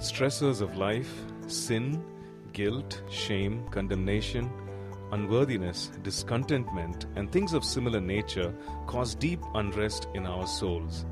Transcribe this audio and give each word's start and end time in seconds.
The 0.00 0.06
stressors 0.06 0.62
of 0.62 0.78
life, 0.78 1.12
sin, 1.46 2.02
guilt, 2.54 3.02
shame, 3.10 3.68
condemnation, 3.68 4.50
unworthiness, 5.12 5.90
discontentment, 6.02 7.04
and 7.16 7.30
things 7.30 7.52
of 7.52 7.66
similar 7.66 8.00
nature 8.00 8.54
cause 8.86 9.14
deep 9.14 9.40
unrest 9.54 10.08
in 10.14 10.24
our 10.24 10.46
souls. 10.46 11.04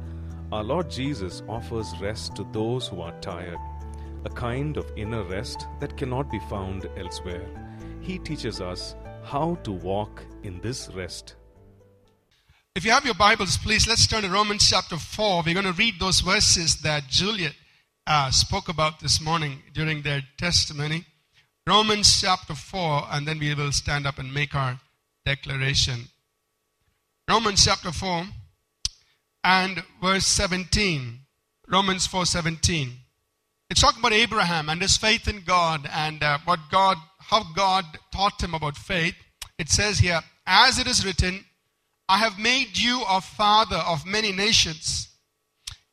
Our 0.53 0.64
Lord 0.64 0.88
Jesus 0.88 1.43
offers 1.51 1.93
rest 2.01 2.35
to 2.37 2.46
those 2.51 2.88
who 2.88 3.03
are 3.03 3.12
tired, 3.21 3.59
a 4.25 4.30
kind 4.30 4.79
of 4.79 4.91
inner 4.96 5.23
rest 5.23 5.66
that 5.80 5.98
cannot 5.98 6.30
be 6.30 6.41
found 6.48 6.89
elsewhere. 6.96 7.46
He 8.00 8.18
teaches 8.18 8.62
us 8.62 8.96
how 9.23 9.57
to 9.64 9.70
walk 9.70 10.25
in 10.45 10.62
this 10.62 10.89
rest. 10.95 11.34
If 12.75 12.86
you 12.86 12.93
have 12.93 13.05
your 13.05 13.12
Bibles, 13.12 13.59
please 13.59 13.86
let's 13.86 14.07
turn 14.07 14.23
to 14.23 14.30
Romans 14.30 14.66
chapter 14.66 14.96
4. 14.96 15.43
We're 15.45 15.52
going 15.52 15.66
to 15.66 15.73
read 15.75 16.00
those 16.00 16.20
verses 16.20 16.77
that 16.80 17.09
Juliet 17.09 17.52
uh, 18.09 18.30
spoke 18.30 18.70
about 18.70 19.00
this 19.00 19.21
morning 19.21 19.62
during 19.75 20.00
their 20.00 20.22
testimony. 20.39 21.04
Romans 21.66 22.22
chapter 22.22 22.54
4, 22.54 23.03
and 23.11 23.29
then 23.29 23.39
we 23.39 23.54
will 23.54 23.71
stand 23.71 24.07
up 24.07 24.18
and 24.18 24.32
make 24.32 24.54
our 24.54 24.80
declaration. 25.26 26.08
Romans 27.29 27.66
chapter 27.66 27.93
4 27.93 28.25
and 29.44 29.85
verse 30.02 30.25
17. 30.25 31.18
Romans 31.68 32.06
4 32.06 32.25
17. 32.25 32.92
It's 33.69 33.83
talking 33.83 34.00
about 34.00 34.14
Abraham 34.14 34.70
and 34.70 34.80
his 34.80 34.97
faith 34.97 35.28
in 35.28 35.42
God 35.42 35.86
and 35.92 36.22
uh, 36.22 36.38
what 36.47 36.61
God, 36.70 36.97
how 37.19 37.44
God 37.55 37.84
taught 38.11 38.42
him 38.42 38.55
about 38.55 38.78
faith. 38.78 39.14
It 39.58 39.69
says 39.69 39.98
here, 39.98 40.20
as 40.47 40.78
it 40.78 40.86
is 40.86 41.05
written, 41.05 41.44
I 42.08 42.16
have 42.16 42.38
made 42.38 42.78
you 42.78 43.05
a 43.06 43.20
father 43.20 43.77
of 43.77 44.06
many 44.06 44.33
nations 44.33 45.08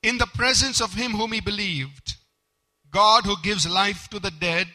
in 0.05 0.19
the 0.19 0.27
presence 0.27 0.81
of 0.81 0.93
him 0.93 1.13
whom 1.13 1.31
he 1.31 1.41
believed, 1.41 2.15
God 2.91 3.25
who 3.25 3.35
gives 3.41 3.67
life 3.67 4.07
to 4.09 4.19
the 4.19 4.29
dead 4.29 4.67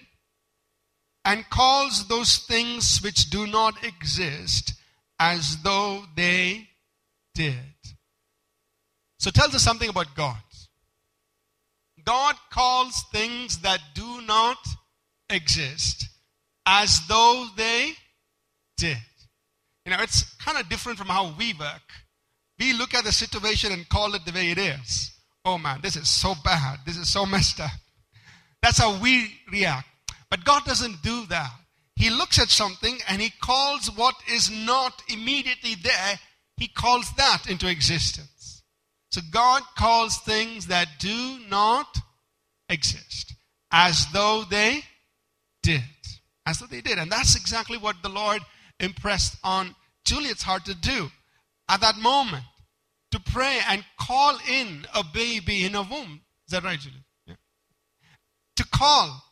and 1.24 1.48
calls 1.48 2.08
those 2.08 2.38
things 2.38 3.00
which 3.00 3.30
do 3.30 3.46
not 3.46 3.84
exist 3.84 4.74
as 5.20 5.62
though 5.62 6.02
they 6.16 6.66
did. 7.34 7.54
So 9.20 9.30
tells 9.30 9.54
us 9.54 9.62
something 9.62 9.88
about 9.88 10.16
God. 10.16 10.42
God 12.04 12.34
calls 12.50 13.04
things 13.12 13.58
that 13.58 13.80
do 13.94 14.22
not 14.22 14.58
exist 15.28 16.08
as 16.66 17.06
though 17.06 17.46
they 17.56 17.92
did. 18.76 18.96
You 19.84 19.92
know, 19.92 20.02
it's 20.02 20.34
kind 20.36 20.58
of 20.58 20.68
different 20.68 20.98
from 20.98 21.06
how 21.06 21.32
we 21.38 21.52
work. 21.52 21.82
We 22.58 22.72
look 22.72 22.94
at 22.94 23.04
the 23.04 23.12
situation 23.12 23.70
and 23.70 23.88
call 23.88 24.14
it 24.16 24.24
the 24.24 24.32
way 24.32 24.50
it 24.50 24.58
is. 24.58 25.12
Oh 25.44 25.58
man, 25.58 25.80
this 25.82 25.96
is 25.96 26.08
so 26.08 26.34
bad. 26.44 26.80
This 26.84 26.96
is 26.96 27.08
so 27.10 27.24
messed 27.24 27.60
up. 27.60 27.70
That's 28.62 28.78
how 28.78 29.00
we 29.00 29.32
react. 29.50 29.88
But 30.30 30.44
God 30.44 30.64
doesn't 30.64 31.02
do 31.02 31.26
that. 31.26 31.50
He 31.96 32.10
looks 32.10 32.38
at 32.38 32.48
something 32.48 32.98
and 33.08 33.20
He 33.20 33.30
calls 33.40 33.90
what 33.94 34.14
is 34.30 34.50
not 34.50 35.02
immediately 35.08 35.74
there, 35.82 36.18
He 36.56 36.68
calls 36.68 37.12
that 37.16 37.48
into 37.48 37.68
existence. 37.68 38.62
So 39.10 39.20
God 39.32 39.62
calls 39.76 40.18
things 40.18 40.68
that 40.68 40.86
do 40.98 41.38
not 41.48 41.98
exist 42.68 43.34
as 43.72 44.06
though 44.12 44.44
they 44.48 44.82
did. 45.62 45.82
As 46.46 46.58
though 46.58 46.66
they 46.66 46.80
did. 46.80 46.98
And 46.98 47.10
that's 47.10 47.36
exactly 47.36 47.76
what 47.76 47.96
the 48.02 48.08
Lord 48.08 48.40
impressed 48.78 49.36
on 49.42 49.74
Juliet's 50.04 50.42
heart 50.42 50.64
to 50.66 50.74
do 50.74 51.10
at 51.68 51.80
that 51.80 51.96
moment. 51.96 52.44
Pray 53.32 53.60
and 53.68 53.84
call 53.98 54.38
in 54.48 54.86
a 54.94 55.04
baby 55.04 55.64
in 55.64 55.74
a 55.74 55.82
womb. 55.82 56.20
Is 56.46 56.52
that 56.52 56.64
right, 56.64 56.78
Juliet? 56.78 57.02
Yeah. 57.26 57.34
To 58.56 58.64
call 58.68 59.22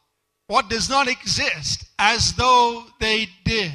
what 0.47 0.69
does 0.69 0.89
not 0.89 1.09
exist 1.09 1.85
as 1.99 2.33
though 2.35 2.85
they 3.01 3.29
did. 3.45 3.73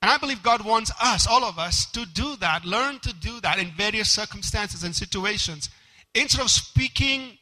And 0.00 0.10
I 0.10 0.16
believe 0.18 0.42
God 0.42 0.64
wants 0.64 0.92
us, 1.02 1.26
all 1.26 1.44
of 1.44 1.58
us, 1.58 1.90
to 1.92 2.06
do 2.06 2.36
that, 2.36 2.64
learn 2.64 3.00
to 3.00 3.12
do 3.14 3.40
that 3.40 3.58
in 3.58 3.70
various 3.76 4.10
circumstances 4.10 4.84
and 4.84 4.94
situations. 4.94 5.70
Instead 6.14 6.42
of 6.42 6.50
speaking 6.50 7.36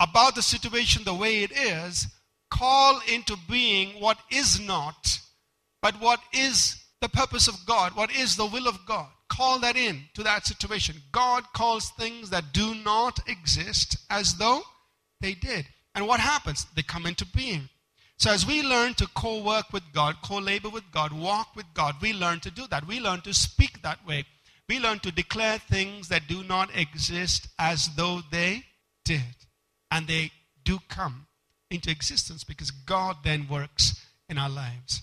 about 0.00 0.34
the 0.34 0.42
situation 0.42 1.04
the 1.04 1.14
way 1.14 1.42
it 1.42 1.52
is, 1.52 2.08
call 2.50 3.00
into 3.10 3.36
being 3.48 4.00
what 4.00 4.18
is 4.30 4.60
not, 4.60 5.18
but 5.80 5.98
what 6.00 6.20
is 6.34 6.76
the 7.00 7.08
purpose 7.08 7.48
of 7.48 7.54
God, 7.66 7.96
what 7.96 8.14
is 8.14 8.36
the 8.36 8.46
will 8.46 8.68
of 8.68 8.84
God. 8.86 9.08
Call 9.32 9.60
that 9.60 9.76
in 9.76 10.02
to 10.12 10.22
that 10.24 10.46
situation. 10.46 10.96
God 11.10 11.44
calls 11.54 11.88
things 11.90 12.28
that 12.28 12.52
do 12.52 12.74
not 12.74 13.18
exist 13.26 13.96
as 14.10 14.34
though 14.34 14.60
they 15.22 15.32
did. 15.32 15.64
And 15.94 16.06
what 16.06 16.20
happens? 16.20 16.66
They 16.76 16.82
come 16.82 17.06
into 17.06 17.24
being. 17.24 17.70
So 18.18 18.30
as 18.30 18.46
we 18.46 18.62
learn 18.62 18.92
to 18.94 19.08
co 19.14 19.42
work 19.42 19.72
with 19.72 19.84
God, 19.94 20.16
co 20.22 20.36
labor 20.36 20.68
with 20.68 20.84
God, 20.92 21.14
walk 21.14 21.56
with 21.56 21.64
God, 21.72 21.94
we 22.02 22.12
learn 22.12 22.40
to 22.40 22.50
do 22.50 22.66
that. 22.68 22.86
We 22.86 23.00
learn 23.00 23.22
to 23.22 23.32
speak 23.32 23.80
that 23.80 24.06
way. 24.06 24.26
We 24.68 24.78
learn 24.78 24.98
to 24.98 25.10
declare 25.10 25.58
things 25.58 26.08
that 26.08 26.28
do 26.28 26.44
not 26.44 26.68
exist 26.76 27.48
as 27.58 27.88
though 27.96 28.20
they 28.30 28.64
did. 29.06 29.34
And 29.90 30.06
they 30.06 30.30
do 30.62 30.78
come 30.90 31.26
into 31.70 31.90
existence 31.90 32.44
because 32.44 32.70
God 32.70 33.16
then 33.24 33.48
works 33.48 33.98
in 34.28 34.36
our 34.36 34.50
lives. 34.50 35.00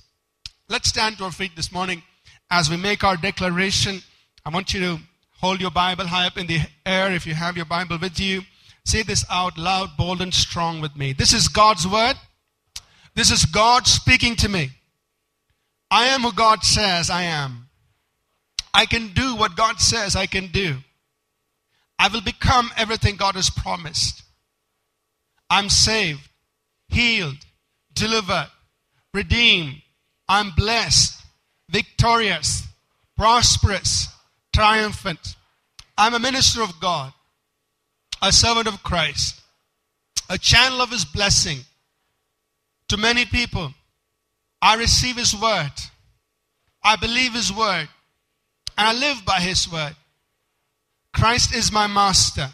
Let's 0.68 0.90
stand 0.90 1.18
to 1.18 1.24
our 1.24 1.32
feet 1.32 1.56
this 1.56 1.72
morning 1.72 2.04
as 2.52 2.70
we 2.70 2.78
make 2.78 3.04
our 3.04 3.18
declaration. 3.18 4.04
I 4.50 4.52
want 4.52 4.74
you 4.74 4.80
to 4.80 4.98
hold 5.42 5.62
your 5.62 5.70
Bible 5.70 6.08
high 6.08 6.26
up 6.26 6.36
in 6.36 6.48
the 6.48 6.58
air 6.84 7.12
if 7.14 7.28
you 7.28 7.36
have 7.36 7.56
your 7.56 7.68
Bible 7.68 8.00
with 8.02 8.20
you. 8.20 8.42
Say 8.84 9.04
this 9.04 9.24
out 9.30 9.60
loud, 9.60 9.90
bold, 9.96 10.24
and 10.24 10.34
strong 10.34 10.82
with 10.82 10.96
me. 10.96 11.14
This 11.14 11.34
is 11.34 11.48
God's 11.48 11.88
word. 11.88 12.16
This 13.14 13.30
is 13.30 13.46
God 13.46 13.86
speaking 13.86 14.36
to 14.38 14.50
me. 14.50 14.72
I 15.92 16.06
am 16.06 16.22
who 16.22 16.34
God 16.34 16.64
says 16.64 17.12
I 17.12 17.26
am. 17.26 17.68
I 18.74 18.88
can 18.88 19.10
do 19.10 19.36
what 19.36 19.56
God 19.56 19.80
says 19.80 20.16
I 20.16 20.26
can 20.26 20.48
do. 20.48 20.78
I 22.00 22.08
will 22.08 22.22
become 22.22 22.72
everything 22.76 23.18
God 23.18 23.36
has 23.36 23.52
promised. 23.52 24.24
I'm 25.48 25.70
saved, 25.70 26.28
healed, 26.88 27.38
delivered, 27.94 28.50
redeemed. 29.14 29.84
I'm 30.28 30.50
blessed, 30.58 31.22
victorious, 31.70 32.64
prosperous, 33.16 34.08
triumphant. 34.54 35.36
I'm 35.98 36.14
a 36.14 36.20
minister 36.20 36.62
of 36.62 36.80
God 36.80 37.14
a 38.22 38.32
servant 38.32 38.68
of 38.68 38.84
Christ, 38.84 39.42
a 40.30 40.38
channel 40.38 40.82
of 40.82 40.92
His 40.92 41.06
blessing 41.06 41.60
to 42.88 42.98
many 42.98 43.26
people. 43.26 43.74
I 44.62 44.76
receive 44.76 45.18
His 45.18 45.36
word. 45.36 45.72
I 46.84 46.96
believe 46.96 47.34
His 47.34 47.52
word. 47.52 47.88
And 48.78 48.88
I 48.88 48.94
live 48.94 49.26
by 49.26 49.40
His 49.40 49.72
word. 49.72 49.96
Christ 51.14 51.54
is 51.56 51.72
my 51.72 51.88
master. 51.88 52.50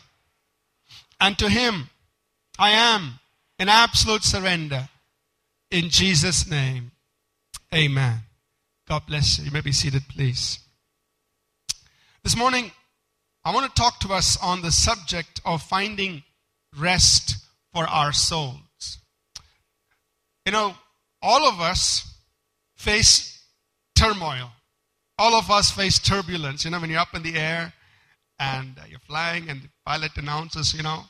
And 1.19 1.38
to 1.39 1.50
Him 1.50 1.89
I 2.57 2.72
am 2.72 3.19
in 3.59 3.69
absolute 3.69 4.23
surrender. 4.23 4.88
In 5.72 5.89
Jesus' 5.89 6.50
name, 6.50 6.91
amen. 7.73 8.19
God 8.88 9.03
bless 9.07 9.39
you. 9.39 9.45
You 9.45 9.51
may 9.51 9.61
be 9.61 9.72
seated, 9.72 10.03
please. 10.07 10.59
This 12.25 12.36
morning, 12.36 12.72
I 13.44 13.53
want 13.53 13.68
to 13.68 13.80
talk 13.80 14.00
to 14.00 14.12
us 14.12 14.36
on 14.41 14.63
the 14.63 14.72
subject 14.72 15.41
of 15.46 15.62
finding 15.62 16.24
rest 16.75 17.36
for 17.72 17.86
our 17.86 18.12
souls. 18.13 18.97
You 20.44 20.52
know, 20.52 20.74
all 21.22 21.47
of 21.47 21.62
us 21.62 22.18
face 22.78 23.46
turmoil. 23.96 24.50
All 25.19 25.35
of 25.35 25.52
us 25.52 25.69
face 25.69 26.00
turbulence. 26.00 26.66
You 26.66 26.72
know, 26.72 26.80
when 26.80 26.90
you're 26.90 27.00
up 27.00 27.14
in 27.14 27.22
the 27.22 27.38
air 27.38 27.72
and 28.40 28.75
uh, 28.80 28.85
you're 28.90 28.97
flying 29.02 29.47
and 29.47 29.62
the 29.62 29.69
pilot 29.85 30.18
announces, 30.18 30.74
you 30.74 30.81
know, 30.81 31.03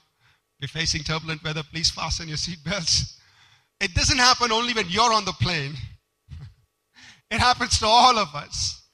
you're 0.59 0.67
facing 0.67 1.03
turbulent 1.03 1.41
weather, 1.45 1.63
please 1.71 1.89
fasten 1.89 2.27
your 2.27 2.35
seatbelts. 2.35 3.17
It 3.79 3.93
doesn't 3.93 4.17
happen 4.17 4.51
only 4.51 4.73
when 4.73 4.89
you're 4.89 5.13
on 5.13 5.23
the 5.23 5.31
plane. 5.31 5.75
it 7.31 7.39
happens 7.39 7.79
to 7.79 7.85
all 7.85 8.17
of 8.19 8.35
us. 8.35 8.84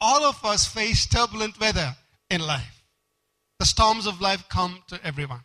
All 0.00 0.24
of 0.24 0.44
us 0.44 0.66
face 0.66 1.06
turbulent 1.06 1.58
weather 1.58 1.96
in 2.30 2.40
life. 2.40 2.84
The 3.58 3.66
storms 3.66 4.06
of 4.06 4.20
life 4.20 4.44
come 4.48 4.82
to 4.88 5.00
everyone. 5.04 5.40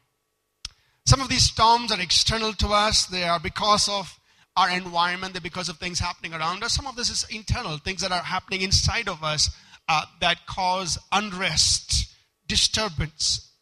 Some 1.06 1.22
of 1.22 1.30
these 1.30 1.44
storms 1.44 1.92
are 1.92 2.00
external 2.00 2.54
to 2.54 2.68
us, 2.68 3.06
they 3.06 3.24
are 3.24 3.40
because 3.40 3.88
of 3.90 4.20
our 4.58 4.70
environment, 4.70 5.34
they're 5.34 5.42
because 5.42 5.70
of 5.70 5.78
things 5.78 6.00
happening 6.00 6.34
around 6.34 6.64
us. 6.64 6.74
Some 6.74 6.88
of 6.88 6.96
this 6.96 7.10
is 7.10 7.26
internal, 7.30 7.78
things 7.78 8.02
that 8.02 8.12
are 8.12 8.22
happening 8.22 8.62
inside 8.62 9.08
of 9.08 9.24
us 9.24 9.50
uh, 9.88 10.06
that 10.20 10.46
cause 10.46 10.98
unrest, 11.12 12.14
disturbance, 12.48 13.54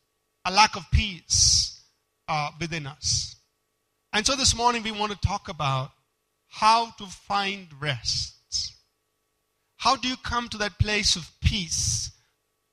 a 0.45 0.51
lack 0.51 0.75
of 0.75 0.83
peace 0.92 1.83
uh, 2.27 2.50
within 2.59 2.88
us. 2.88 3.35
And 4.12 4.25
so 4.25 4.35
this 4.35 4.56
morning 4.56 4.83
we 4.83 4.92
want 4.92 5.12
to 5.12 5.27
talk 5.27 5.47
about 5.50 5.92
how 6.47 6.92
to 6.97 7.06
find 7.06 7.68
rest. 7.80 8.38
How 9.80 9.96
do 9.96 10.08
you 10.08 10.16
come 10.18 10.48
to 10.50 10.58
that 10.60 10.80
place 10.80 11.16
of 11.16 11.30
peace 11.42 12.12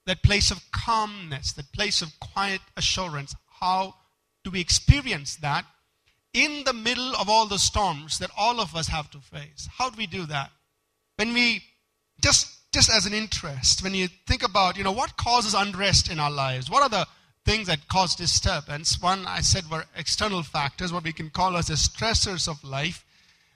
that 0.06 0.22
place 0.22 0.50
of 0.50 0.70
calmness, 0.72 1.52
that 1.52 1.70
place 1.72 2.00
of 2.00 2.18
quiet 2.20 2.60
assurance. 2.76 3.34
How 3.60 3.94
do 4.44 4.50
we 4.50 4.60
experience 4.60 5.36
that 5.36 5.66
in 6.32 6.62
the 6.64 6.72
middle 6.72 7.14
of 7.16 7.28
all 7.28 7.46
the 7.46 7.58
storms 7.58 8.18
that 8.18 8.30
all 8.36 8.60
of 8.60 8.74
us 8.74 8.88
have 8.88 9.10
to 9.10 9.18
face? 9.18 9.68
How 9.76 9.90
do 9.90 9.98
we 9.98 10.06
do 10.06 10.24
that? 10.26 10.50
When 11.16 11.34
we 11.34 11.62
just 12.22 12.52
just 12.72 12.90
as 12.90 13.06
an 13.06 13.14
interest, 13.14 13.82
when 13.82 13.94
you 13.94 14.08
think 14.26 14.42
about, 14.42 14.76
you 14.76 14.84
know, 14.84 14.92
what 14.92 15.16
causes 15.16 15.54
unrest 15.54 16.10
in 16.10 16.20
our 16.20 16.30
lives? 16.30 16.70
What 16.70 16.82
are 16.82 16.90
the 16.90 17.06
things 17.46 17.68
that 17.68 17.88
cause 17.88 18.14
disturbance? 18.14 19.00
One, 19.00 19.26
I 19.26 19.40
said, 19.40 19.70
were 19.70 19.86
external 19.96 20.42
factors, 20.42 20.92
what 20.92 21.04
we 21.04 21.14
can 21.14 21.30
call 21.30 21.56
as 21.56 21.68
the 21.68 21.74
stressors 21.74 22.46
of 22.46 22.62
life. 22.62 23.02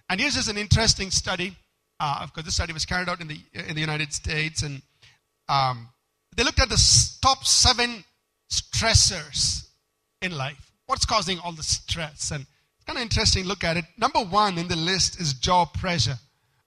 And 0.08 0.20
here's 0.20 0.36
just 0.36 0.48
an 0.48 0.56
interesting 0.56 1.10
study. 1.10 1.54
Uh, 2.00 2.20
of 2.22 2.32
course, 2.32 2.46
this 2.46 2.54
study 2.54 2.72
was 2.72 2.86
carried 2.86 3.10
out 3.10 3.20
in 3.20 3.28
the 3.28 3.38
in 3.52 3.74
the 3.74 3.80
United 3.80 4.12
States, 4.12 4.62
and 4.62 4.80
um, 5.48 5.88
they 6.34 6.42
looked 6.42 6.60
at 6.60 6.70
the 6.70 6.82
top 7.20 7.44
seven 7.44 8.02
stressors 8.50 9.68
in 10.22 10.32
life. 10.32 10.72
What's 10.86 11.04
causing 11.04 11.38
all 11.38 11.52
the 11.52 11.62
stress? 11.62 12.30
And 12.30 12.40
it's 12.40 12.84
kind 12.86 12.98
of 12.98 13.02
interesting. 13.02 13.44
Look 13.44 13.64
at 13.64 13.76
it. 13.76 13.84
Number 13.98 14.20
one 14.20 14.56
in 14.56 14.66
the 14.66 14.76
list 14.76 15.20
is 15.20 15.34
job 15.34 15.74
pressure. 15.74 16.16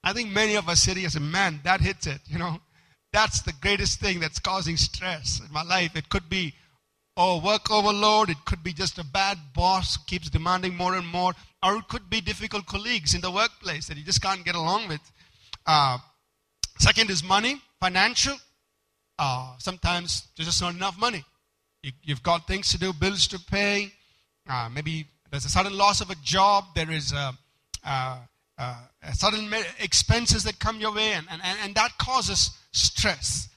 I 0.03 0.13
think 0.13 0.29
many 0.29 0.55
of 0.55 0.69
us 0.69 0.81
sit 0.81 0.97
here 0.97 1.09
and 1.15 1.31
man, 1.31 1.61
that 1.63 1.81
hits 1.81 2.07
it. 2.07 2.19
You 2.27 2.37
know, 2.37 2.57
that's 3.11 3.41
the 3.41 3.53
greatest 3.61 3.99
thing 3.99 4.19
that's 4.19 4.39
causing 4.39 4.77
stress 4.77 5.41
in 5.45 5.51
my 5.51 5.63
life. 5.63 5.95
It 5.95 6.09
could 6.09 6.29
be 6.29 6.53
oh 7.17 7.41
work 7.43 7.71
overload. 7.71 8.29
It 8.29 8.43
could 8.45 8.63
be 8.63 8.73
just 8.73 8.99
a 8.99 9.05
bad 9.05 9.37
boss 9.55 9.97
keeps 9.97 10.29
demanding 10.29 10.75
more 10.75 10.95
and 10.95 11.07
more, 11.07 11.33
or 11.63 11.77
it 11.77 11.87
could 11.87 12.09
be 12.09 12.21
difficult 12.21 12.65
colleagues 12.65 13.13
in 13.13 13.21
the 13.21 13.31
workplace 13.31 13.87
that 13.87 13.97
you 13.97 14.03
just 14.03 14.21
can't 14.21 14.45
get 14.45 14.55
along 14.55 14.89
with. 14.89 15.01
Uh, 15.65 15.97
second 16.79 17.09
is 17.09 17.23
money, 17.23 17.61
financial. 17.79 18.35
Uh, 19.17 19.55
sometimes 19.59 20.27
there's 20.35 20.47
just 20.47 20.61
not 20.61 20.73
enough 20.73 20.97
money. 20.97 21.23
You, 21.81 21.91
have 22.07 22.23
got 22.23 22.47
things 22.47 22.71
to 22.71 22.79
do, 22.79 22.93
bills 22.93 23.27
to 23.27 23.39
pay. 23.39 23.91
Uh, 24.49 24.69
maybe 24.73 25.07
there's 25.29 25.45
a 25.45 25.49
sudden 25.49 25.77
loss 25.77 26.01
of 26.01 26.09
a 26.09 26.15
job. 26.23 26.65
There 26.75 26.89
is 26.89 27.11
a, 27.11 27.33
a 27.85 28.17
uh, 28.57 28.75
sudden 29.13 29.51
expenses 29.79 30.43
that 30.43 30.59
come 30.59 30.79
your 30.79 30.93
way, 30.93 31.13
and, 31.13 31.27
and, 31.29 31.41
and 31.63 31.75
that 31.75 31.97
causes 31.97 32.51
stress. 32.71 33.49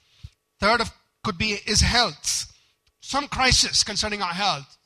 Third 0.59 0.81
of, 0.81 0.91
could 1.23 1.37
be 1.37 1.57
is 1.65 1.81
health. 1.81 2.51
Some 2.99 3.27
crisis 3.27 3.83
concerning 3.83 4.21
our 4.21 4.33
health. 4.33 4.77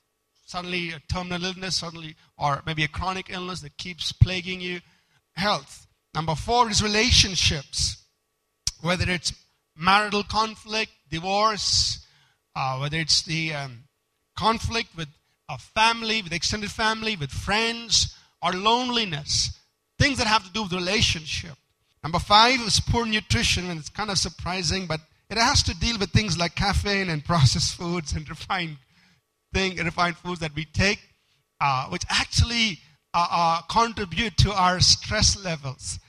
Suddenly 0.45 0.91
a 0.91 0.99
terminal 1.11 1.45
illness, 1.45 1.77
suddenly, 1.77 2.15
or 2.37 2.61
maybe 2.65 2.83
a 2.83 2.87
chronic 2.87 3.29
illness 3.29 3.61
that 3.61 3.77
keeps 3.77 4.11
plaguing 4.11 4.59
you. 4.59 4.81
Health. 5.33 5.87
Number 6.13 6.35
four 6.35 6.69
is 6.69 6.83
relationships. 6.83 8.03
Whether 8.81 9.09
it's 9.09 9.33
marital 9.75 10.23
conflict, 10.23 10.91
divorce, 11.09 12.05
uh, 12.55 12.77
whether 12.77 12.97
it's 12.97 13.23
the 13.23 13.53
um, 13.53 13.83
conflict 14.37 14.89
with 14.97 15.07
a 15.49 15.57
family, 15.57 16.21
with 16.21 16.33
extended 16.33 16.71
family, 16.71 17.15
with 17.15 17.31
friends, 17.31 18.15
or 18.41 18.53
loneliness 18.53 19.57
things 20.01 20.17
that 20.17 20.25
have 20.25 20.43
to 20.43 20.51
do 20.51 20.63
with 20.63 20.73
relationship. 20.73 21.55
Number 22.03 22.17
five 22.17 22.59
is 22.61 22.79
poor 22.79 23.05
nutrition, 23.05 23.69
and 23.69 23.79
it's 23.79 23.89
kind 23.89 24.09
of 24.09 24.17
surprising, 24.17 24.87
but 24.87 24.99
it 25.29 25.37
has 25.37 25.61
to 25.63 25.79
deal 25.79 25.99
with 25.99 26.09
things 26.09 26.39
like 26.39 26.55
caffeine 26.55 27.09
and 27.09 27.23
processed 27.31 27.75
foods 27.75 28.13
and 28.13 28.27
refined 28.27 28.77
thing, 29.53 29.75
refined 29.77 30.17
foods 30.17 30.39
that 30.39 30.55
we 30.55 30.65
take, 30.65 30.99
uh, 31.59 31.85
which 31.89 32.03
actually 32.09 32.79
uh, 33.13 33.27
uh, 33.29 33.61
contribute 33.63 34.37
to 34.37 34.53
our 34.53 34.79
stress 34.79 35.41
levels. 35.43 35.99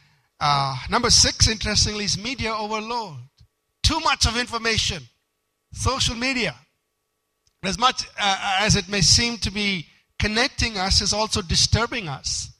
Uh, 0.41 0.77
number 0.91 1.11
six, 1.11 1.49
interestingly, 1.49 2.05
is 2.05 2.23
media 2.23 2.53
overload. 2.53 3.17
Too 3.83 3.99
much 4.01 4.27
of 4.27 4.37
information. 4.37 5.03
Social 5.73 6.15
media. 6.15 6.55
As 7.65 7.79
much 7.79 8.07
uh, 8.19 8.59
as 8.61 8.77
it 8.77 8.89
may 8.89 9.01
seem 9.01 9.39
to 9.39 9.51
be 9.51 9.87
connecting 10.19 10.79
us, 10.79 11.01
is 11.01 11.13
also 11.13 11.43
disturbing 11.43 12.09
us 12.09 12.51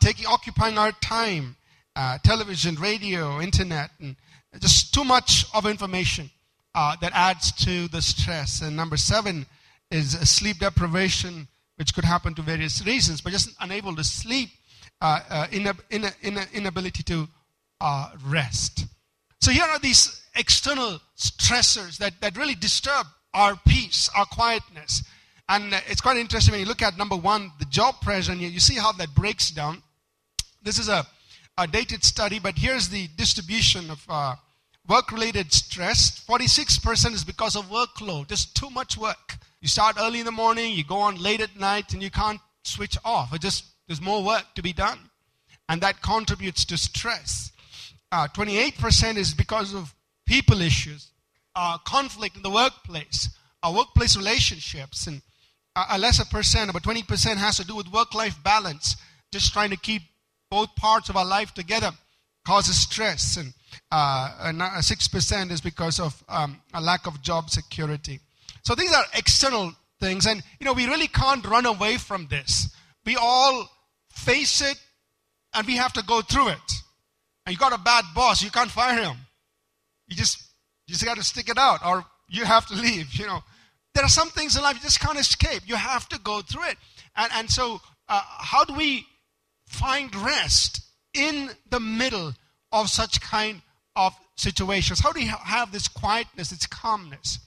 taking 0.00 0.26
occupying 0.26 0.78
our 0.78 0.92
time 0.92 1.56
television 2.22 2.76
radio 2.76 3.40
internet 3.40 3.90
and 4.00 4.14
just 4.60 4.94
too 4.94 5.04
much 5.04 5.44
of 5.52 5.66
information 5.66 6.30
uh, 6.74 6.94
that 7.00 7.12
adds 7.12 7.52
to 7.52 7.88
the 7.88 8.00
stress 8.00 8.62
and 8.62 8.76
number 8.76 8.96
seven 8.96 9.46
is 9.90 10.12
sleep 10.28 10.58
deprivation 10.58 11.48
which 11.78 11.94
could 11.94 12.04
happen 12.04 12.34
to 12.34 12.42
various 12.42 12.84
reasons 12.84 13.20
but 13.20 13.32
just 13.32 13.50
unable 13.60 13.94
to 13.94 14.04
sleep 14.04 14.50
uh, 15.00 15.20
uh, 15.30 15.46
in 15.50 15.66
in 15.90 16.38
inability 16.52 17.02
to 17.02 17.28
uh, 17.80 18.10
rest 18.26 18.84
so 19.40 19.50
here 19.50 19.64
are 19.64 19.78
these 19.78 20.22
external 20.36 21.00
stressors 21.16 21.98
that, 21.98 22.12
that 22.20 22.36
really 22.36 22.54
disturb 22.54 23.06
our 23.34 23.58
peace 23.66 24.08
our 24.16 24.26
quietness 24.26 25.02
and 25.48 25.72
uh, 25.72 25.80
it's 25.86 26.00
quite 26.00 26.18
interesting 26.18 26.52
when 26.52 26.60
you 26.60 26.66
look 26.66 26.82
at 26.82 26.98
number 26.98 27.16
one, 27.16 27.52
the 27.58 27.64
job 27.64 28.00
pressure, 28.02 28.32
and 28.32 28.40
you, 28.40 28.48
you 28.48 28.60
see 28.60 28.74
how 28.74 28.92
that 28.92 29.14
breaks 29.14 29.50
down. 29.50 29.82
This 30.62 30.78
is 30.78 30.88
a, 30.88 31.06
a 31.56 31.66
dated 31.66 32.04
study, 32.04 32.38
but 32.38 32.58
here's 32.58 32.88
the 32.88 33.08
distribution 33.16 33.90
of 33.90 34.04
uh, 34.08 34.34
work 34.88 35.10
related 35.10 35.52
stress 35.52 36.24
46% 36.28 37.12
is 37.12 37.24
because 37.24 37.56
of 37.56 37.64
workload, 37.66 38.28
just 38.28 38.54
too 38.54 38.68
much 38.70 38.98
work. 38.98 39.38
You 39.60 39.68
start 39.68 39.96
early 39.98 40.20
in 40.20 40.26
the 40.26 40.32
morning, 40.32 40.72
you 40.72 40.84
go 40.84 40.98
on 40.98 41.16
late 41.16 41.40
at 41.40 41.58
night, 41.58 41.92
and 41.92 42.02
you 42.02 42.10
can't 42.10 42.40
switch 42.62 42.96
off. 43.04 43.34
It 43.34 43.40
just 43.40 43.64
there's 43.86 44.00
more 44.00 44.22
work 44.22 44.44
to 44.54 44.62
be 44.62 44.72
done, 44.72 44.98
and 45.68 45.80
that 45.80 46.02
contributes 46.02 46.64
to 46.66 46.76
stress. 46.76 47.52
Uh, 48.12 48.28
28% 48.28 49.16
is 49.16 49.34
because 49.34 49.74
of 49.74 49.94
people 50.26 50.60
issues, 50.60 51.10
uh, 51.56 51.78
conflict 51.78 52.36
in 52.36 52.42
the 52.42 52.50
workplace, 52.50 53.30
our 53.62 53.74
workplace 53.74 54.16
relationships, 54.16 55.06
and 55.06 55.22
a 55.90 55.98
lesser 55.98 56.24
percent, 56.24 56.70
about 56.70 56.82
20% 56.82 57.36
has 57.36 57.56
to 57.56 57.66
do 57.66 57.74
with 57.74 57.88
work 57.88 58.14
life 58.14 58.36
balance, 58.42 58.96
just 59.32 59.52
trying 59.52 59.70
to 59.70 59.76
keep 59.76 60.02
both 60.50 60.74
parts 60.76 61.08
of 61.08 61.16
our 61.16 61.26
life 61.26 61.52
together 61.54 61.90
causes 62.46 62.80
stress, 62.80 63.36
and, 63.36 63.52
uh, 63.92 64.80
6% 64.80 65.50
is 65.50 65.60
because 65.60 66.00
of 66.00 66.22
um, 66.28 66.60
a 66.72 66.80
lack 66.80 67.06
of 67.06 67.20
job 67.20 67.50
security. 67.50 68.20
So 68.68 68.74
these 68.74 68.92
are 68.92 69.04
external 69.14 69.72
things, 69.98 70.26
and 70.26 70.42
you 70.60 70.66
know 70.66 70.74
we 70.74 70.84
really 70.84 71.06
can't 71.06 71.42
run 71.46 71.64
away 71.64 71.96
from 71.96 72.26
this. 72.26 72.68
We 73.06 73.16
all 73.16 73.66
face 74.10 74.60
it, 74.60 74.78
and 75.54 75.66
we 75.66 75.76
have 75.76 75.94
to 75.94 76.02
go 76.02 76.20
through 76.20 76.48
it. 76.48 76.72
And 77.46 77.54
you 77.54 77.56
got 77.56 77.72
a 77.72 77.78
bad 77.78 78.04
boss, 78.14 78.42
you 78.42 78.50
can't 78.50 78.70
fire 78.70 79.02
him. 79.02 79.16
You 80.06 80.16
just 80.16 80.38
you 80.86 80.92
just 80.92 81.06
got 81.06 81.16
to 81.16 81.22
stick 81.22 81.48
it 81.48 81.56
out, 81.56 81.80
or 81.82 82.04
you 82.28 82.44
have 82.44 82.66
to 82.66 82.74
leave. 82.86 83.14
You 83.14 83.26
know, 83.26 83.42
there 83.94 84.04
are 84.04 84.10
some 84.10 84.28
things 84.28 84.54
in 84.54 84.62
life 84.62 84.74
you 84.74 84.82
just 84.82 85.00
can't 85.00 85.18
escape. 85.18 85.62
You 85.64 85.76
have 85.76 86.06
to 86.10 86.20
go 86.20 86.42
through 86.42 86.64
it. 86.64 86.76
And, 87.16 87.32
and 87.36 87.50
so, 87.50 87.80
uh, 88.06 88.20
how 88.22 88.64
do 88.64 88.74
we 88.74 89.06
find 89.64 90.14
rest 90.14 90.82
in 91.14 91.48
the 91.70 91.80
middle 91.80 92.34
of 92.70 92.90
such 92.90 93.22
kind 93.22 93.62
of 93.96 94.14
situations? 94.36 95.00
How 95.00 95.12
do 95.12 95.22
you 95.22 95.30
have 95.30 95.72
this 95.72 95.88
quietness, 95.88 96.50
this 96.50 96.66
calmness? 96.66 97.38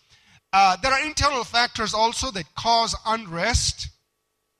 Uh, 0.54 0.76
there 0.82 0.92
are 0.92 1.06
internal 1.06 1.44
factors 1.44 1.94
also 1.94 2.30
that 2.32 2.56
cause 2.56 2.96
unrest, 3.06 3.88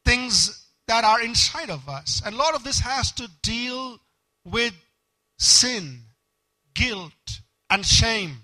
things 0.06 0.66
that 0.88 1.04
are 1.04 1.22
inside 1.22 1.70
of 1.70 1.88
us. 1.90 2.22
And 2.26 2.36
a 2.36 2.38
lot 2.38 2.56
of 2.56 2.64
this 2.64 2.80
has 2.80 3.12
to 3.14 3.30
deal 3.42 4.00
with 4.46 4.74
sin, 5.38 6.02
guilt, 6.74 7.42
and 7.70 7.86
shame. 7.86 8.38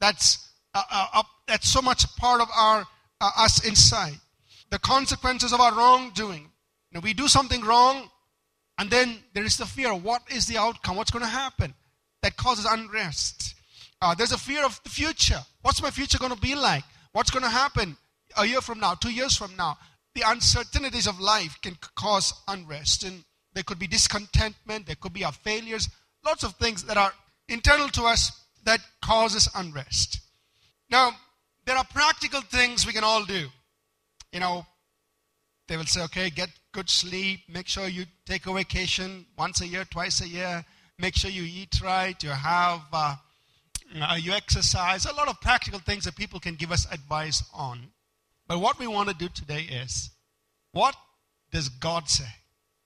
That's 0.00 0.50
uh, 0.74 0.82
uh, 0.90 1.22
that's 1.46 1.68
so 1.68 1.80
much 1.80 2.04
part 2.16 2.40
of 2.40 2.48
our 2.56 2.86
uh, 3.20 3.30
us 3.38 3.66
inside. 3.66 4.18
The 4.70 4.78
consequences 4.78 5.52
of 5.52 5.60
our 5.60 5.74
wrongdoing. 5.74 6.50
You 6.90 7.00
we 7.00 7.14
do 7.14 7.28
something 7.28 7.62
wrong, 7.64 8.08
and 8.78 8.90
then 8.90 9.18
there 9.34 9.44
is 9.44 9.56
the 9.56 9.66
fear. 9.66 9.94
What 9.94 10.22
is 10.30 10.46
the 10.46 10.58
outcome? 10.58 10.96
What's 10.96 11.10
going 11.10 11.24
to 11.24 11.30
happen? 11.30 11.74
That 12.22 12.36
causes 12.36 12.66
unrest. 12.68 13.54
Uh, 14.00 14.14
there's 14.14 14.32
a 14.32 14.38
fear 14.38 14.64
of 14.64 14.80
the 14.82 14.90
future. 14.90 15.40
What's 15.62 15.82
my 15.82 15.90
future 15.90 16.18
going 16.18 16.34
to 16.34 16.40
be 16.40 16.54
like? 16.54 16.84
What's 17.12 17.30
going 17.30 17.44
to 17.44 17.50
happen 17.50 17.96
a 18.36 18.44
year 18.44 18.60
from 18.60 18.80
now, 18.80 18.94
two 18.94 19.12
years 19.12 19.36
from 19.36 19.56
now? 19.56 19.78
The 20.14 20.24
uncertainties 20.26 21.06
of 21.06 21.20
life 21.20 21.58
can 21.62 21.76
cause 21.96 22.32
unrest, 22.48 23.04
and 23.04 23.24
there 23.54 23.62
could 23.62 23.78
be 23.78 23.86
discontentment. 23.86 24.86
There 24.86 24.96
could 24.96 25.12
be 25.12 25.24
our 25.24 25.32
failures. 25.32 25.88
Lots 26.24 26.44
of 26.44 26.54
things 26.54 26.84
that 26.84 26.96
are 26.96 27.12
internal 27.48 27.88
to 27.90 28.04
us 28.04 28.32
that 28.64 28.80
causes 29.02 29.48
unrest. 29.54 30.20
Now, 30.90 31.12
there 31.66 31.76
are 31.76 31.84
practical 31.84 32.40
things 32.40 32.86
we 32.86 32.92
can 32.92 33.04
all 33.04 33.24
do. 33.24 33.48
You 34.32 34.40
know, 34.40 34.66
they 35.68 35.76
will 35.76 35.86
say, 35.86 36.02
okay, 36.04 36.30
get 36.30 36.50
good 36.72 36.90
sleep, 36.90 37.40
make 37.48 37.68
sure 37.68 37.86
you 37.86 38.04
take 38.26 38.46
a 38.46 38.52
vacation 38.52 39.26
once 39.38 39.60
a 39.60 39.66
year, 39.66 39.84
twice 39.84 40.20
a 40.20 40.28
year, 40.28 40.64
make 40.98 41.14
sure 41.16 41.30
you 41.30 41.44
eat 41.44 41.80
right, 41.82 42.20
you 42.22 42.30
have, 42.30 42.82
uh, 42.92 43.14
uh, 44.02 44.16
you 44.16 44.32
exercise, 44.32 45.06
a 45.06 45.14
lot 45.14 45.28
of 45.28 45.40
practical 45.40 45.78
things 45.78 46.04
that 46.04 46.16
people 46.16 46.40
can 46.40 46.54
give 46.54 46.72
us 46.72 46.86
advice 46.92 47.42
on. 47.54 47.88
But 48.46 48.60
what 48.60 48.78
we 48.78 48.86
want 48.86 49.08
to 49.08 49.14
do 49.14 49.28
today 49.28 49.62
is, 49.62 50.10
what 50.72 50.96
does 51.52 51.68
God 51.68 52.08
say? 52.08 52.28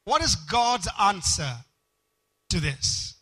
What 0.05 0.23
is 0.23 0.35
God's 0.35 0.89
answer 1.01 1.51
to 2.51 2.61
this? 2.61 3.15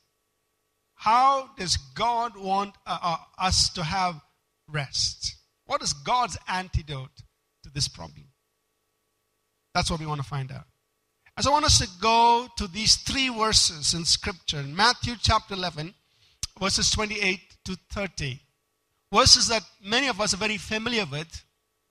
How 0.95 1.51
does 1.57 1.77
God 1.95 2.37
want 2.37 2.75
uh, 2.87 2.99
uh, 3.03 3.17
us 3.39 3.71
to 3.71 3.83
have 3.83 4.21
rest? 4.69 5.37
What 5.67 5.83
is 5.83 5.93
God's 5.93 6.37
antidote 6.49 7.23
to 7.63 7.71
this 7.71 7.87
problem? 7.87 8.27
That's 9.75 9.91
what 9.91 10.01
we 10.01 10.07
want 10.07 10.21
to 10.23 10.27
find 10.27 10.51
out. 10.51 10.65
So 11.39 11.51
I 11.51 11.53
want 11.53 11.67
us 11.67 11.79
to 11.81 11.89
go 12.01 12.49
to 12.57 12.67
these 12.67 12.97
three 12.97 13.29
verses 13.29 13.93
in 13.93 14.07
Scripture. 14.07 14.59
In 14.61 14.75
Matthew 14.75 15.15
chapter 15.21 15.53
11, 15.53 15.93
verses 16.59 16.91
28 16.91 17.41
to 17.67 17.77
30. 17.93 18.41
Verses 19.13 19.49
that 19.49 19.63
many 19.83 20.09
of 20.09 20.21
us 20.21 20.35
are 20.35 20.39
very 20.39 20.57
familiar 20.57 21.05
with. 21.11 21.45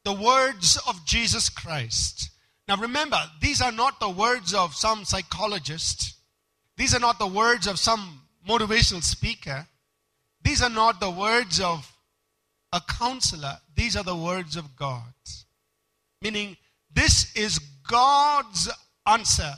The 0.03 0.13
words 0.13 0.77
of 0.87 1.05
Jesus 1.05 1.49
Christ. 1.49 2.29
Now 2.67 2.77
remember, 2.77 3.19
these 3.41 3.61
are 3.61 3.71
not 3.71 3.99
the 3.99 4.09
words 4.09 4.53
of 4.53 4.75
some 4.75 5.05
psychologist. 5.05 6.15
These 6.77 6.95
are 6.95 6.99
not 6.99 7.19
the 7.19 7.27
words 7.27 7.67
of 7.67 7.79
some 7.79 8.21
motivational 8.47 9.03
speaker. 9.03 9.67
These 10.43 10.61
are 10.61 10.69
not 10.69 10.99
the 10.99 11.09
words 11.09 11.59
of 11.59 11.91
a 12.71 12.81
counselor. 12.81 13.57
These 13.75 13.95
are 13.95 14.03
the 14.03 14.15
words 14.15 14.55
of 14.55 14.75
God. 14.75 15.13
Meaning, 16.21 16.57
this 16.93 17.35
is 17.35 17.59
God's 17.87 18.69
answer 19.07 19.53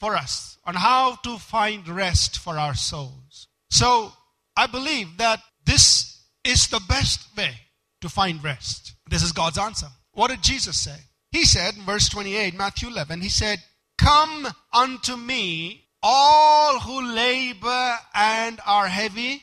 for 0.00 0.14
us 0.16 0.58
on 0.64 0.74
how 0.74 1.16
to 1.16 1.38
find 1.38 1.88
rest 1.88 2.38
for 2.38 2.56
our 2.56 2.74
souls. 2.74 3.48
So, 3.70 4.12
I 4.58 4.66
believe 4.66 5.18
that 5.18 5.40
this 5.64 6.20
is 6.42 6.66
the 6.66 6.80
best 6.88 7.28
way 7.36 7.52
to 8.00 8.08
find 8.08 8.42
rest. 8.42 8.92
This 9.08 9.22
is 9.22 9.30
God's 9.30 9.56
answer. 9.56 9.86
What 10.14 10.32
did 10.32 10.42
Jesus 10.42 10.76
say? 10.76 10.96
He 11.30 11.44
said 11.44 11.76
in 11.76 11.82
verse 11.84 12.08
28, 12.08 12.58
Matthew 12.58 12.88
11, 12.88 13.20
He 13.20 13.28
said, 13.28 13.62
Come 13.98 14.48
unto 14.72 15.16
me, 15.16 15.84
all 16.02 16.80
who 16.80 17.14
labor 17.14 17.98
and 18.12 18.58
are 18.66 18.88
heavy 18.88 19.42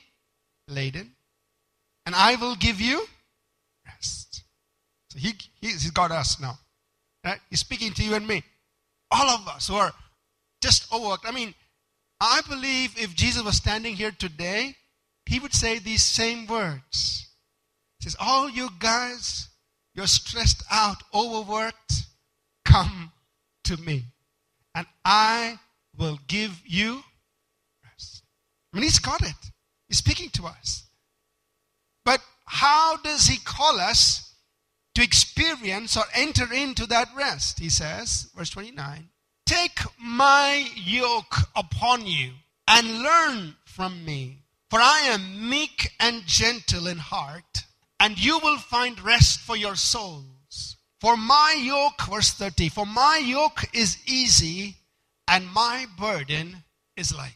laden, 0.68 1.14
and 2.06 2.14
I 2.14 2.36
will 2.36 2.58
give 2.58 2.82
you 2.82 3.06
rest. 3.86 4.44
So 5.12 5.20
he, 5.20 5.36
he's 5.62 5.92
got 5.92 6.12
us 6.12 6.42
now. 6.42 6.60
Right? 7.24 7.40
He's 7.50 7.62
speaking 7.62 7.94
to 7.94 8.04
you 8.04 8.16
and 8.16 8.28
me. 8.28 8.44
All 9.12 9.30
of 9.30 9.48
us 9.48 9.70
who 9.70 9.76
are 9.76 9.94
just 10.62 10.92
overworked. 10.94 11.26
I 11.26 11.32
mean, 11.32 11.54
I 12.20 12.42
believe 12.50 12.98
if 12.98 13.16
Jesus 13.16 13.44
was 13.44 13.56
standing 13.56 13.96
here 13.96 14.12
today, 14.12 14.76
he 15.26 15.40
would 15.40 15.54
say 15.54 15.80
these 15.80 16.04
same 16.04 16.48
words. 16.48 17.28
He 18.00 18.04
says, 18.04 18.16
All 18.20 18.50
you 18.50 18.70
guys 18.80 19.50
you're 19.96 20.08
stressed 20.08 20.64
out, 20.70 21.02
overworked, 21.14 22.04
come 22.66 23.14
to 23.64 23.78
me. 23.78 24.04
And 24.76 24.86
I 25.06 25.58
will 25.98 26.20
give 26.28 26.62
you 26.66 27.02
rest. 27.84 28.24
I 28.74 28.78
mean, 28.78 28.84
he's 28.84 29.00
got 29.00 29.22
it. 29.22 29.52
He's 29.88 30.00
speaking 30.00 30.30
to 30.32 30.48
us. 30.48 30.84
But 32.04 32.20
how 32.46 32.98
does 32.98 33.28
he 33.28 33.38
call 33.38 33.80
us 33.80 34.34
to 34.96 35.02
experience 35.02 35.96
or 35.96 36.04
enter 36.14 36.52
into 36.52 36.86
that 36.88 37.08
rest? 37.16 37.60
He 37.60 37.70
says, 37.70 38.30
verse 38.36 38.50
29 38.50 39.10
Take 39.46 39.80
my 39.98 40.68
yoke 40.76 41.36
upon 41.56 42.06
you 42.06 42.34
and 42.68 43.02
learn 43.02 43.56
from 43.66 44.04
me, 44.04 44.40
for 44.76 44.82
I 44.82 45.04
am 45.14 45.50
meek 45.50 45.94
and 46.02 46.26
gentle 46.26 46.88
in 46.88 46.98
heart 46.98 47.64
and 48.02 48.22
you 48.22 48.40
will 48.40 48.58
find 48.58 49.00
rest 49.00 49.40
for 49.40 49.56
your 49.56 49.78
souls. 49.78 50.76
For 51.00 51.16
my 51.16 51.56
yoke, 51.58 52.02
verse 52.10 52.32
30, 52.32 52.68
for 52.68 52.86
my 52.86 53.22
yoke 53.26 53.64
is 53.74 53.98
easy 54.06 54.76
and 55.30 55.48
my 55.54 55.86
burden 55.98 56.58
is 56.98 57.16
light. 57.16 57.32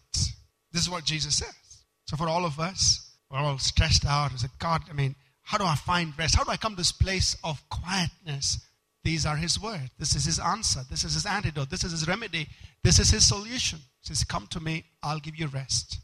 This 0.74 0.82
is 0.82 0.90
what 0.90 1.06
Jesus 1.06 1.38
says. 1.38 1.86
So 2.08 2.18
for 2.18 2.28
all 2.28 2.44
of 2.44 2.60
us, 2.60 3.10
we're 3.32 3.40
all 3.40 3.58
stressed 3.58 4.06
out. 4.06 4.34
Is 4.34 4.42
said, 4.42 4.50
God, 4.60 4.82
I 4.90 4.94
mean, 4.94 5.16
how 5.44 5.58
do 5.58 5.64
I 5.64 5.76
find 5.76 6.12
rest? 6.20 6.36
How 6.36 6.44
do 6.44 6.52
I 6.52 6.58
come 6.58 6.74
to 6.74 6.78
this 6.78 6.92
place 6.92 7.38
of 7.46 7.64
quietness? 7.70 8.60
These 9.06 9.26
are 9.26 9.38
his 9.38 9.58
words. 9.58 9.92
This 9.98 10.14
is 10.14 10.26
his 10.26 10.40
answer. 10.40 10.82
This 10.90 11.06
is 11.06 11.14
his 11.14 11.26
antidote. 11.26 11.70
This 11.70 11.86
is 11.86 11.92
his 11.92 12.06
remedy. 12.06 12.50
This 12.84 13.00
is 13.00 13.10
his 13.12 13.26
solution. 13.26 13.80
He 14.02 14.08
says, 14.08 14.26
Come 14.26 14.48
to 14.48 14.60
me, 14.60 14.84
I'll 15.02 15.22
give 15.22 15.38
you 15.38 15.48
rest. 15.48 16.00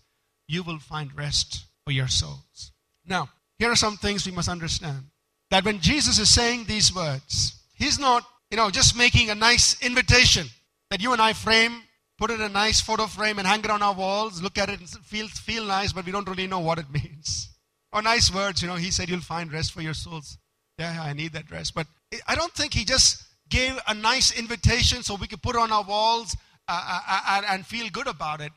You 0.48 0.64
will 0.64 0.80
find 0.80 1.16
rest 1.16 1.66
for 1.84 1.92
your 1.92 2.08
souls. 2.08 2.72
Now, 3.06 3.30
here 3.60 3.72
are 3.72 3.76
some 3.76 3.98
things 3.98 4.26
we 4.26 4.32
must 4.32 4.50
understand. 4.50 5.06
That 5.52 5.64
when 5.64 5.80
Jesus 5.80 6.20
is 6.20 6.30
saying 6.30 6.66
these 6.66 6.94
words, 6.94 7.62
he's 7.74 8.00
not, 8.00 8.24
you 8.50 8.58
know, 8.58 8.70
just 8.70 8.98
making 8.98 9.30
a 9.30 9.36
nice 9.36 9.82
invitation 9.82 10.48
that 10.90 11.02
you 11.02 11.14
and 11.14 11.22
I 11.22 11.34
frame, 11.34 11.82
put 12.18 12.32
it 12.32 12.36
in 12.36 12.42
a 12.42 12.50
nice 12.50 12.82
photo 12.82 13.06
frame 13.06 13.38
and 13.38 13.48
hang 13.48 13.64
it 13.64 13.70
on 13.70 13.82
our 13.82 13.94
walls, 13.94 14.42
look 14.42 14.58
at 14.58 14.70
it 14.70 14.80
and 14.80 14.90
feel, 14.90 15.28
feel 15.28 15.66
nice, 15.66 15.94
but 15.94 16.06
we 16.06 16.12
don't 16.12 16.28
really 16.28 16.48
know 16.48 16.60
what 16.60 16.80
it 16.80 16.90
means. 16.92 17.50
Or 17.94 18.02
nice 18.02 18.34
words, 18.34 18.62
you 18.62 18.68
know, 18.68 18.76
he 18.76 18.92
said 18.92 19.10
you'll 19.10 19.22
find 19.22 19.52
rest 19.54 19.72
for 19.72 19.82
your 19.82 19.94
souls. 19.94 20.38
Yeah, 20.78 21.02
I 21.02 21.14
need 21.14 21.34
that 21.34 21.50
rest. 21.50 21.74
But 21.74 21.88
I 22.28 22.36
don't 22.36 22.52
think 22.52 22.74
he 22.74 22.84
just 22.84 23.24
gave 23.50 23.80
a 23.88 23.94
nice 23.94 24.38
invitation 24.38 25.04
so 25.04 25.16
we 25.16 25.28
could 25.28 25.42
put 25.42 25.56
it 25.56 25.60
on 25.62 25.72
our 25.72 25.84
walls 25.84 26.36
uh, 26.68 27.02
uh, 27.08 27.20
uh 27.28 27.42
and 27.50 27.66
feel 27.66 27.90
good 27.90 28.08
about 28.08 28.42
it. 28.42 28.52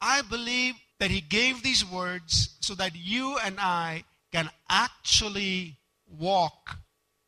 I 0.00 0.22
believe 0.22 0.74
that 1.02 1.10
he 1.10 1.20
gave 1.20 1.64
these 1.64 1.84
words 1.84 2.56
so 2.60 2.76
that 2.76 2.92
you 2.94 3.36
and 3.44 3.58
I 3.58 4.04
can 4.30 4.48
actually 4.70 5.76
walk 6.06 6.76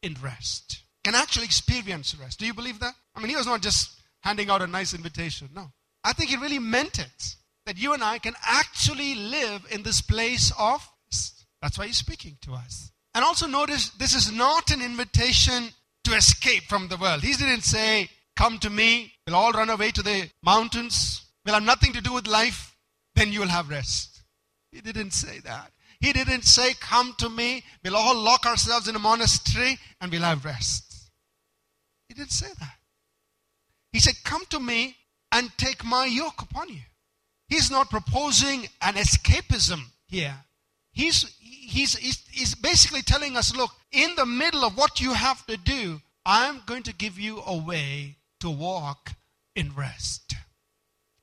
in 0.00 0.14
rest, 0.23 0.85
can 1.02 1.16
actually 1.16 1.47
experience 1.47 2.14
rest. 2.14 2.38
Do 2.38 2.47
you 2.47 2.54
believe 2.54 2.78
that? 2.78 2.95
I 3.16 3.19
mean, 3.19 3.31
he 3.31 3.35
was 3.35 3.49
not 3.49 3.62
just 3.62 4.00
handing 4.21 4.49
out 4.49 4.62
a 4.62 4.69
nice 4.69 4.95
invitation. 4.95 5.49
No. 5.52 5.73
I 6.04 6.12
think 6.12 6.31
he 6.31 6.37
really 6.37 6.61
meant 6.61 7.00
it. 7.00 7.35
That 7.66 7.76
you 7.76 7.95
and 7.95 8.04
I 8.04 8.21
can 8.21 8.35
actually 8.47 9.16
live 9.16 9.66
in 9.73 9.83
this 9.83 10.00
place 10.00 10.52
of 10.57 10.88
rest. 11.09 11.45
That's 11.61 11.76
why 11.76 11.88
he's 11.88 11.97
speaking 11.97 12.37
to 12.43 12.52
us. 12.52 12.93
And 13.12 13.25
also 13.25 13.49
notice 13.49 13.88
this 13.88 14.14
is 14.14 14.31
not 14.31 14.71
an 14.71 14.83
invitation 14.83 15.71
to 16.04 16.14
escape 16.14 16.62
from 16.69 16.87
the 16.87 16.97
world. 16.97 17.25
He 17.25 17.33
didn't 17.33 17.64
say, 17.64 18.09
Come 18.37 18.61
to 18.61 18.71
me, 18.71 19.14
we'll 19.26 19.35
all 19.35 19.50
run 19.50 19.71
away 19.71 19.90
to 19.90 20.02
the 20.02 20.31
mountains, 20.45 21.23
we'll 21.45 21.57
have 21.57 21.64
nothing 21.64 21.93
to 21.95 22.00
do 22.00 22.12
with 22.12 22.28
life, 22.28 22.74
then 23.14 23.33
you 23.33 23.40
will 23.40 23.49
have 23.49 23.68
rest. 23.68 24.23
He 24.73 24.80
didn't 24.80 25.12
say 25.12 25.38
that. 25.40 25.73
He 26.00 26.12
didn't 26.12 26.42
say, 26.42 26.75
Come 26.75 27.14
to 27.18 27.28
me, 27.28 27.62
we'll 27.83 27.97
all 27.97 28.16
lock 28.16 28.47
ourselves 28.47 28.88
in 28.88 28.97
a 28.97 28.99
monastery 28.99 29.78
and 30.00 30.11
we'll 30.11 30.23
have 30.23 30.44
rest. 30.44 31.11
He 32.09 32.14
didn't 32.14 32.33
say 32.33 32.49
that. 32.59 32.76
He 33.92 34.00
said, 34.00 34.14
Come 34.25 34.42
to 34.50 34.61
me 34.61 34.97
and 35.33 35.50
take 35.56 35.85
my 35.85 36.06
yoke 36.06 36.42
upon 36.42 36.68
you. 36.68 36.80
He's 37.49 37.71
not 37.71 37.90
proposing 37.90 38.66
an 38.83 38.94
escapism 38.94 39.80
here. 40.06 40.35
He's, 40.92 41.35
he's, 41.38 41.97
he's, 41.97 42.23
he's 42.30 42.54
basically 42.54 43.02
telling 43.02 43.37
us 43.37 43.54
look, 43.54 43.71
in 43.92 44.14
the 44.16 44.26
middle 44.26 44.64
of 44.64 44.76
what 44.76 45.00
you 45.00 45.12
have 45.12 45.44
to 45.47 45.56
do, 45.56 46.00
I'm 46.26 46.62
going 46.66 46.83
to 46.85 46.94
give 46.94 47.18
you 47.18 47.42
a 47.47 47.56
way 47.56 48.16
to 48.40 48.50
walk 48.50 49.12
in 49.54 49.75
rest. 49.75 50.35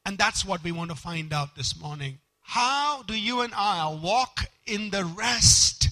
And 0.06 0.18
that's 0.18 0.44
what 0.46 0.64
we 0.64 0.72
want 0.72 0.90
to 0.90 0.96
find 0.96 1.32
out 1.32 1.56
this 1.56 1.80
morning. 1.80 2.20
How 2.42 3.04
do 3.04 3.14
you 3.14 3.42
and 3.42 3.54
I 3.56 3.88
walk 4.02 4.46
in 4.66 4.90
the 4.90 5.06
rest 5.06 5.90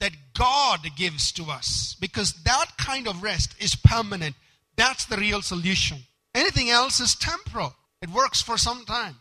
that 0.00 0.12
God 0.34 0.80
gives 0.96 1.32
to 1.32 1.44
us? 1.44 1.96
Because 2.00 2.32
that 2.44 2.76
kind 2.76 3.06
of 3.06 3.22
rest 3.22 3.54
is 3.58 3.74
permanent. 3.74 4.34
That's 4.76 5.04
the 5.06 5.16
real 5.16 5.42
solution. 5.42 5.98
Anything 6.34 6.70
else 6.70 6.98
is 7.00 7.14
temporal, 7.14 7.74
it 8.00 8.10
works 8.10 8.42
for 8.42 8.58
some 8.58 8.84
time. 8.84 9.16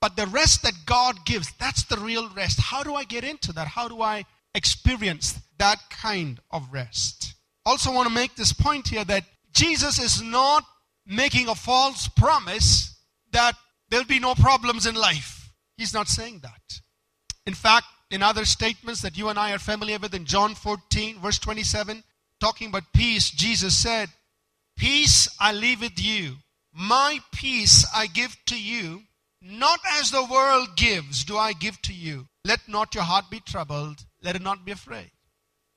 But 0.00 0.16
the 0.16 0.26
rest 0.26 0.62
that 0.62 0.74
God 0.86 1.24
gives, 1.24 1.52
that's 1.58 1.84
the 1.84 1.96
real 1.96 2.28
rest. 2.30 2.60
How 2.60 2.82
do 2.82 2.94
I 2.94 3.04
get 3.04 3.24
into 3.24 3.52
that? 3.54 3.66
How 3.66 3.88
do 3.88 4.00
I 4.02 4.24
experience 4.54 5.38
that 5.58 5.80
kind 5.90 6.38
of 6.50 6.72
rest? 6.72 7.34
Also, 7.66 7.92
want 7.92 8.08
to 8.08 8.14
make 8.14 8.36
this 8.36 8.52
point 8.52 8.88
here 8.88 9.04
that 9.04 9.24
Jesus 9.52 9.98
is 9.98 10.22
not 10.22 10.64
making 11.04 11.48
a 11.48 11.54
false 11.54 12.06
promise 12.08 12.96
that 13.32 13.54
there'll 13.90 14.06
be 14.06 14.20
no 14.20 14.34
problems 14.34 14.86
in 14.86 14.94
life. 14.94 15.50
He's 15.76 15.94
not 15.94 16.08
saying 16.08 16.40
that. 16.42 16.80
In 17.46 17.54
fact, 17.54 17.86
in 18.10 18.22
other 18.22 18.44
statements 18.44 19.02
that 19.02 19.16
you 19.16 19.28
and 19.28 19.38
I 19.38 19.52
are 19.52 19.58
familiar 19.58 19.98
with 19.98 20.14
in 20.14 20.24
John 20.24 20.54
14, 20.54 21.20
verse 21.20 21.38
27, 21.38 22.02
talking 22.40 22.68
about 22.68 22.92
peace, 22.92 23.30
Jesus 23.30 23.76
said, 23.76 24.08
Peace 24.76 25.28
I 25.40 25.52
leave 25.52 25.80
with 25.80 26.00
you, 26.02 26.36
my 26.72 27.18
peace 27.32 27.86
I 27.94 28.06
give 28.06 28.36
to 28.46 28.60
you, 28.60 29.02
not 29.42 29.80
as 29.98 30.10
the 30.10 30.24
world 30.24 30.76
gives, 30.76 31.24
do 31.24 31.36
I 31.36 31.52
give 31.52 31.80
to 31.82 31.92
you. 31.92 32.26
Let 32.44 32.60
not 32.68 32.94
your 32.94 33.04
heart 33.04 33.26
be 33.30 33.40
troubled, 33.40 34.04
let 34.22 34.36
it 34.36 34.42
not 34.42 34.64
be 34.64 34.72
afraid. 34.72 35.10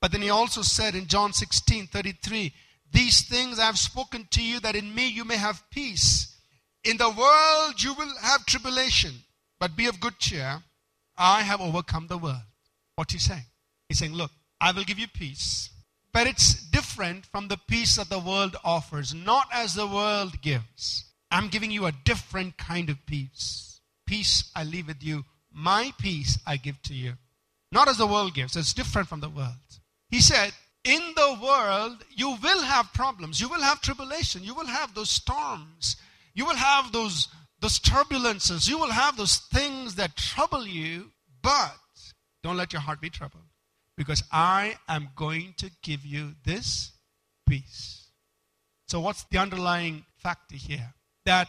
But 0.00 0.12
then 0.12 0.22
he 0.22 0.30
also 0.30 0.62
said 0.62 0.94
in 0.94 1.06
John 1.06 1.32
16, 1.32 1.86
33, 1.86 2.52
These 2.92 3.28
things 3.28 3.58
I 3.58 3.66
have 3.66 3.78
spoken 3.78 4.26
to 4.32 4.42
you, 4.42 4.58
that 4.60 4.74
in 4.74 4.94
me 4.94 5.08
you 5.08 5.24
may 5.24 5.36
have 5.36 5.62
peace. 5.70 6.36
In 6.84 6.96
the 6.96 7.10
world 7.10 7.82
you 7.82 7.94
will 7.94 8.12
have 8.20 8.46
tribulation 8.46 9.14
but 9.62 9.76
be 9.76 9.86
of 9.86 10.00
good 10.00 10.18
cheer. 10.18 10.60
I 11.16 11.42
have 11.42 11.60
overcome 11.60 12.08
the 12.08 12.18
world. 12.18 12.42
What's 12.96 13.12
he 13.12 13.20
saying? 13.20 13.44
He's 13.88 14.00
saying, 14.00 14.12
Look, 14.12 14.32
I 14.60 14.72
will 14.72 14.82
give 14.82 14.98
you 14.98 15.06
peace, 15.06 15.70
but 16.12 16.26
it's 16.26 16.54
different 16.70 17.26
from 17.26 17.46
the 17.46 17.60
peace 17.68 17.94
that 17.94 18.08
the 18.08 18.18
world 18.18 18.56
offers, 18.64 19.14
not 19.14 19.46
as 19.52 19.74
the 19.74 19.86
world 19.86 20.42
gives. 20.42 21.04
I'm 21.30 21.46
giving 21.46 21.70
you 21.70 21.86
a 21.86 21.92
different 21.92 22.58
kind 22.58 22.90
of 22.90 23.06
peace. 23.06 23.80
Peace 24.04 24.50
I 24.56 24.64
leave 24.64 24.88
with 24.88 25.04
you, 25.04 25.24
my 25.52 25.92
peace 25.96 26.40
I 26.44 26.56
give 26.56 26.82
to 26.82 26.94
you. 26.94 27.12
Not 27.70 27.86
as 27.86 27.98
the 27.98 28.06
world 28.06 28.34
gives, 28.34 28.56
it's 28.56 28.74
different 28.74 29.06
from 29.06 29.20
the 29.20 29.30
world. 29.30 29.78
He 30.08 30.20
said, 30.20 30.52
in 30.82 31.12
the 31.14 31.38
world, 31.40 32.04
you 32.10 32.36
will 32.42 32.62
have 32.62 32.92
problems. 32.92 33.40
You 33.40 33.48
will 33.48 33.60
have 33.60 33.80
tribulation. 33.80 34.42
You 34.42 34.54
will 34.54 34.66
have 34.66 34.92
those 34.92 35.10
storms. 35.10 35.96
You 36.34 36.46
will 36.46 36.56
have 36.56 36.92
those, 36.92 37.28
those 37.60 37.78
turbulences. 37.78 38.68
You 38.68 38.78
will 38.78 38.90
have 38.90 39.16
those 39.16 39.36
things 39.36 39.96
that 39.96 40.16
trouble 40.16 40.66
you. 40.66 41.10
But 41.42 41.76
don't 42.42 42.56
let 42.56 42.72
your 42.72 42.82
heart 42.82 43.00
be 43.00 43.10
troubled. 43.10 43.44
Because 43.96 44.22
I 44.32 44.76
am 44.88 45.10
going 45.16 45.54
to 45.58 45.70
give 45.82 46.04
you 46.04 46.34
this 46.44 46.92
peace. 47.48 48.08
So, 48.88 49.00
what's 49.00 49.24
the 49.24 49.38
underlying 49.38 50.04
factor 50.16 50.56
here? 50.56 50.94
That 51.24 51.48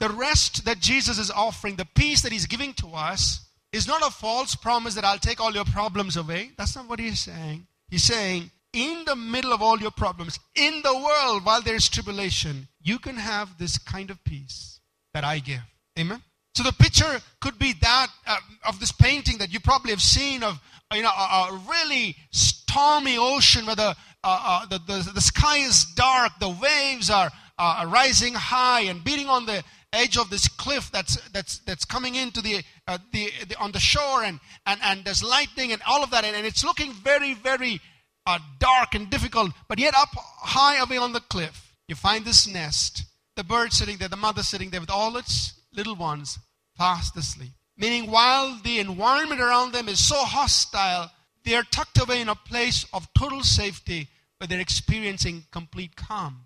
the 0.00 0.08
rest 0.08 0.64
that 0.64 0.80
Jesus 0.80 1.18
is 1.18 1.30
offering, 1.30 1.76
the 1.76 1.86
peace 1.94 2.22
that 2.22 2.32
he's 2.32 2.46
giving 2.46 2.74
to 2.74 2.88
us, 2.88 3.46
is 3.72 3.86
not 3.86 4.06
a 4.06 4.10
false 4.10 4.54
promise 4.54 4.94
that 4.94 5.04
I'll 5.04 5.18
take 5.18 5.40
all 5.40 5.52
your 5.52 5.64
problems 5.64 6.16
away. 6.16 6.52
That's 6.56 6.76
not 6.76 6.88
what 6.88 6.98
he's 6.98 7.20
saying. 7.20 7.66
He's 7.88 8.04
saying, 8.04 8.50
in 8.76 9.04
the 9.06 9.16
middle 9.16 9.54
of 9.54 9.62
all 9.62 9.78
your 9.80 9.90
problems, 9.90 10.38
in 10.54 10.82
the 10.84 10.94
world 10.94 11.44
while 11.44 11.62
there's 11.62 11.88
tribulation, 11.88 12.68
you 12.82 12.98
can 12.98 13.16
have 13.16 13.56
this 13.58 13.78
kind 13.78 14.10
of 14.10 14.22
peace 14.22 14.80
that 15.14 15.24
I 15.24 15.38
give. 15.38 15.62
Amen? 15.98 16.22
So 16.54 16.62
the 16.62 16.72
picture 16.72 17.20
could 17.40 17.58
be 17.58 17.72
that 17.80 18.08
uh, 18.26 18.36
of 18.68 18.78
this 18.78 18.92
painting 18.92 19.38
that 19.38 19.50
you 19.52 19.60
probably 19.60 19.92
have 19.92 20.02
seen 20.02 20.42
of 20.42 20.60
you 20.94 21.02
know 21.02 21.08
a, 21.08 21.48
a 21.50 21.62
really 21.68 22.16
stormy 22.30 23.16
ocean 23.18 23.64
where 23.66 23.76
the, 23.76 23.96
uh, 24.22 24.40
uh, 24.62 24.66
the, 24.66 24.78
the, 24.86 25.10
the 25.14 25.20
sky 25.20 25.58
is 25.58 25.86
dark, 25.96 26.32
the 26.38 26.50
waves 26.50 27.08
are 27.08 27.30
uh, 27.58 27.86
rising 27.88 28.34
high 28.34 28.82
and 28.82 29.02
beating 29.02 29.28
on 29.28 29.46
the 29.46 29.64
edge 29.92 30.18
of 30.18 30.28
this 30.28 30.48
cliff 30.48 30.90
that's 30.92 31.16
that's 31.30 31.60
that's 31.60 31.86
coming 31.86 32.14
into 32.14 32.42
the, 32.42 32.62
uh, 32.86 32.98
the, 33.12 33.30
the, 33.48 33.58
on 33.58 33.72
the 33.72 33.78
shore 33.78 34.22
and, 34.22 34.38
and 34.66 34.78
and 34.82 35.04
there's 35.04 35.22
lightning 35.22 35.72
and 35.72 35.80
all 35.86 36.04
of 36.04 36.10
that 36.10 36.24
and, 36.24 36.36
and 36.36 36.44
it's 36.44 36.62
looking 36.62 36.92
very 36.92 37.32
very 37.32 37.80
uh, 38.26 38.38
dark 38.58 38.94
and 38.94 39.08
difficult 39.10 39.52
but 39.68 39.78
yet 39.78 39.94
up 39.94 40.10
high 40.14 40.76
away 40.76 40.96
on 40.96 41.12
the 41.12 41.20
cliff 41.20 41.66
you 41.88 41.94
find 41.94 42.24
this 42.24 42.46
nest. 42.46 43.04
The 43.36 43.44
bird 43.44 43.72
sitting 43.72 43.98
there 43.98 44.08
the 44.08 44.16
mother 44.16 44.42
sitting 44.42 44.70
there 44.70 44.80
with 44.80 44.90
all 44.90 45.16
its 45.16 45.54
little 45.72 45.94
ones 45.94 46.38
fast 46.76 47.16
asleep. 47.16 47.52
Meaning 47.76 48.10
while 48.10 48.58
the 48.62 48.78
environment 48.78 49.40
around 49.40 49.72
them 49.72 49.88
is 49.88 50.04
so 50.04 50.16
hostile 50.16 51.10
they 51.44 51.54
are 51.54 51.62
tucked 51.62 52.00
away 52.00 52.20
in 52.20 52.28
a 52.28 52.34
place 52.34 52.86
of 52.92 53.06
total 53.16 53.42
safety 53.42 54.08
where 54.38 54.48
they're 54.48 54.60
experiencing 54.60 55.44
complete 55.52 55.94
calm. 55.94 56.40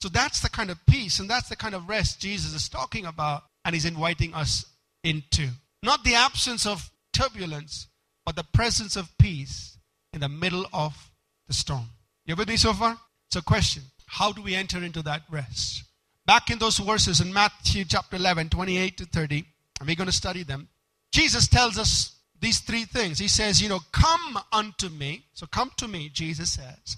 So 0.00 0.08
that's 0.08 0.40
the 0.40 0.50
kind 0.50 0.70
of 0.70 0.84
peace 0.86 1.18
and 1.18 1.28
that's 1.28 1.48
the 1.48 1.56
kind 1.56 1.74
of 1.74 1.88
rest 1.88 2.20
Jesus 2.20 2.54
is 2.54 2.68
talking 2.68 3.06
about 3.06 3.42
and 3.64 3.74
he's 3.74 3.84
inviting 3.84 4.32
us 4.34 4.64
into. 5.02 5.48
Not 5.82 6.04
the 6.04 6.14
absence 6.14 6.66
of 6.66 6.90
turbulence, 7.12 7.88
but 8.24 8.36
the 8.36 8.44
presence 8.44 8.96
of 8.96 9.16
peace 9.18 9.76
in 10.12 10.20
the 10.20 10.28
middle 10.28 10.66
of 10.72 11.10
the 11.46 11.54
storm. 11.54 11.88
You 12.26 12.36
with 12.36 12.48
me 12.48 12.56
so 12.56 12.72
far? 12.72 12.98
So, 13.30 13.40
question 13.40 13.82
How 14.06 14.32
do 14.32 14.42
we 14.42 14.54
enter 14.54 14.82
into 14.82 15.02
that 15.02 15.22
rest? 15.30 15.84
Back 16.26 16.50
in 16.50 16.58
those 16.58 16.78
verses 16.78 17.20
in 17.20 17.32
Matthew 17.32 17.84
chapter 17.84 18.16
11, 18.16 18.48
28 18.48 18.96
to 18.98 19.04
30, 19.06 19.44
and 19.78 19.88
we're 19.88 19.96
going 19.96 20.06
to 20.06 20.12
study 20.12 20.42
them. 20.42 20.68
Jesus 21.12 21.48
tells 21.48 21.78
us 21.78 22.16
these 22.40 22.60
three 22.60 22.84
things. 22.84 23.18
He 23.18 23.28
says, 23.28 23.62
You 23.62 23.68
know, 23.68 23.80
come 23.92 24.38
unto 24.52 24.88
me. 24.88 25.26
So, 25.34 25.46
come 25.46 25.70
to 25.78 25.88
me, 25.88 26.10
Jesus 26.12 26.52
says. 26.52 26.96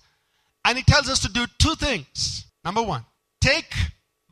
And 0.65 0.77
he 0.77 0.85
tells 0.85 1.09
us 1.09 1.21
to 1.21 1.33
do 1.33 1.47
two 1.59 1.75
things. 1.77 2.47
Number 2.65 2.83
one, 2.83 3.05
take 3.41 3.73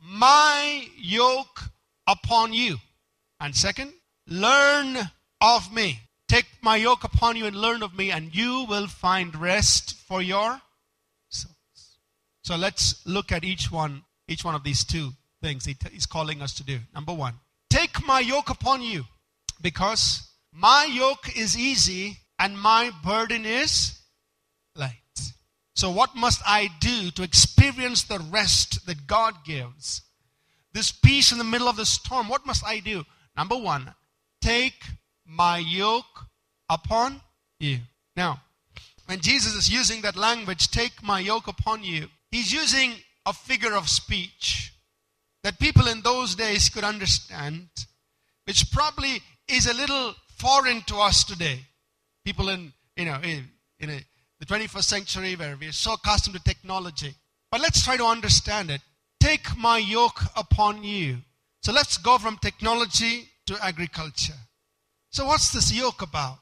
my 0.01 0.87
yoke 0.97 1.61
upon 2.07 2.53
you. 2.53 2.77
And 3.39 3.55
second, 3.55 3.93
learn 4.27 4.97
of 5.41 5.73
me. 5.73 5.99
Take 6.35 6.61
my 6.61 6.75
yoke 6.75 7.05
upon 7.05 7.37
you 7.37 7.45
and 7.45 7.55
learn 7.55 7.81
of 7.81 7.97
me, 7.97 8.11
and 8.11 8.35
you 8.35 8.65
will 8.67 8.87
find 8.87 9.33
rest 9.37 9.95
for 10.05 10.21
your 10.21 10.59
souls. 11.29 11.97
So 12.41 12.57
let's 12.57 13.01
look 13.05 13.31
at 13.31 13.45
each 13.45 13.71
one, 13.71 14.03
each 14.27 14.43
one 14.43 14.53
of 14.53 14.65
these 14.65 14.83
two 14.83 15.11
things 15.41 15.63
he's 15.63 16.05
calling 16.05 16.41
us 16.41 16.53
to 16.55 16.63
do. 16.65 16.79
Number 16.93 17.13
one, 17.13 17.35
take 17.69 18.05
my 18.05 18.19
yoke 18.19 18.49
upon 18.49 18.81
you, 18.81 19.05
because 19.61 20.29
my 20.51 20.83
yoke 20.91 21.37
is 21.37 21.57
easy 21.57 22.17
and 22.37 22.59
my 22.59 22.91
burden 23.01 23.45
is 23.45 23.97
light. 24.75 24.91
So, 25.73 25.89
what 25.89 26.17
must 26.17 26.41
I 26.45 26.69
do 26.81 27.11
to 27.11 27.23
experience 27.23 28.03
the 28.03 28.19
rest 28.19 28.85
that 28.87 29.07
God 29.07 29.35
gives? 29.45 30.01
This 30.73 30.91
peace 30.91 31.31
in 31.31 31.37
the 31.37 31.45
middle 31.45 31.69
of 31.69 31.77
the 31.77 31.85
storm, 31.85 32.27
what 32.27 32.45
must 32.45 32.65
I 32.65 32.81
do? 32.81 33.05
Number 33.37 33.55
one, 33.55 33.95
take 34.41 34.83
my 35.25 35.57
yoke 35.57 36.25
upon 36.69 37.21
you. 37.59 37.79
Now, 38.15 38.41
when 39.05 39.19
Jesus 39.19 39.53
is 39.55 39.69
using 39.69 40.01
that 40.01 40.15
language, 40.15 40.69
take 40.69 41.03
my 41.03 41.19
yoke 41.19 41.47
upon 41.47 41.83
you, 41.83 42.07
he's 42.31 42.51
using 42.51 42.93
a 43.25 43.33
figure 43.33 43.73
of 43.73 43.89
speech 43.89 44.73
that 45.43 45.59
people 45.59 45.87
in 45.87 46.01
those 46.01 46.35
days 46.35 46.69
could 46.69 46.83
understand, 46.83 47.67
which 48.45 48.71
probably 48.71 49.21
is 49.47 49.67
a 49.67 49.73
little 49.73 50.15
foreign 50.37 50.81
to 50.83 50.95
us 50.97 51.23
today. 51.23 51.59
People 52.23 52.49
in, 52.49 52.73
you 52.95 53.05
know, 53.05 53.19
in, 53.23 53.47
in 53.79 53.89
a 53.91 53.99
the 54.39 54.45
21st 54.45 54.83
century 54.83 55.35
where 55.35 55.55
we 55.59 55.67
are 55.67 55.71
so 55.71 55.93
accustomed 55.93 56.35
to 56.35 56.43
technology. 56.43 57.13
But 57.51 57.61
let's 57.61 57.83
try 57.83 57.97
to 57.97 58.05
understand 58.05 58.69
it. 58.69 58.81
Take 59.19 59.57
my 59.57 59.77
yoke 59.77 60.21
upon 60.35 60.83
you. 60.83 61.17
So 61.63 61.71
let's 61.71 61.97
go 61.97 62.17
from 62.17 62.37
technology 62.37 63.29
to 63.47 63.57
agriculture. 63.63 64.33
So, 65.15 65.25
what's 65.25 65.51
this 65.51 65.71
yoke 65.71 66.01
about? 66.01 66.39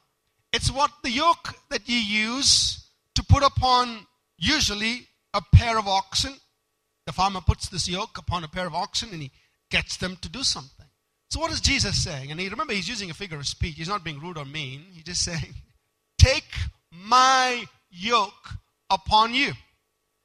It's 0.52 0.68
what 0.68 0.90
the 1.04 1.10
yoke 1.12 1.54
that 1.70 1.88
you 1.88 1.96
use 1.96 2.84
to 3.14 3.22
put 3.22 3.44
upon 3.44 4.04
usually 4.36 5.06
a 5.32 5.40
pair 5.54 5.78
of 5.78 5.86
oxen. 5.86 6.34
The 7.06 7.12
farmer 7.12 7.40
puts 7.40 7.68
this 7.68 7.86
yoke 7.86 8.18
upon 8.18 8.42
a 8.42 8.48
pair 8.48 8.66
of 8.66 8.74
oxen 8.74 9.10
and 9.12 9.22
he 9.22 9.30
gets 9.70 9.96
them 9.98 10.16
to 10.22 10.28
do 10.28 10.42
something. 10.42 10.86
So, 11.30 11.38
what 11.38 11.52
is 11.52 11.60
Jesus 11.60 12.02
saying? 12.02 12.32
And 12.32 12.40
he, 12.40 12.48
remember, 12.48 12.72
he's 12.72 12.88
using 12.88 13.12
a 13.12 13.14
figure 13.14 13.38
of 13.38 13.46
speech. 13.46 13.76
He's 13.76 13.88
not 13.88 14.02
being 14.02 14.18
rude 14.18 14.38
or 14.38 14.44
mean. 14.44 14.86
He's 14.92 15.04
just 15.04 15.22
saying, 15.22 15.54
Take 16.18 16.52
my 16.90 17.66
yoke 17.90 18.54
upon 18.90 19.34
you. 19.34 19.52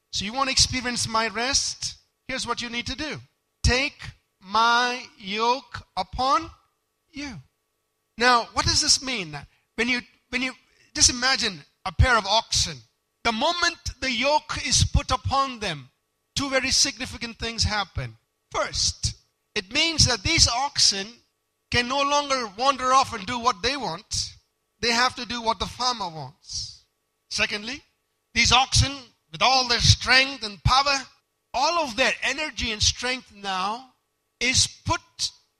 So 0.09 0.25
you 0.25 0.33
want 0.33 0.47
to 0.47 0.53
experience 0.53 1.07
my 1.07 1.27
rest? 1.27 1.97
Here's 2.27 2.47
what 2.47 2.63
you 2.63 2.71
need 2.71 2.87
to 2.87 2.95
do 2.95 3.17
take 3.61 4.01
my 4.41 5.03
yoke 5.19 5.85
upon 5.95 6.49
you. 7.11 7.35
Now, 8.19 8.49
what 8.51 8.65
does 8.65 8.81
this 8.81 9.01
mean? 9.01 9.37
When 9.75 9.87
you 9.87 10.01
when 10.29 10.41
you 10.41 10.51
just 10.93 11.09
imagine 11.09 11.63
a 11.85 11.91
pair 11.93 12.17
of 12.17 12.27
oxen, 12.27 12.75
the 13.23 13.31
moment 13.31 13.77
the 14.01 14.11
yoke 14.11 14.57
is 14.67 14.83
put 14.93 15.09
upon 15.09 15.59
them, 15.59 15.89
two 16.35 16.49
very 16.49 16.69
significant 16.69 17.39
things 17.39 17.63
happen. 17.63 18.17
First, 18.51 19.15
it 19.55 19.73
means 19.73 20.05
that 20.05 20.21
these 20.21 20.49
oxen 20.49 21.07
can 21.71 21.87
no 21.87 22.01
longer 22.01 22.51
wander 22.57 22.91
off 22.91 23.13
and 23.13 23.25
do 23.25 23.39
what 23.39 23.61
they 23.61 23.77
want. 23.77 24.33
They 24.81 24.91
have 24.91 25.15
to 25.15 25.25
do 25.25 25.41
what 25.41 25.59
the 25.59 25.65
farmer 25.65 26.09
wants. 26.09 26.83
Secondly, 27.29 27.81
these 28.33 28.51
oxen, 28.51 28.91
with 29.31 29.41
all 29.41 29.67
their 29.69 29.79
strength 29.79 30.43
and 30.43 30.61
power, 30.63 31.05
all 31.53 31.85
of 31.85 31.95
their 31.95 32.13
energy 32.23 32.71
and 32.73 32.83
strength 32.83 33.33
now 33.33 33.93
is 34.41 34.67
put 34.85 35.01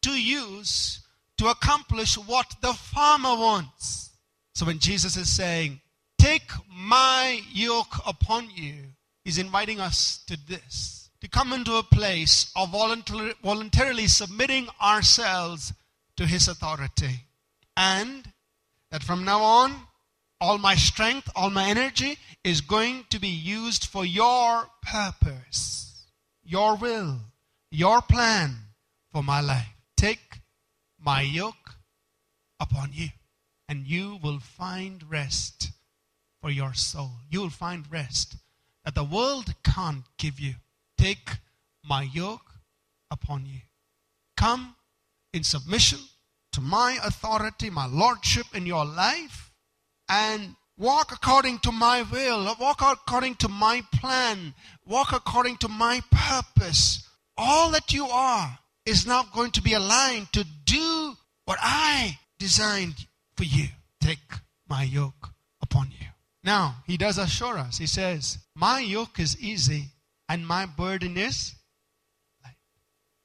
to 0.02 0.12
use 0.12 1.06
to 1.40 1.48
accomplish 1.48 2.18
what 2.18 2.56
the 2.62 2.74
farmer 2.74 3.36
wants. 3.36 4.12
So 4.54 4.66
when 4.66 4.80
Jesus 4.80 5.18
is 5.18 5.30
saying, 5.30 5.82
Take 6.20 6.52
my 6.70 7.42
yoke 7.54 7.96
upon 8.06 8.50
you, 8.54 8.76
he's 9.24 9.38
inviting 9.38 9.80
us 9.80 10.22
to 10.28 10.38
this 10.48 11.10
to 11.22 11.30
come 11.30 11.54
into 11.54 11.76
a 11.76 11.84
place 11.84 12.52
of 12.56 12.72
voluntarily 12.72 14.08
submitting 14.08 14.68
ourselves 14.82 15.74
to 16.18 16.26
his 16.26 16.48
authority. 16.50 17.26
And 17.78 18.32
that 18.92 19.04
from 19.04 19.24
now 19.24 19.42
on, 19.42 19.76
all 20.42 20.58
my 20.58 20.76
strength, 20.76 21.30
all 21.36 21.50
my 21.50 21.70
energy 21.70 22.18
is 22.44 22.62
going 22.62 23.06
to 23.10 23.20
be 23.20 23.28
used 23.28 23.86
for 23.86 24.06
your 24.06 24.68
purpose, 24.82 26.06
your 26.44 26.76
will, 26.76 27.20
your 27.72 28.02
plan 28.02 28.56
for 29.12 29.24
my 29.24 29.42
life. 29.42 29.68
Take 29.96 30.39
my 31.04 31.22
yoke 31.22 31.76
upon 32.60 32.92
you, 32.94 33.10
and 33.68 33.88
you 33.88 34.20
will 34.22 34.40
find 34.40 35.04
rest 35.10 35.72
for 36.42 36.50
your 36.50 36.74
soul. 36.74 37.12
You 37.30 37.42
will 37.42 37.50
find 37.50 37.86
rest 37.92 38.36
that 38.86 38.96
the 38.96 39.04
world 39.04 39.54
can't 39.64 40.04
give 40.18 40.40
you. 40.40 40.56
Take 40.98 41.38
my 41.84 42.04
yoke 42.04 42.52
upon 43.12 43.46
you. 43.46 43.60
Come 44.36 44.76
in 45.34 45.44
submission 45.44 46.00
to 46.54 46.62
my 46.62 46.98
authority, 47.04 47.70
my 47.70 47.86
lordship 47.86 48.46
in 48.54 48.66
your 48.66 48.86
life 48.86 49.52
and 50.08 50.56
walk 50.78 51.12
according 51.12 51.60
to 51.60 51.72
my 51.72 52.02
will, 52.02 52.56
walk 52.60 52.82
according 52.82 53.36
to 53.36 53.48
my 53.48 53.84
plan, 53.94 54.54
walk 54.86 55.14
according 55.14 55.58
to 55.58 55.68
my 55.68 56.02
purpose. 56.12 57.08
All 57.38 57.70
that 57.72 57.94
you 57.94 58.06
are 58.06 58.60
is 58.90 59.06
now 59.06 59.24
going 59.34 59.52
to 59.52 59.62
be 59.62 59.74
aligned 59.74 60.32
to 60.34 60.46
do 60.66 61.14
what 61.46 61.60
I 61.62 62.18
designed 62.40 62.96
for 63.36 63.44
you. 63.44 63.68
Take 64.02 64.20
my 64.68 64.84
yoke 64.84 65.30
upon 65.62 65.92
you. 65.92 66.08
Now, 66.44 66.78
he 66.88 66.98
does 66.98 67.18
assure 67.18 67.58
us. 67.58 67.78
He 67.78 67.88
says, 67.88 68.40
My 68.56 68.80
yoke 68.80 69.20
is 69.20 69.40
easy 69.40 69.86
and 70.28 70.48
my 70.48 70.66
burden 70.66 71.18
is 71.18 71.54
light. 72.44 72.56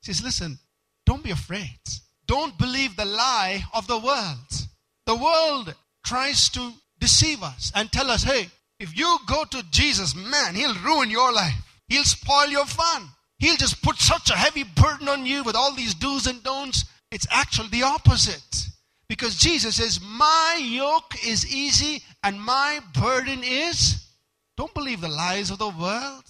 He 0.00 0.12
says, 0.12 0.22
Listen, 0.22 0.58
don't 1.06 1.22
be 1.22 1.30
afraid. 1.30 1.78
Don't 2.26 2.58
believe 2.58 2.96
the 2.96 3.04
lie 3.04 3.64
of 3.74 3.86
the 3.86 3.98
world. 3.98 4.68
The 5.06 5.16
world 5.16 5.74
tries 6.04 6.48
to 6.50 6.72
deceive 6.98 7.42
us 7.42 7.72
and 7.74 7.90
tell 7.92 8.10
us, 8.10 8.22
hey, 8.22 8.48
if 8.80 8.96
you 8.96 9.18
go 9.26 9.44
to 9.44 9.62
Jesus, 9.70 10.14
man, 10.14 10.54
he'll 10.54 10.74
ruin 10.76 11.10
your 11.10 11.32
life. 11.32 11.54
He'll 11.88 12.04
spoil 12.04 12.48
your 12.48 12.66
fun. 12.66 13.08
He'll 13.38 13.56
just 13.56 13.82
put 13.82 13.96
such 13.98 14.30
a 14.30 14.36
heavy 14.36 14.64
burden 14.64 15.08
on 15.08 15.26
you 15.26 15.42
with 15.42 15.56
all 15.56 15.74
these 15.74 15.94
do's 15.94 16.26
and 16.26 16.42
don'ts. 16.42 16.84
It's 17.10 17.26
actually 17.30 17.68
the 17.68 17.82
opposite. 17.82 18.68
Because 19.08 19.36
Jesus 19.36 19.76
says, 19.76 20.00
My 20.00 20.58
yoke 20.60 21.14
is 21.26 21.46
easy 21.52 22.02
and 22.22 22.40
my 22.40 22.80
burden 23.00 23.42
is. 23.42 24.08
Don't 24.56 24.74
believe 24.74 25.00
the 25.00 25.08
lies 25.08 25.50
of 25.50 25.58
the 25.58 25.68
world. 25.68 26.24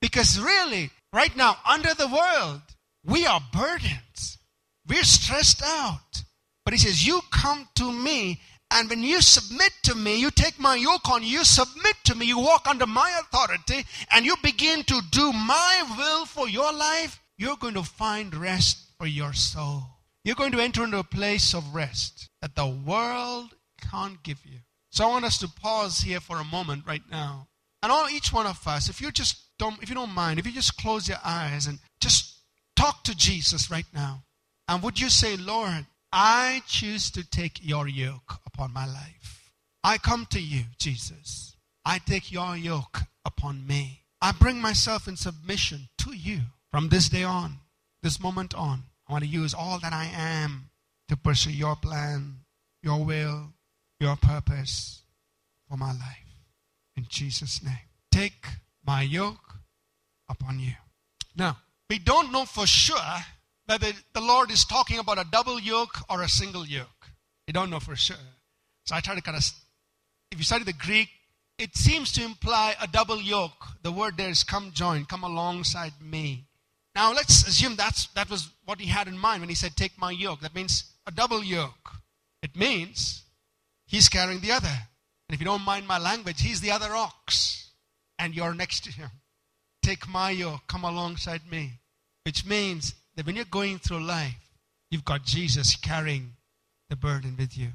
Because 0.00 0.40
really, 0.40 0.90
right 1.12 1.34
now, 1.36 1.56
under 1.66 1.94
the 1.94 2.08
world, 2.08 2.62
we 3.04 3.26
are 3.26 3.40
burdened. 3.52 4.36
We're 4.86 5.04
stressed 5.04 5.62
out. 5.64 6.22
But 6.64 6.74
he 6.74 6.78
says, 6.78 7.06
You 7.06 7.20
come 7.30 7.68
to 7.76 7.92
me, 7.92 8.40
and 8.70 8.88
when 8.88 9.02
you 9.02 9.20
submit 9.20 9.72
to 9.84 9.94
me, 9.94 10.20
you 10.20 10.30
take 10.30 10.58
my 10.58 10.76
yoke 10.76 11.08
on 11.08 11.22
you, 11.24 11.44
submit 11.44 11.96
to 12.04 12.14
me, 12.14 12.26
you 12.26 12.38
walk 12.38 12.66
under 12.68 12.86
my 12.86 13.20
authority, 13.20 13.84
and 14.12 14.24
you 14.24 14.36
begin 14.42 14.84
to 14.84 15.00
do 15.10 15.32
my 15.32 15.84
will 15.96 16.24
for 16.24 16.48
your 16.48 16.72
life, 16.72 17.20
you're 17.36 17.56
going 17.56 17.74
to 17.74 17.82
find 17.82 18.34
rest 18.34 18.92
for 18.98 19.06
your 19.06 19.32
soul. 19.32 19.82
You're 20.24 20.36
going 20.36 20.52
to 20.52 20.60
enter 20.60 20.84
into 20.84 20.98
a 20.98 21.04
place 21.04 21.54
of 21.54 21.74
rest 21.74 22.28
that 22.42 22.54
the 22.54 22.66
world 22.66 23.54
can't 23.80 24.22
give 24.22 24.44
you. 24.44 24.58
So 24.90 25.04
I 25.04 25.08
want 25.08 25.24
us 25.24 25.38
to 25.38 25.48
pause 25.48 26.00
here 26.00 26.20
for 26.20 26.38
a 26.38 26.44
moment 26.44 26.84
right 26.86 27.02
now. 27.10 27.48
And 27.82 27.90
all 27.90 28.08
each 28.08 28.32
one 28.32 28.46
of 28.46 28.66
us, 28.68 28.88
if 28.88 29.00
you 29.00 29.10
just 29.10 29.36
don't 29.58 29.82
if 29.82 29.88
you 29.88 29.94
don't 29.94 30.14
mind, 30.14 30.38
if 30.38 30.46
you 30.46 30.52
just 30.52 30.76
close 30.76 31.08
your 31.08 31.18
eyes 31.24 31.66
and 31.66 31.78
just 32.00 32.36
talk 32.76 33.04
to 33.04 33.16
Jesus 33.16 33.70
right 33.70 33.86
now. 33.94 34.24
And 34.68 34.82
would 34.82 35.00
you 35.00 35.08
say, 35.08 35.36
Lord, 35.36 35.86
I 36.12 36.62
choose 36.66 37.10
to 37.12 37.28
take 37.28 37.64
your 37.64 37.86
yoke 37.86 38.40
upon 38.46 38.72
my 38.72 38.86
life. 38.86 39.52
I 39.84 39.98
come 39.98 40.26
to 40.30 40.40
you, 40.40 40.64
Jesus. 40.78 41.56
I 41.84 41.98
take 41.98 42.32
your 42.32 42.56
yoke 42.56 43.00
upon 43.24 43.66
me. 43.66 44.02
I 44.20 44.32
bring 44.32 44.60
myself 44.60 45.08
in 45.08 45.16
submission 45.16 45.88
to 45.98 46.12
you 46.12 46.40
from 46.70 46.88
this 46.88 47.08
day 47.08 47.22
on, 47.22 47.58
this 48.02 48.20
moment 48.20 48.54
on. 48.54 48.82
I 49.08 49.12
want 49.12 49.24
to 49.24 49.30
use 49.30 49.54
all 49.54 49.78
that 49.78 49.92
I 49.92 50.10
am 50.14 50.70
to 51.08 51.16
pursue 51.16 51.52
your 51.52 51.76
plan, 51.76 52.40
your 52.82 53.04
will, 53.04 53.52
your 53.98 54.16
purpose 54.16 55.02
for 55.68 55.76
my 55.76 55.92
life. 55.92 56.44
In 56.96 57.06
Jesus' 57.08 57.62
name. 57.62 57.74
Take 58.10 58.46
my 58.84 59.02
yoke 59.02 59.54
upon 60.28 60.58
you. 60.58 60.72
Now, 61.36 61.58
we 61.88 61.98
don't 61.98 62.32
know 62.32 62.44
for 62.44 62.66
sure 62.66 62.96
that 63.70 63.80
the, 63.80 63.94
the 64.14 64.20
Lord 64.20 64.50
is 64.50 64.64
talking 64.64 64.98
about 64.98 65.20
a 65.20 65.26
double 65.30 65.60
yoke 65.60 65.96
or 66.08 66.22
a 66.22 66.28
single 66.28 66.66
yoke. 66.66 67.06
You 67.46 67.52
don't 67.52 67.70
know 67.70 67.78
for 67.78 67.94
sure. 67.94 68.16
So 68.84 68.96
I 68.96 69.00
try 69.00 69.14
to 69.14 69.22
kind 69.22 69.36
of, 69.36 69.44
if 70.32 70.38
you 70.38 70.44
study 70.44 70.64
the 70.64 70.72
Greek, 70.72 71.08
it 71.56 71.76
seems 71.76 72.10
to 72.12 72.24
imply 72.24 72.74
a 72.82 72.88
double 72.88 73.20
yoke. 73.20 73.64
The 73.82 73.92
word 73.92 74.16
there 74.16 74.28
is 74.28 74.42
come 74.42 74.72
join, 74.72 75.04
come 75.04 75.22
alongside 75.22 75.92
me. 76.02 76.46
Now 76.96 77.12
let's 77.12 77.46
assume 77.46 77.76
that's, 77.76 78.08
that 78.14 78.28
was 78.28 78.48
what 78.64 78.80
he 78.80 78.88
had 78.88 79.06
in 79.06 79.16
mind 79.16 79.40
when 79.40 79.48
he 79.48 79.54
said, 79.54 79.76
Take 79.76 79.96
my 79.96 80.10
yoke. 80.10 80.40
That 80.40 80.54
means 80.54 80.90
a 81.06 81.12
double 81.12 81.44
yoke. 81.44 81.92
It 82.42 82.56
means 82.56 83.22
he's 83.86 84.08
carrying 84.08 84.40
the 84.40 84.50
other. 84.50 84.66
And 85.28 85.34
if 85.34 85.38
you 85.38 85.44
don't 85.44 85.62
mind 85.62 85.86
my 85.86 85.98
language, 85.98 86.40
he's 86.40 86.60
the 86.60 86.72
other 86.72 86.96
ox. 86.96 87.70
And 88.18 88.34
you're 88.34 88.54
next 88.54 88.82
to 88.84 88.90
him. 88.90 89.10
Take 89.80 90.08
my 90.08 90.30
yoke, 90.30 90.62
come 90.66 90.82
alongside 90.82 91.42
me. 91.48 91.74
Which 92.24 92.44
means 92.44 92.94
that 93.20 93.26
when 93.26 93.36
you're 93.36 93.44
going 93.44 93.78
through 93.78 94.02
life, 94.02 94.50
you've 94.90 95.04
got 95.04 95.26
Jesus 95.26 95.76
carrying 95.76 96.32
the 96.88 96.96
burden 96.96 97.34
with 97.38 97.54
you. 97.54 97.68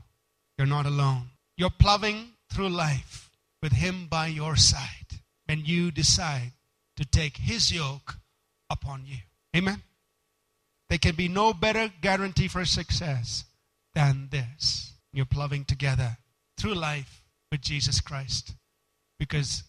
You're 0.57 0.65
not 0.65 0.87
alone. 0.87 1.27
You're 1.55 1.69
plowing 1.69 2.29
through 2.51 2.69
life 2.69 3.29
with 3.61 3.71
Him 3.71 4.07
by 4.09 4.25
your 4.25 4.55
side 4.55 5.19
when 5.45 5.63
you 5.63 5.91
decide 5.91 6.53
to 6.97 7.05
take 7.05 7.37
His 7.37 7.71
yoke 7.71 8.15
upon 8.71 9.03
you. 9.05 9.17
Amen? 9.55 9.83
There 10.89 10.97
can 10.97 11.13
be 11.13 11.27
no 11.27 11.53
better 11.53 11.91
guarantee 12.01 12.47
for 12.47 12.65
success 12.65 13.45
than 13.93 14.29
this. 14.31 14.93
You're 15.13 15.25
plowing 15.25 15.65
together 15.65 16.17
through 16.57 16.73
life 16.73 17.21
with 17.51 17.61
Jesus 17.61 18.01
Christ 18.01 18.55
because 19.19 19.61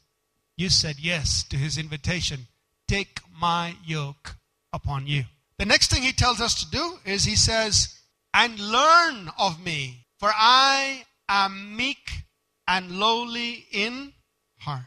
you 0.57 0.71
said 0.71 0.97
yes 0.99 1.45
to 1.51 1.59
His 1.59 1.77
invitation. 1.77 2.47
Take 2.89 3.21
my 3.39 3.77
yoke 3.85 4.37
upon 4.73 5.07
you. 5.07 5.25
The 5.59 5.67
next 5.67 5.91
thing 5.91 6.03
he 6.03 6.13
tells 6.13 6.41
us 6.41 6.55
to 6.65 6.71
do 6.71 6.99
is 7.05 7.25
he 7.25 7.37
says, 7.37 7.99
And 8.35 8.59
learn 8.59 9.31
of 9.39 9.63
me, 9.65 10.07
for 10.19 10.31
I 10.33 11.05
am 11.29 11.77
meek 11.77 12.25
and 12.69 12.99
lowly 12.99 13.67
in 13.73 14.13
heart. 14.59 14.83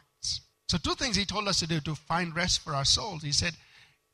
So, 0.68 0.78
two 0.78 0.94
things 0.94 1.16
he 1.16 1.24
told 1.24 1.48
us 1.48 1.58
to 1.60 1.66
do 1.66 1.80
to 1.80 1.96
find 1.96 2.34
rest 2.36 2.62
for 2.62 2.74
our 2.76 2.84
souls. 2.84 3.22
He 3.22 3.32
said, 3.32 3.54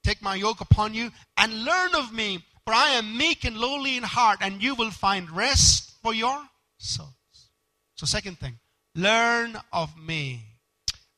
Take 0.03 0.23
my 0.23 0.37
yoke 0.37 0.63
upon 0.63 0.95
you 0.95 1.11
and 1.37 1.65
learn 1.65 1.95
of 1.95 2.15
me, 2.15 2.43
for 2.65 2.73
I 2.73 2.91
am 2.91 3.19
meek 3.19 3.45
and 3.45 3.59
lowly 3.59 3.99
in 3.99 4.03
heart, 4.03 4.39
and 4.41 4.63
you 4.63 4.75
will 4.75 4.91
find 4.91 5.31
rest 5.31 5.93
for 6.03 6.15
your 6.15 6.41
souls. 6.79 7.11
So, 7.97 8.07
second 8.07 8.39
thing, 8.39 8.59
learn 8.95 9.59
of 9.73 9.99
me. 9.99 10.41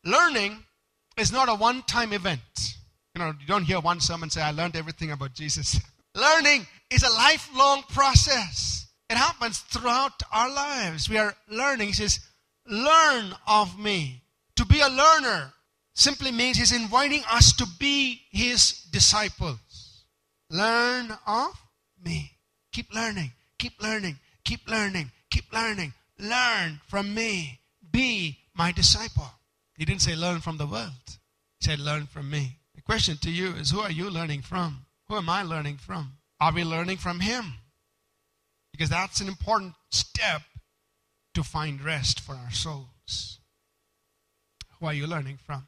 Learning 0.05 0.64
is 1.16 1.31
not 1.31 1.48
a 1.48 1.55
one 1.55 1.83
time 1.83 2.12
event. 2.12 2.78
You 3.18 3.24
know, 3.24 3.35
you 3.40 3.46
don't 3.48 3.64
hear 3.64 3.81
one 3.81 3.98
sermon 3.98 4.31
say, 4.31 4.40
I 4.42 4.52
learned 4.52 4.76
everything 4.76 5.11
about 5.11 5.35
Jesus. 5.35 5.81
Learning 6.14 6.64
is 6.88 7.02
a 7.02 7.11
lifelong 7.11 7.83
process. 7.92 8.87
It 9.11 9.16
happens 9.16 9.59
throughout 9.59 10.22
our 10.31 10.48
lives. 10.48 11.11
We 11.11 11.18
are 11.18 11.35
learning. 11.48 11.88
He 11.88 11.94
says, 11.94 12.20
Learn 12.64 13.35
of 13.48 13.76
me. 13.76 14.22
To 14.54 14.64
be 14.64 14.78
a 14.78 14.88
learner 14.88 15.52
simply 15.94 16.31
means 16.31 16.59
he's 16.59 16.70
inviting 16.70 17.22
us 17.28 17.57
to 17.57 17.66
be 17.81 18.22
his 18.31 18.85
disciples. 18.92 20.04
Learn 20.48 21.11
of 21.26 21.61
me. 22.04 22.31
Keep 22.72 22.94
learning, 22.94 23.33
keep 23.59 23.83
learning, 23.83 24.16
keep 24.44 24.68
learning, 24.70 25.11
keep 25.28 25.52
learning. 25.52 25.92
Learn 26.20 26.81
from 26.87 27.12
me. 27.12 27.59
Be 27.90 28.38
my 28.54 28.70
disciple. 28.70 29.28
He 29.76 29.85
didn't 29.85 30.02
say 30.02 30.14
learn 30.14 30.40
from 30.40 30.57
the 30.57 30.66
world, 30.66 30.92
he 31.59 31.64
said 31.66 31.81
learn 31.81 32.07
from 32.07 32.31
me 32.31 32.58
question 32.88 33.18
to 33.18 33.31
you 33.31 33.51
is 33.53 33.70
who 33.70 33.81
are 33.81 33.90
you 33.90 34.09
learning 34.09 34.40
from? 34.40 34.87
Who 35.09 35.16
am 35.16 35.29
I 35.29 35.42
learning 35.42 35.77
from? 35.77 36.14
Are 36.40 36.55
we 36.55 36.64
learning 36.64 36.96
from 36.96 37.20
Him? 37.20 37.44
Because 38.72 38.88
that's 38.88 39.20
an 39.20 39.29
important 39.29 39.74
step 39.90 40.40
to 41.35 41.42
find 41.42 41.85
rest 41.85 42.18
for 42.18 42.35
our 42.35 42.51
souls. 42.51 43.40
Who 44.81 44.87
are 44.87 44.94
you 44.94 45.07
learning 45.07 45.38
from? 45.44 45.66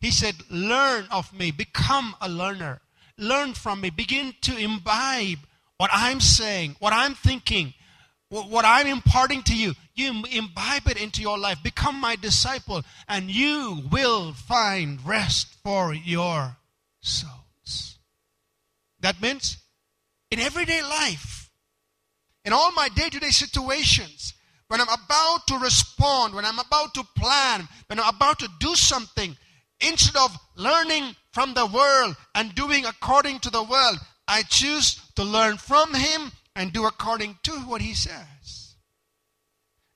He 0.00 0.12
said, 0.12 0.36
Learn 0.48 1.08
of 1.10 1.36
me, 1.36 1.50
become 1.50 2.14
a 2.20 2.28
learner. 2.28 2.80
Learn 3.18 3.54
from 3.54 3.80
me, 3.80 3.90
begin 3.90 4.32
to 4.42 4.56
imbibe 4.56 5.40
what 5.78 5.90
I'm 5.92 6.20
saying, 6.20 6.76
what 6.78 6.92
I'm 6.92 7.16
thinking, 7.16 7.74
what 8.28 8.64
I'm 8.64 8.86
imparting 8.86 9.42
to 9.44 9.56
you, 9.56 9.74
you 9.94 10.24
imbibe 10.30 10.88
it 10.88 11.00
into 11.00 11.22
your 11.22 11.38
life. 11.38 11.62
Become 11.62 12.00
my 12.00 12.16
disciple, 12.16 12.82
and 13.08 13.30
you 13.30 13.82
will 13.90 14.32
find 14.32 15.04
rest 15.06 15.54
for 15.62 15.94
your 15.94 16.56
souls. 17.00 17.98
That 19.00 19.20
means 19.22 19.58
in 20.30 20.40
everyday 20.40 20.82
life, 20.82 21.50
in 22.44 22.52
all 22.52 22.72
my 22.72 22.88
day 22.88 23.08
to 23.08 23.20
day 23.20 23.30
situations, 23.30 24.34
when 24.68 24.80
I'm 24.80 24.88
about 24.88 25.46
to 25.46 25.58
respond, 25.58 26.34
when 26.34 26.44
I'm 26.44 26.58
about 26.58 26.94
to 26.94 27.04
plan, 27.16 27.68
when 27.86 28.00
I'm 28.00 28.14
about 28.14 28.40
to 28.40 28.48
do 28.58 28.74
something, 28.74 29.36
instead 29.80 30.16
of 30.16 30.36
learning 30.56 31.14
from 31.32 31.54
the 31.54 31.66
world 31.66 32.16
and 32.34 32.54
doing 32.54 32.84
according 32.84 33.38
to 33.40 33.50
the 33.50 33.62
world, 33.62 33.98
I 34.26 34.42
choose 34.42 35.00
to 35.14 35.22
learn 35.22 35.56
from 35.56 35.94
Him 35.94 36.32
and 36.56 36.72
do 36.72 36.86
according 36.86 37.38
to 37.44 37.52
what 37.52 37.80
he 37.80 37.94
says. 37.94 38.74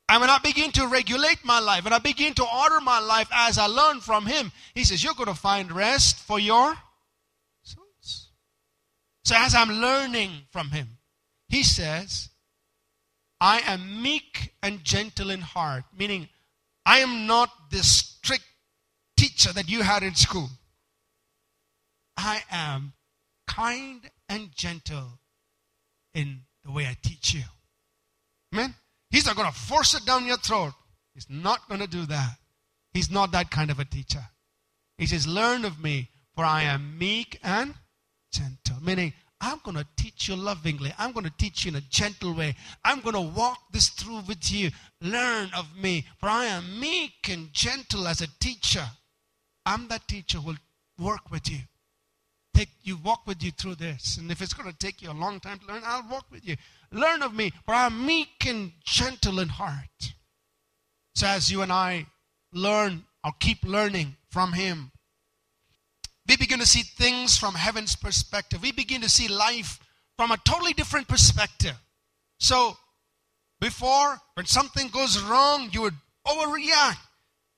And 0.08 0.20
when 0.20 0.30
I 0.30 0.38
begin 0.38 0.72
to 0.72 0.86
regulate 0.86 1.38
my 1.44 1.58
life, 1.60 1.84
when 1.84 1.92
I 1.92 1.98
begin 1.98 2.34
to 2.34 2.44
order 2.44 2.80
my 2.80 2.98
life 2.98 3.28
as 3.32 3.58
I 3.58 3.66
learn 3.66 4.00
from 4.00 4.26
him, 4.26 4.52
he 4.74 4.84
says, 4.84 5.02
You're 5.02 5.14
going 5.14 5.28
to 5.28 5.34
find 5.34 5.72
rest 5.72 6.18
for 6.18 6.38
your 6.38 6.74
souls. 7.62 8.28
So 9.24 9.34
as 9.36 9.54
I'm 9.54 9.70
learning 9.70 10.32
from 10.50 10.70
him, 10.70 10.98
he 11.48 11.62
says, 11.62 12.28
I 13.40 13.60
am 13.60 14.02
meek 14.02 14.52
and 14.62 14.84
gentle 14.84 15.30
in 15.30 15.40
heart, 15.40 15.84
meaning 15.96 16.28
I 16.84 16.98
am 16.98 17.26
not 17.26 17.50
the 17.70 17.82
strict 17.82 18.44
teacher 19.16 19.52
that 19.52 19.68
you 19.68 19.82
had 19.82 20.02
in 20.02 20.14
school. 20.14 20.50
I 22.16 22.42
am 22.50 22.94
kind 23.46 24.10
and 24.28 24.50
gentle 24.54 25.20
in 26.14 26.40
the 26.70 26.76
way 26.76 26.86
I 26.86 26.96
teach 27.02 27.34
you. 27.34 27.42
Amen? 28.54 28.74
He's 29.10 29.26
not 29.26 29.36
going 29.36 29.50
to 29.50 29.58
force 29.58 29.94
it 29.94 30.06
down 30.06 30.26
your 30.26 30.36
throat. 30.36 30.72
He's 31.14 31.26
not 31.28 31.68
going 31.68 31.80
to 31.80 31.88
do 31.88 32.06
that. 32.06 32.36
He's 32.92 33.10
not 33.10 33.32
that 33.32 33.50
kind 33.50 33.70
of 33.70 33.80
a 33.80 33.84
teacher. 33.84 34.24
He 34.98 35.06
says, 35.06 35.26
Learn 35.26 35.64
of 35.64 35.82
me, 35.82 36.10
for 36.34 36.44
I 36.44 36.62
am 36.62 36.98
meek 36.98 37.38
and 37.42 37.74
gentle. 38.32 38.76
Meaning, 38.82 39.12
I'm 39.40 39.60
going 39.64 39.76
to 39.76 39.86
teach 39.96 40.28
you 40.28 40.36
lovingly. 40.36 40.92
I'm 40.98 41.12
going 41.12 41.24
to 41.24 41.32
teach 41.38 41.64
you 41.64 41.70
in 41.70 41.76
a 41.76 41.80
gentle 41.80 42.34
way. 42.34 42.54
I'm 42.84 43.00
going 43.00 43.14
to 43.14 43.20
walk 43.20 43.58
this 43.72 43.88
through 43.88 44.22
with 44.28 44.50
you. 44.52 44.70
Learn 45.00 45.50
of 45.56 45.66
me, 45.76 46.06
for 46.18 46.28
I 46.28 46.44
am 46.46 46.78
meek 46.78 47.28
and 47.28 47.52
gentle 47.52 48.06
as 48.06 48.20
a 48.20 48.28
teacher. 48.38 48.84
I'm 49.64 49.88
that 49.88 50.06
teacher 50.06 50.38
who 50.38 50.48
will 50.48 51.06
work 51.06 51.30
with 51.30 51.50
you. 51.50 51.58
Take 52.60 52.68
you 52.82 52.98
walk 52.98 53.26
with 53.26 53.42
you 53.42 53.52
through 53.52 53.76
this. 53.76 54.18
And 54.18 54.30
if 54.30 54.42
it's 54.42 54.52
going 54.52 54.70
to 54.70 54.76
take 54.76 55.00
you 55.00 55.10
a 55.10 55.12
long 55.12 55.40
time 55.40 55.58
to 55.60 55.66
learn, 55.66 55.80
I'll 55.82 56.06
walk 56.10 56.26
with 56.30 56.46
you. 56.46 56.56
Learn 56.92 57.22
of 57.22 57.32
me, 57.32 57.54
for 57.64 57.72
I 57.72 57.86
am 57.86 58.04
meek 58.04 58.46
and 58.46 58.72
gentle 58.84 59.40
in 59.40 59.48
heart. 59.48 60.12
So 61.14 61.26
as 61.26 61.50
you 61.50 61.62
and 61.62 61.72
I 61.72 62.04
learn 62.52 63.04
or 63.24 63.32
keep 63.40 63.64
learning 63.64 64.16
from 64.30 64.52
him, 64.52 64.92
we 66.28 66.36
begin 66.36 66.58
to 66.58 66.66
see 66.66 66.82
things 66.82 67.38
from 67.38 67.54
heaven's 67.54 67.96
perspective. 67.96 68.60
We 68.60 68.72
begin 68.72 69.00
to 69.00 69.08
see 69.08 69.26
life 69.26 69.80
from 70.18 70.30
a 70.30 70.36
totally 70.44 70.74
different 70.74 71.08
perspective. 71.08 71.76
So, 72.40 72.76
before, 73.58 74.18
when 74.34 74.44
something 74.44 74.88
goes 74.88 75.18
wrong, 75.22 75.70
you 75.72 75.80
would 75.80 75.96
overreact. 76.26 76.98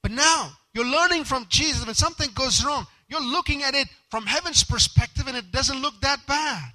But 0.00 0.12
now, 0.12 0.52
you're 0.72 0.86
learning 0.86 1.24
from 1.24 1.46
Jesus. 1.48 1.84
When 1.84 1.96
something 1.96 2.30
goes 2.36 2.64
wrong, 2.64 2.86
you're 3.08 3.20
looking 3.20 3.64
at 3.64 3.74
it 3.74 3.88
from 4.12 4.26
heaven's 4.26 4.62
perspective 4.62 5.26
and 5.26 5.38
it 5.38 5.50
doesn't 5.50 5.80
look 5.80 5.98
that 6.02 6.26
bad. 6.26 6.74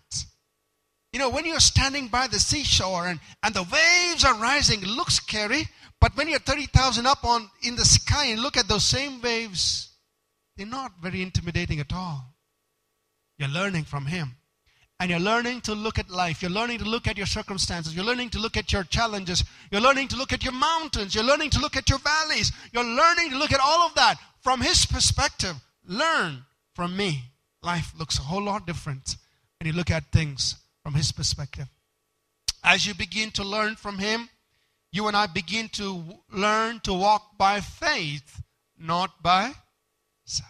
You 1.13 1.19
know, 1.19 1.30
when 1.30 1.45
you're 1.45 1.60
standing 1.60 2.08
by 2.08 2.26
the 2.26 2.39
seashore 2.39 3.06
and, 3.06 3.19
and 3.43 3.54
the 3.54 3.62
waves 3.62 4.26
are 4.26 4.34
rising, 4.34 4.82
it 4.82 4.88
looks 4.88 5.17
scary. 5.17 5.67
But 6.02 6.17
when 6.17 6.28
you're 6.28 6.39
30,000 6.39 7.06
up 7.06 7.23
on 7.23 7.47
in 7.62 7.76
the 7.76 7.86
sky 7.86 8.26
and 8.26 8.41
look 8.41 8.58
at 8.58 8.67
those 8.67 8.86
same 8.86 9.21
waves, 9.21 9.97
they're 10.56 10.65
not 10.65 10.93
very 11.00 11.21
intimidating 11.21 11.80
at 11.80 11.93
all. 11.93 12.34
You're 13.38 13.50
learning 13.50 13.84
from 13.84 14.08
Him. 14.08 14.36
And 15.00 15.12
you're 15.12 15.19
learning 15.19 15.62
to 15.62 15.76
look 15.76 16.00
at 16.00 16.10
life. 16.10 16.41
You're 16.41 16.50
learning 16.50 16.80
to 16.80 16.86
look 16.86 17.08
at 17.08 17.17
your 17.17 17.28
circumstances. 17.28 17.93
You're 17.93 18.04
learning 18.04 18.32
to 18.32 18.39
look 18.39 18.58
at 18.58 18.73
your 18.73 18.84
challenges. 18.84 19.43
You're 19.69 19.82
learning 19.82 20.08
to 20.08 20.15
look 20.15 20.34
at 20.34 20.43
your 20.43 20.54
mountains. 20.54 21.13
You're 21.13 21.23
learning 21.23 21.52
to 21.52 21.60
look 21.60 21.78
at 21.78 21.88
your 21.88 22.00
valleys. 22.00 22.52
You're 22.73 22.84
learning 22.84 23.30
to 23.30 23.38
look 23.38 23.54
at 23.54 23.60
all 23.63 23.86
of 23.86 23.93
that 23.93 24.15
from 24.41 24.60
His 24.60 24.88
perspective. 24.88 25.54
Learn 25.86 26.43
from 26.77 26.95
me. 26.95 27.23
Life 27.63 27.91
looks 27.97 28.19
a 28.19 28.21
whole 28.21 28.43
lot 28.43 28.67
different 28.67 29.15
when 29.59 29.65
you 29.65 29.75
look 29.75 29.89
at 29.89 30.11
things 30.11 30.57
from 30.83 30.93
His 30.93 31.11
perspective. 31.11 31.65
As 32.63 32.85
you 32.85 32.93
begin 32.93 33.31
to 33.31 33.43
learn 33.43 33.75
from 33.75 33.97
Him, 33.97 34.29
you 34.91 35.07
and 35.07 35.17
I 35.17 35.25
begin 35.25 35.69
to 35.69 36.03
learn 36.31 36.79
to 36.81 36.93
walk 36.93 37.35
by 37.35 37.61
faith, 37.61 38.43
not 38.79 39.23
by 39.23 39.53
sight. 40.23 40.45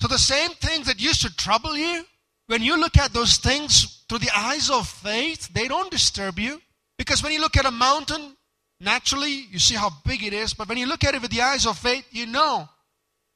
So 0.00 0.08
the 0.08 0.18
same 0.18 0.50
things 0.50 0.88
that 0.88 1.00
used 1.00 1.22
to 1.22 1.34
trouble 1.36 1.76
you, 1.76 2.04
when 2.48 2.62
you 2.62 2.76
look 2.76 2.98
at 2.98 3.12
those 3.12 3.36
things 3.36 4.02
through 4.08 4.18
the 4.18 4.36
eyes 4.36 4.68
of 4.68 4.88
faith, 4.88 5.48
they 5.54 5.68
don't 5.68 5.92
disturb 5.92 6.40
you. 6.40 6.60
Because 6.98 7.22
when 7.22 7.30
you 7.30 7.40
look 7.40 7.56
at 7.56 7.66
a 7.66 7.70
mountain, 7.70 8.36
naturally 8.80 9.46
you 9.48 9.60
see 9.60 9.76
how 9.76 9.90
big 10.04 10.24
it 10.24 10.32
is. 10.32 10.54
But 10.54 10.68
when 10.68 10.78
you 10.78 10.86
look 10.86 11.04
at 11.04 11.14
it 11.14 11.22
with 11.22 11.30
the 11.30 11.42
eyes 11.42 11.66
of 11.66 11.78
faith, 11.78 12.04
you 12.10 12.26
know 12.26 12.68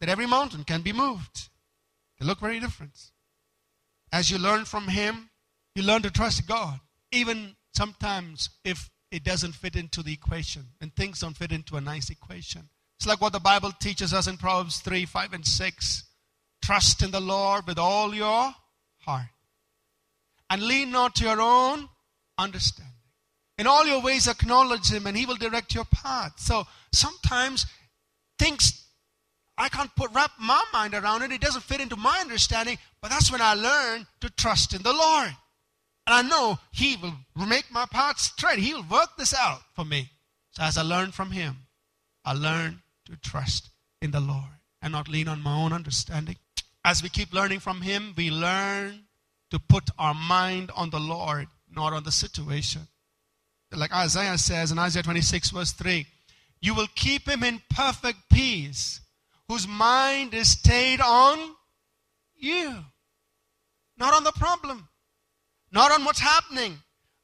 that 0.01 0.09
every 0.09 0.27
mountain 0.27 0.65
can 0.65 0.83
be 0.83 0.93
moved. 0.93 1.49
They 2.19 2.27
look 2.27 2.41
very 2.41 2.61
different. 2.61 2.93
As 4.13 4.31
you 4.31 4.39
learn 4.39 4.65
from 4.65 4.89
Him, 4.89 5.31
you 5.75 5.83
learn 5.83 6.03
to 6.03 6.11
trust 6.11 6.47
God. 6.47 6.81
Even 7.13 7.57
sometimes 7.75 8.51
if 8.65 8.91
it 9.11 9.25
doesn't 9.25 9.53
fit 9.53 9.77
into 9.77 10.03
the 10.03 10.13
equation 10.13 10.67
and 10.81 10.95
things 10.95 11.21
don't 11.21 11.37
fit 11.37 11.53
into 11.53 11.77
a 11.77 11.81
nice 11.81 12.11
equation. 12.11 12.69
It's 12.99 13.07
like 13.07 13.21
what 13.21 13.33
the 13.33 13.41
Bible 13.41 13.73
teaches 13.81 14.13
us 14.13 14.27
in 14.27 14.37
Proverbs 14.37 14.81
3, 14.81 15.05
5, 15.07 15.33
and 15.33 15.47
6. 15.47 16.05
Trust 16.63 17.03
in 17.03 17.11
the 17.11 17.21
Lord 17.21 17.67
with 17.67 17.79
all 17.79 18.15
your 18.15 18.53
heart. 19.01 19.27
And 20.51 20.63
lean 20.63 20.91
not 20.91 21.15
to 21.17 21.25
your 21.25 21.41
own 21.41 21.89
understanding. 22.37 22.93
In 23.57 23.67
all 23.67 23.87
your 23.87 24.03
ways, 24.03 24.27
acknowledge 24.27 24.91
Him, 24.91 25.07
and 25.07 25.17
He 25.17 25.27
will 25.27 25.37
direct 25.37 25.75
your 25.75 25.85
path. 25.85 26.33
So 26.39 26.67
sometimes 26.93 27.67
things 28.39 28.85
I 29.59 29.69
can't 29.69 29.95
put 29.97 30.13
wrap 30.13 30.31
my 30.39 30.63
mind 30.73 30.95
around 30.95 31.23
it. 31.23 31.33
It 31.33 31.41
doesn't 31.41 31.65
fit 31.65 31.81
into 31.81 31.97
my 31.97 32.19
understanding. 32.21 32.79
But 33.03 33.11
that's 33.11 33.31
when 33.31 33.43
I 33.43 33.55
learn 33.55 34.07
to 34.21 34.31
trust 34.31 34.73
in 34.73 34.83
the 34.83 34.93
Lord. 34.93 35.35
And 36.07 36.15
I 36.15 36.23
know 36.23 36.59
He 36.73 36.97
will 36.97 37.47
make 37.47 37.71
my 37.71 37.85
path 37.87 38.19
straight. 38.19 38.61
He 38.61 38.73
will 38.73 38.87
work 38.89 39.17
this 39.19 39.35
out 39.35 39.61
for 39.75 39.85
me. 39.85 40.11
So 40.53 40.63
as 40.63 40.79
I 40.79 40.83
learn 40.83 41.11
from 41.11 41.33
Him, 41.33 41.57
I 42.25 42.33
learn 42.35 42.83
to 43.07 43.17
trust 43.17 43.71
in 44.01 44.13
the 44.13 44.21
Lord 44.21 44.45
and 44.81 44.93
not 44.93 45.09
lean 45.09 45.29
on 45.29 45.43
my 45.43 45.55
own 45.55 45.73
understanding. 45.73 46.37
As 46.85 47.03
we 47.03 47.09
keep 47.09 47.35
learning 47.35 47.59
from 47.59 47.81
Him, 47.81 48.15
we 48.17 48.31
learn 48.31 49.05
to 49.51 49.59
put 49.59 49.91
our 49.99 50.15
mind 50.15 50.71
on 50.77 50.91
the 50.91 51.01
Lord, 51.01 51.49
not 51.75 51.93
on 51.93 52.05
the 52.05 52.13
situation. 52.13 52.83
Like 53.73 53.95
Isaiah 53.95 54.39
says 54.39 54.73
in 54.73 54.79
Isaiah 54.79 55.03
26, 55.03 55.51
verse 55.51 55.73
3 55.73 56.07
You 56.61 56.75
will 56.75 56.87
keep 56.95 57.29
him 57.29 57.43
in 57.43 57.61
perfect 57.71 58.19
peace, 58.31 59.01
whose 59.49 59.67
mind 59.67 60.35
is 60.35 60.53
stayed 60.53 61.01
on 61.01 61.39
you, 62.37 62.75
not 63.97 64.15
on 64.15 64.25
the 64.25 64.33
problem, 64.33 64.89
not 65.73 65.91
on 65.91 66.05
what's 66.05 66.21
happening, 66.21 66.79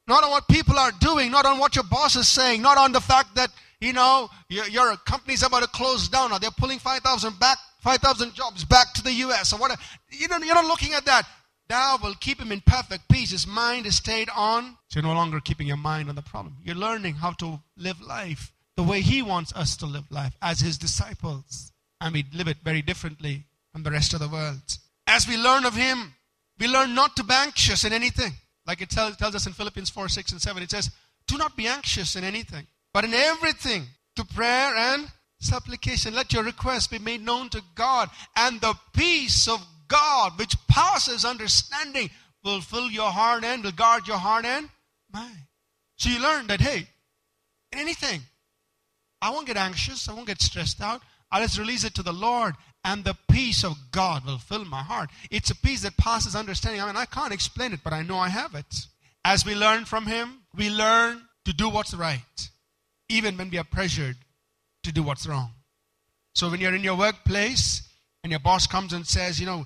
not 0.07 0.23
on 0.23 0.31
what 0.31 0.47
people 0.47 0.77
are 0.77 0.91
doing, 0.99 1.31
not 1.31 1.45
on 1.45 1.59
what 1.59 1.75
your 1.75 1.85
boss 1.85 2.15
is 2.15 2.27
saying, 2.27 2.61
not 2.61 2.77
on 2.77 2.91
the 2.91 3.01
fact 3.01 3.35
that 3.35 3.49
you 3.81 3.93
know, 3.93 4.29
your, 4.49 4.67
your 4.67 4.97
company's 4.97 5.43
about 5.43 5.61
to 5.61 5.69
close 5.69 6.09
down, 6.09 6.31
or 6.31 6.39
they're 6.39 6.51
pulling 6.51 6.79
5,000 6.79 7.39
back, 7.39 7.57
5,000 7.81 8.33
jobs 8.33 8.63
back 8.65 8.93
to 8.93 9.03
the 9.03 9.13
U.S. 9.13 9.53
or 9.53 9.59
whatever. 9.59 9.81
You 10.09 10.27
know, 10.27 10.37
you're 10.37 10.55
not 10.55 10.65
looking 10.65 10.93
at 10.93 11.05
that. 11.05 11.27
Thou 11.67 11.97
will 12.01 12.13
keep 12.19 12.39
him 12.39 12.51
in 12.51 12.61
perfect 12.61 13.07
peace. 13.09 13.31
His 13.31 13.47
mind 13.47 13.85
is 13.85 13.97
stayed 13.97 14.29
on. 14.35 14.77
So 14.89 14.99
you're 14.99 15.09
no 15.09 15.13
longer 15.13 15.39
keeping 15.39 15.67
your 15.67 15.77
mind 15.77 16.09
on 16.09 16.15
the 16.15 16.21
problem. 16.21 16.57
You're 16.63 16.75
learning 16.75 17.15
how 17.15 17.31
to 17.33 17.59
live 17.75 17.99
life 18.01 18.51
the 18.77 18.83
way 18.83 19.01
he 19.01 19.21
wants 19.21 19.53
us 19.53 19.75
to 19.77 19.85
live 19.85 20.09
life 20.11 20.35
as 20.41 20.59
his 20.59 20.77
disciples. 20.77 21.71
And 22.01 22.13
we 22.13 22.25
live 22.33 22.47
it 22.47 22.57
very 22.63 22.81
differently 22.81 23.43
from 23.71 23.83
the 23.83 23.91
rest 23.91 24.13
of 24.13 24.19
the 24.19 24.27
world. 24.27 24.61
As 25.07 25.27
we 25.27 25.37
learn 25.37 25.65
of 25.65 25.75
him, 25.75 26.13
we 26.59 26.67
learn 26.67 26.95
not 26.95 27.15
to 27.15 27.23
be 27.23 27.33
anxious 27.33 27.83
in 27.83 27.93
anything. 27.93 28.33
Like 28.65 28.81
it 28.81 28.89
tells, 28.89 29.17
tells 29.17 29.35
us 29.35 29.47
in 29.47 29.53
Philippians 29.53 29.89
4, 29.89 30.09
6, 30.09 30.31
and 30.31 30.41
7. 30.41 30.63
It 30.63 30.71
says, 30.71 30.91
Do 31.27 31.37
not 31.37 31.55
be 31.55 31.67
anxious 31.67 32.15
in 32.15 32.23
anything 32.23 32.67
but 32.95 33.03
in 33.03 33.13
everything, 33.13 33.87
to 34.15 34.23
prayer 34.23 34.73
and 34.73 35.11
supplication, 35.41 36.15
let 36.15 36.31
your 36.31 36.43
requests 36.43 36.87
be 36.87 36.97
made 36.97 37.19
known 37.19 37.49
to 37.49 37.61
God, 37.75 38.09
and 38.37 38.61
the 38.61 38.73
peace 38.93 39.49
of 39.49 39.59
God, 39.89 40.39
which 40.39 40.55
passes 40.69 41.25
understanding, 41.25 42.09
will 42.41 42.61
fill 42.61 42.89
your 42.89 43.11
heart 43.11 43.43
and 43.43 43.65
will 43.65 43.73
guard 43.73 44.07
your 44.07 44.17
heart 44.17 44.45
and 44.45 44.69
mind. 45.11 45.35
So 45.97 46.07
you 46.07 46.21
learn 46.21 46.47
that, 46.47 46.61
hey, 46.61 46.87
in 47.73 47.79
anything, 47.79 48.21
I 49.21 49.29
won't 49.29 49.45
get 49.45 49.57
anxious, 49.57 50.07
I 50.07 50.13
won't 50.13 50.27
get 50.27 50.41
stressed 50.41 50.79
out. 50.79 51.01
Uh, 51.35 51.39
I'll 51.39 51.41
just 51.41 51.59
release 51.59 51.83
it 51.83 51.93
to 51.95 52.03
the 52.03 52.13
Lord, 52.13 52.55
and 52.83 53.03
the 53.03 53.17
peace 53.29 53.63
of 53.63 53.77
God 53.91 54.25
will 54.25 54.37
fill 54.37 54.65
my 54.65 54.81
heart. 54.81 55.09
It's 55.29 55.49
a 55.49 55.55
peace 55.55 55.81
that 55.81 55.97
passes 55.97 56.35
understanding. 56.35 56.81
I 56.81 56.85
mean, 56.85 56.95
I 56.95 57.05
can't 57.05 57.33
explain 57.33 57.73
it, 57.73 57.81
but 57.83 57.93
I 57.93 58.03
know 58.03 58.17
I 58.17 58.29
have 58.29 58.55
it. 58.55 58.87
As 59.23 59.45
we 59.45 59.55
learn 59.55 59.85
from 59.85 60.05
Him, 60.05 60.41
we 60.55 60.69
learn 60.69 61.21
to 61.45 61.53
do 61.53 61.69
what's 61.69 61.93
right 61.93 62.49
even 63.09 63.37
when 63.37 63.49
we 63.51 63.57
are 63.57 63.63
pressured 63.63 64.15
to 64.83 64.91
do 64.91 65.03
what's 65.03 65.27
wrong. 65.27 65.51
So 66.33 66.49
when 66.49 66.59
you're 66.59 66.73
in 66.73 66.83
your 66.83 66.97
workplace 66.97 67.87
and 68.23 68.31
your 68.31 68.39
boss 68.39 68.65
comes 68.65 68.93
and 68.93 69.05
says, 69.05 69.39
you 69.39 69.45
know, 69.45 69.65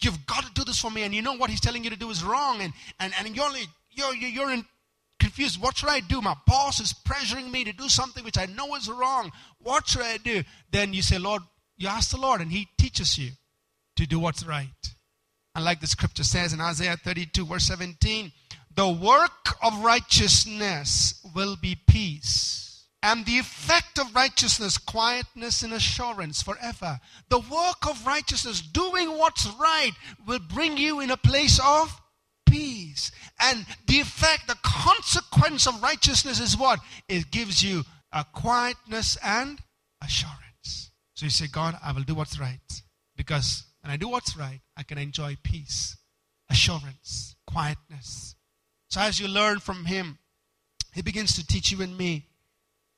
you've 0.00 0.26
got 0.26 0.44
to 0.44 0.52
do 0.54 0.64
this 0.64 0.80
for 0.80 0.90
me, 0.90 1.04
and 1.04 1.14
you 1.14 1.22
know 1.22 1.34
what 1.36 1.50
he's 1.50 1.60
telling 1.60 1.84
you 1.84 1.90
to 1.90 1.96
do 1.96 2.10
is 2.10 2.24
wrong, 2.24 2.60
and, 2.60 2.72
and, 2.98 3.12
and 3.18 3.36
you're, 3.36 3.44
only, 3.44 3.62
you're, 3.92 4.14
you're 4.14 4.50
in 4.50 4.64
confused. 5.18 5.60
What 5.60 5.76
should 5.76 5.88
I 5.88 6.00
do? 6.00 6.20
My 6.20 6.34
boss 6.46 6.80
is 6.80 6.92
pressuring 6.92 7.50
me 7.50 7.64
to 7.64 7.72
do 7.72 7.88
something 7.88 8.24
which 8.24 8.38
I 8.38 8.46
know 8.46 8.74
is 8.74 8.88
wrong. 8.88 9.30
What 9.58 9.88
should 9.88 10.02
I 10.02 10.18
do? 10.18 10.42
Then 10.70 10.92
you 10.92 11.02
say, 11.02 11.18
Lord, 11.18 11.42
you 11.76 11.88
ask 11.88 12.10
the 12.10 12.20
Lord, 12.20 12.40
and 12.40 12.50
he 12.50 12.68
teaches 12.78 13.18
you 13.18 13.30
to 13.96 14.06
do 14.06 14.18
what's 14.18 14.46
right. 14.46 14.68
And 15.54 15.64
like 15.64 15.80
the 15.80 15.86
scripture 15.86 16.24
says 16.24 16.52
in 16.52 16.60
Isaiah 16.60 16.96
32, 16.96 17.46
verse 17.46 17.64
17, 17.64 18.32
the 18.74 18.88
work 18.88 19.56
of 19.62 19.84
righteousness 19.84 21.24
will 21.34 21.56
be 21.56 21.76
peace 21.86 22.64
and 23.04 23.26
the 23.26 23.38
effect 23.38 23.98
of 23.98 24.14
righteousness, 24.14 24.78
quietness 24.78 25.62
and 25.62 25.74
assurance 25.74 26.42
forever. 26.42 26.98
The 27.28 27.38
work 27.38 27.86
of 27.86 28.06
righteousness, 28.06 28.62
doing 28.62 29.18
what's 29.18 29.46
right, 29.60 29.92
will 30.26 30.38
bring 30.38 30.78
you 30.78 31.00
in 31.00 31.10
a 31.10 31.16
place 31.18 31.60
of 31.62 32.00
peace. 32.46 33.10
And 33.40 33.66
the 33.86 34.00
effect, 34.00 34.46
the 34.46 34.56
consequence 34.62 35.66
of 35.66 35.82
righteousness 35.82 36.40
is 36.40 36.56
what? 36.56 36.80
It 37.08 37.30
gives 37.30 37.62
you 37.62 37.82
a 38.12 38.24
quietness 38.32 39.18
and 39.24 39.58
assurance. 40.02 40.90
So 41.14 41.26
you 41.26 41.30
say, 41.30 41.46
God, 41.46 41.76
I 41.82 41.92
will 41.92 42.02
do 42.02 42.14
what's 42.14 42.38
right. 42.38 42.82
Because 43.16 43.64
when 43.82 43.92
I 43.92 43.96
do 43.96 44.08
what's 44.08 44.36
right, 44.36 44.60
I 44.76 44.82
can 44.82 44.98
enjoy 44.98 45.36
peace, 45.42 45.96
assurance, 46.48 47.36
quietness. 47.46 48.36
So 48.88 49.00
as 49.00 49.18
you 49.18 49.28
learn 49.28 49.58
from 49.58 49.84
Him, 49.84 50.18
He 50.92 51.02
begins 51.02 51.34
to 51.34 51.46
teach 51.46 51.72
you 51.72 51.82
and 51.82 51.96
me 51.96 52.26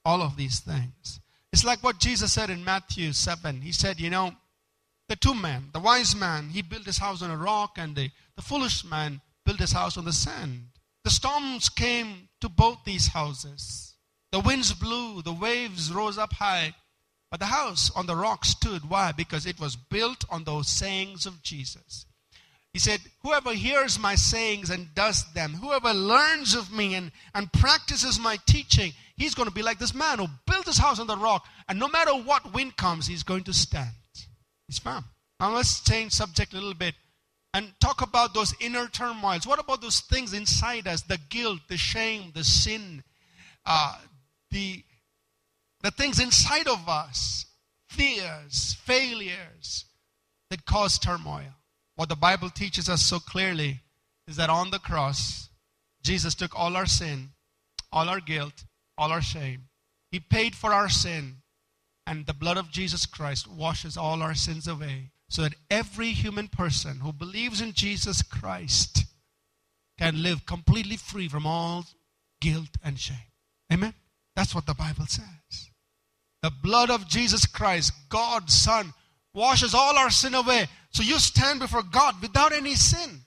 all 0.04 0.22
of 0.22 0.36
these 0.36 0.60
things. 0.60 1.20
It's 1.52 1.64
like 1.64 1.82
what 1.82 1.98
Jesus 1.98 2.32
said 2.32 2.50
in 2.50 2.64
Matthew 2.64 3.12
7. 3.12 3.62
He 3.62 3.72
said, 3.72 3.98
You 3.98 4.10
know, 4.10 4.32
the 5.08 5.16
two 5.16 5.34
men, 5.34 5.70
the 5.72 5.80
wise 5.80 6.14
man, 6.14 6.50
he 6.50 6.62
built 6.62 6.84
his 6.84 6.98
house 6.98 7.22
on 7.22 7.30
a 7.30 7.36
rock, 7.36 7.76
and 7.76 7.94
the, 7.94 8.10
the 8.34 8.42
foolish 8.42 8.84
man 8.84 9.20
built 9.46 9.60
his 9.60 9.72
house 9.72 9.96
on 9.96 10.04
the 10.04 10.12
sand. 10.12 10.66
The 11.04 11.10
storms 11.10 11.68
came 11.68 12.28
to 12.40 12.48
both 12.48 12.78
these 12.84 13.06
houses. 13.06 13.94
The 14.32 14.40
winds 14.40 14.72
blew, 14.72 15.22
the 15.22 15.32
waves 15.32 15.92
rose 15.92 16.18
up 16.18 16.32
high, 16.34 16.74
but 17.30 17.40
the 17.40 17.46
house 17.46 17.90
on 17.94 18.06
the 18.06 18.16
rock 18.16 18.44
stood. 18.44 18.90
Why? 18.90 19.12
Because 19.12 19.46
it 19.46 19.60
was 19.60 19.76
built 19.76 20.24
on 20.28 20.44
those 20.44 20.68
sayings 20.68 21.24
of 21.24 21.42
Jesus. 21.42 22.06
He 22.72 22.80
said, 22.80 23.00
Whoever 23.22 23.54
hears 23.54 23.98
my 23.98 24.16
sayings 24.16 24.68
and 24.68 24.94
does 24.94 25.24
them, 25.32 25.54
whoever 25.54 25.94
learns 25.94 26.54
of 26.54 26.72
me 26.72 26.94
and, 26.94 27.12
and 27.34 27.50
practices 27.52 28.18
my 28.18 28.36
teaching, 28.46 28.92
he's 29.16 29.34
going 29.34 29.48
to 29.48 29.54
be 29.54 29.62
like 29.62 29.78
this 29.78 29.94
man 29.94 30.18
who 30.18 30.26
built 30.46 30.66
his 30.66 30.76
house 30.76 31.00
on 31.00 31.06
the 31.06 31.16
rock, 31.16 31.46
and 31.68 31.78
no 31.78 31.88
matter 31.88 32.12
what 32.12 32.52
wind 32.52 32.76
comes, 32.76 33.06
he's 33.06 33.22
going 33.22 33.44
to 33.44 33.54
stand. 33.54 33.94
He's 34.66 34.78
firm. 34.78 35.04
Now 35.38 35.54
let's 35.54 35.80
change 35.80 36.12
subject 36.12 36.52
a 36.52 36.56
little 36.56 36.74
bit 36.74 36.94
and 37.56 37.72
talk 37.80 38.02
about 38.02 38.34
those 38.34 38.52
inner 38.60 38.86
turmoils. 38.86 39.46
What 39.46 39.58
about 39.58 39.80
those 39.80 40.00
things 40.00 40.34
inside 40.34 40.86
us? 40.86 41.00
The 41.00 41.18
guilt, 41.30 41.60
the 41.70 41.78
shame, 41.78 42.32
the 42.34 42.44
sin, 42.44 43.02
uh, 43.64 43.96
the, 44.50 44.84
the 45.82 45.90
things 45.90 46.20
inside 46.20 46.68
of 46.68 46.86
us, 46.86 47.46
fears, 47.88 48.76
failures 48.84 49.86
that 50.50 50.66
cause 50.66 50.98
turmoil. 50.98 51.54
What 51.94 52.10
the 52.10 52.14
Bible 52.14 52.50
teaches 52.50 52.90
us 52.90 53.00
so 53.00 53.18
clearly 53.18 53.80
is 54.28 54.36
that 54.36 54.50
on 54.50 54.70
the 54.70 54.78
cross, 54.78 55.48
Jesus 56.02 56.34
took 56.34 56.54
all 56.54 56.76
our 56.76 56.84
sin, 56.84 57.30
all 57.90 58.10
our 58.10 58.20
guilt, 58.20 58.64
all 58.98 59.10
our 59.10 59.22
shame. 59.22 59.68
He 60.12 60.20
paid 60.20 60.54
for 60.54 60.74
our 60.74 60.90
sin, 60.90 61.36
and 62.06 62.26
the 62.26 62.34
blood 62.34 62.58
of 62.58 62.70
Jesus 62.70 63.06
Christ 63.06 63.50
washes 63.50 63.96
all 63.96 64.20
our 64.20 64.34
sins 64.34 64.68
away 64.68 65.12
so 65.28 65.42
that 65.42 65.54
every 65.70 66.10
human 66.10 66.48
person 66.48 67.00
who 67.00 67.12
believes 67.12 67.60
in 67.60 67.72
Jesus 67.72 68.22
Christ 68.22 69.04
can 69.98 70.22
live 70.22 70.46
completely 70.46 70.96
free 70.96 71.28
from 71.28 71.46
all 71.46 71.84
guilt 72.40 72.76
and 72.84 72.98
shame. 72.98 73.16
Amen? 73.72 73.94
That's 74.34 74.54
what 74.54 74.66
the 74.66 74.74
Bible 74.74 75.06
says. 75.06 75.70
The 76.42 76.52
blood 76.62 76.90
of 76.90 77.08
Jesus 77.08 77.46
Christ, 77.46 77.92
God's 78.08 78.54
Son, 78.54 78.92
washes 79.34 79.74
all 79.74 79.96
our 79.96 80.10
sin 80.10 80.34
away. 80.34 80.66
So 80.90 81.02
you 81.02 81.18
stand 81.18 81.60
before 81.60 81.82
God 81.82 82.20
without 82.22 82.52
any 82.52 82.74
sin. 82.74 83.22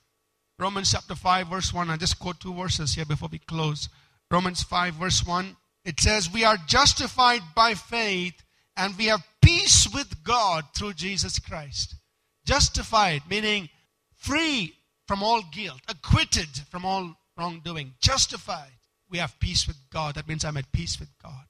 Romans 0.58 0.92
chapter 0.92 1.14
5, 1.14 1.48
verse 1.48 1.72
1. 1.72 1.90
I 1.90 1.96
just 1.96 2.18
quote 2.18 2.40
two 2.40 2.54
verses 2.54 2.94
here 2.94 3.04
before 3.04 3.28
we 3.30 3.38
close. 3.38 3.88
Romans 4.30 4.62
5, 4.62 4.94
verse 4.94 5.26
1. 5.26 5.56
It 5.84 5.98
says, 5.98 6.32
We 6.32 6.44
are 6.44 6.56
justified 6.66 7.42
by 7.54 7.74
faith 7.74 8.42
and 8.76 8.96
we 8.96 9.06
have 9.06 9.22
peace 9.50 9.88
with 9.92 10.22
God 10.22 10.64
through 10.76 10.92
Jesus 10.94 11.38
Christ. 11.38 11.96
Justified, 12.44 13.22
meaning 13.28 13.68
free 14.16 14.74
from 15.08 15.22
all 15.22 15.42
guilt, 15.50 15.80
acquitted 15.88 16.48
from 16.70 16.84
all 16.84 17.16
wrongdoing, 17.36 17.94
justified. 18.00 18.70
We 19.10 19.18
have 19.18 19.40
peace 19.40 19.66
with 19.66 19.76
God. 19.92 20.14
That 20.14 20.28
means 20.28 20.44
I'm 20.44 20.56
at 20.56 20.70
peace 20.70 21.00
with 21.00 21.08
God. 21.22 21.46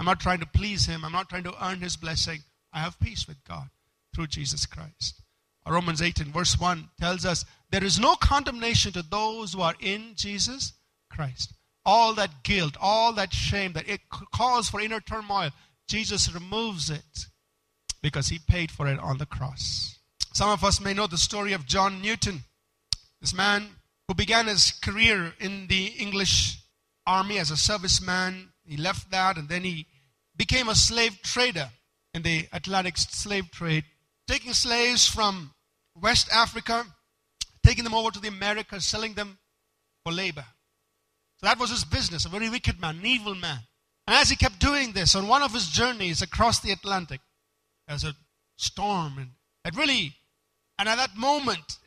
I'm 0.00 0.06
not 0.06 0.20
trying 0.20 0.40
to 0.40 0.46
please 0.46 0.86
Him, 0.86 1.04
I'm 1.04 1.12
not 1.12 1.28
trying 1.28 1.44
to 1.44 1.64
earn 1.64 1.80
His 1.80 1.96
blessing. 1.96 2.40
I 2.72 2.80
have 2.80 2.98
peace 3.00 3.26
with 3.28 3.42
God 3.44 3.68
through 4.14 4.28
Jesus 4.28 4.64
Christ. 4.66 5.20
Romans 5.68 6.00
8 6.00 6.20
and 6.20 6.32
verse 6.32 6.58
1 6.58 6.88
tells 7.00 7.26
us 7.26 7.44
there 7.70 7.84
is 7.84 7.98
no 7.98 8.14
condemnation 8.14 8.92
to 8.92 9.02
those 9.02 9.52
who 9.52 9.62
are 9.62 9.74
in 9.80 10.12
Jesus 10.14 10.74
Christ. 11.10 11.52
All 11.84 12.14
that 12.14 12.44
guilt, 12.44 12.76
all 12.80 13.12
that 13.14 13.32
shame 13.32 13.72
that 13.72 13.88
it 13.88 14.00
calls 14.08 14.70
for 14.70 14.80
inner 14.80 15.00
turmoil, 15.00 15.50
Jesus 15.88 16.32
removes 16.32 16.90
it 16.90 17.26
because 18.02 18.28
he 18.28 18.38
paid 18.38 18.70
for 18.70 18.86
it 18.86 18.98
on 18.98 19.18
the 19.18 19.26
cross. 19.26 19.98
Some 20.32 20.50
of 20.50 20.64
us 20.64 20.80
may 20.80 20.94
know 20.94 21.06
the 21.06 21.18
story 21.18 21.52
of 21.52 21.66
John 21.66 22.02
Newton, 22.02 22.40
this 23.20 23.34
man 23.34 23.68
who 24.08 24.14
began 24.14 24.46
his 24.46 24.72
career 24.72 25.32
in 25.40 25.66
the 25.68 25.86
English 25.86 26.58
army 27.06 27.38
as 27.38 27.50
a 27.50 27.54
serviceman. 27.54 28.48
He 28.64 28.76
left 28.76 29.10
that 29.10 29.38
and 29.38 29.48
then 29.48 29.62
he 29.62 29.86
became 30.36 30.68
a 30.68 30.74
slave 30.74 31.20
trader 31.22 31.70
in 32.14 32.22
the 32.22 32.48
Atlantic 32.52 32.96
slave 32.96 33.50
trade, 33.50 33.84
taking 34.26 34.52
slaves 34.52 35.08
from 35.08 35.52
West 35.94 36.28
Africa, 36.32 36.84
taking 37.64 37.84
them 37.84 37.94
over 37.94 38.10
to 38.10 38.20
the 38.20 38.28
Americas, 38.28 38.84
selling 38.84 39.14
them 39.14 39.38
for 40.04 40.12
labor. 40.12 40.44
So 41.38 41.46
that 41.46 41.58
was 41.58 41.70
his 41.70 41.84
business, 41.84 42.24
a 42.24 42.28
very 42.28 42.48
wicked 42.48 42.80
man, 42.80 42.98
an 42.98 43.06
evil 43.06 43.34
man. 43.34 43.60
And 44.06 44.16
as 44.16 44.30
he 44.30 44.36
kept 44.36 44.60
doing 44.60 44.92
this, 44.92 45.14
on 45.14 45.26
one 45.26 45.42
of 45.42 45.52
his 45.52 45.68
journeys 45.68 46.22
across 46.22 46.60
the 46.60 46.70
Atlantic, 46.70 47.20
there's 47.88 48.04
a 48.04 48.14
storm, 48.56 49.18
and 49.18 49.30
it 49.64 49.76
really, 49.76 50.14
and 50.78 50.88
at 50.88 50.96
that 50.96 51.16
moment, 51.16 51.78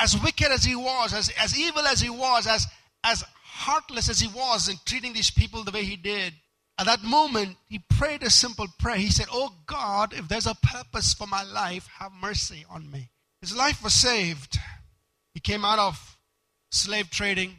as 0.00 0.20
wicked 0.20 0.50
as 0.50 0.64
he 0.64 0.74
was, 0.74 1.14
as, 1.14 1.30
as 1.40 1.58
evil 1.58 1.86
as 1.86 2.00
he 2.00 2.10
was, 2.10 2.46
as, 2.46 2.66
as 3.04 3.24
heartless 3.44 4.08
as 4.08 4.20
he 4.20 4.28
was 4.28 4.68
in 4.68 4.76
treating 4.84 5.12
these 5.12 5.30
people 5.30 5.62
the 5.62 5.70
way 5.70 5.84
he 5.84 5.96
did, 5.96 6.32
at 6.78 6.86
that 6.86 7.02
moment, 7.02 7.56
he 7.68 7.80
prayed 7.90 8.22
a 8.22 8.30
simple 8.30 8.66
prayer. 8.78 8.96
He 8.96 9.10
said, 9.10 9.26
Oh 9.32 9.52
God, 9.66 10.12
if 10.12 10.28
there's 10.28 10.46
a 10.46 10.54
purpose 10.62 11.12
for 11.12 11.26
my 11.26 11.42
life, 11.42 11.88
have 11.98 12.12
mercy 12.12 12.64
on 12.70 12.88
me. 12.88 13.10
His 13.40 13.54
life 13.56 13.82
was 13.82 13.94
saved. 13.94 14.58
He 15.34 15.40
came 15.40 15.64
out 15.64 15.80
of 15.80 16.16
slave 16.70 17.10
trading 17.10 17.56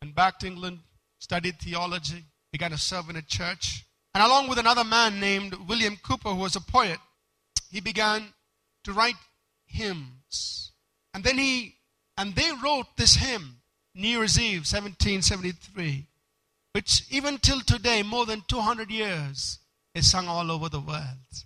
and 0.00 0.14
back 0.14 0.38
to 0.38 0.46
England, 0.46 0.78
studied 1.18 1.58
theology, 1.58 2.24
began 2.52 2.70
to 2.70 2.78
serve 2.78 3.08
in 3.10 3.16
a 3.16 3.22
church. 3.22 3.84
And 4.14 4.22
along 4.24 4.48
with 4.48 4.58
another 4.58 4.84
man 4.84 5.20
named 5.20 5.54
William 5.68 5.96
Cowper, 5.96 6.34
who 6.34 6.40
was 6.40 6.56
a 6.56 6.60
poet, 6.60 6.98
he 7.70 7.80
began 7.80 8.32
to 8.84 8.92
write 8.92 9.14
hymns. 9.66 10.72
And 11.14 11.22
then 11.22 11.38
he, 11.38 11.76
and 12.16 12.34
they 12.34 12.50
wrote 12.62 12.96
this 12.96 13.16
hymn, 13.16 13.60
New 13.94 14.08
Year's 14.08 14.38
Eve, 14.38 14.60
1773, 14.60 16.06
which 16.72 17.04
even 17.10 17.38
till 17.38 17.60
today, 17.60 18.02
more 18.02 18.26
than 18.26 18.42
200 18.48 18.90
years, 18.90 19.58
is 19.94 20.10
sung 20.10 20.28
all 20.28 20.50
over 20.50 20.68
the 20.68 20.80
world. 20.80 21.44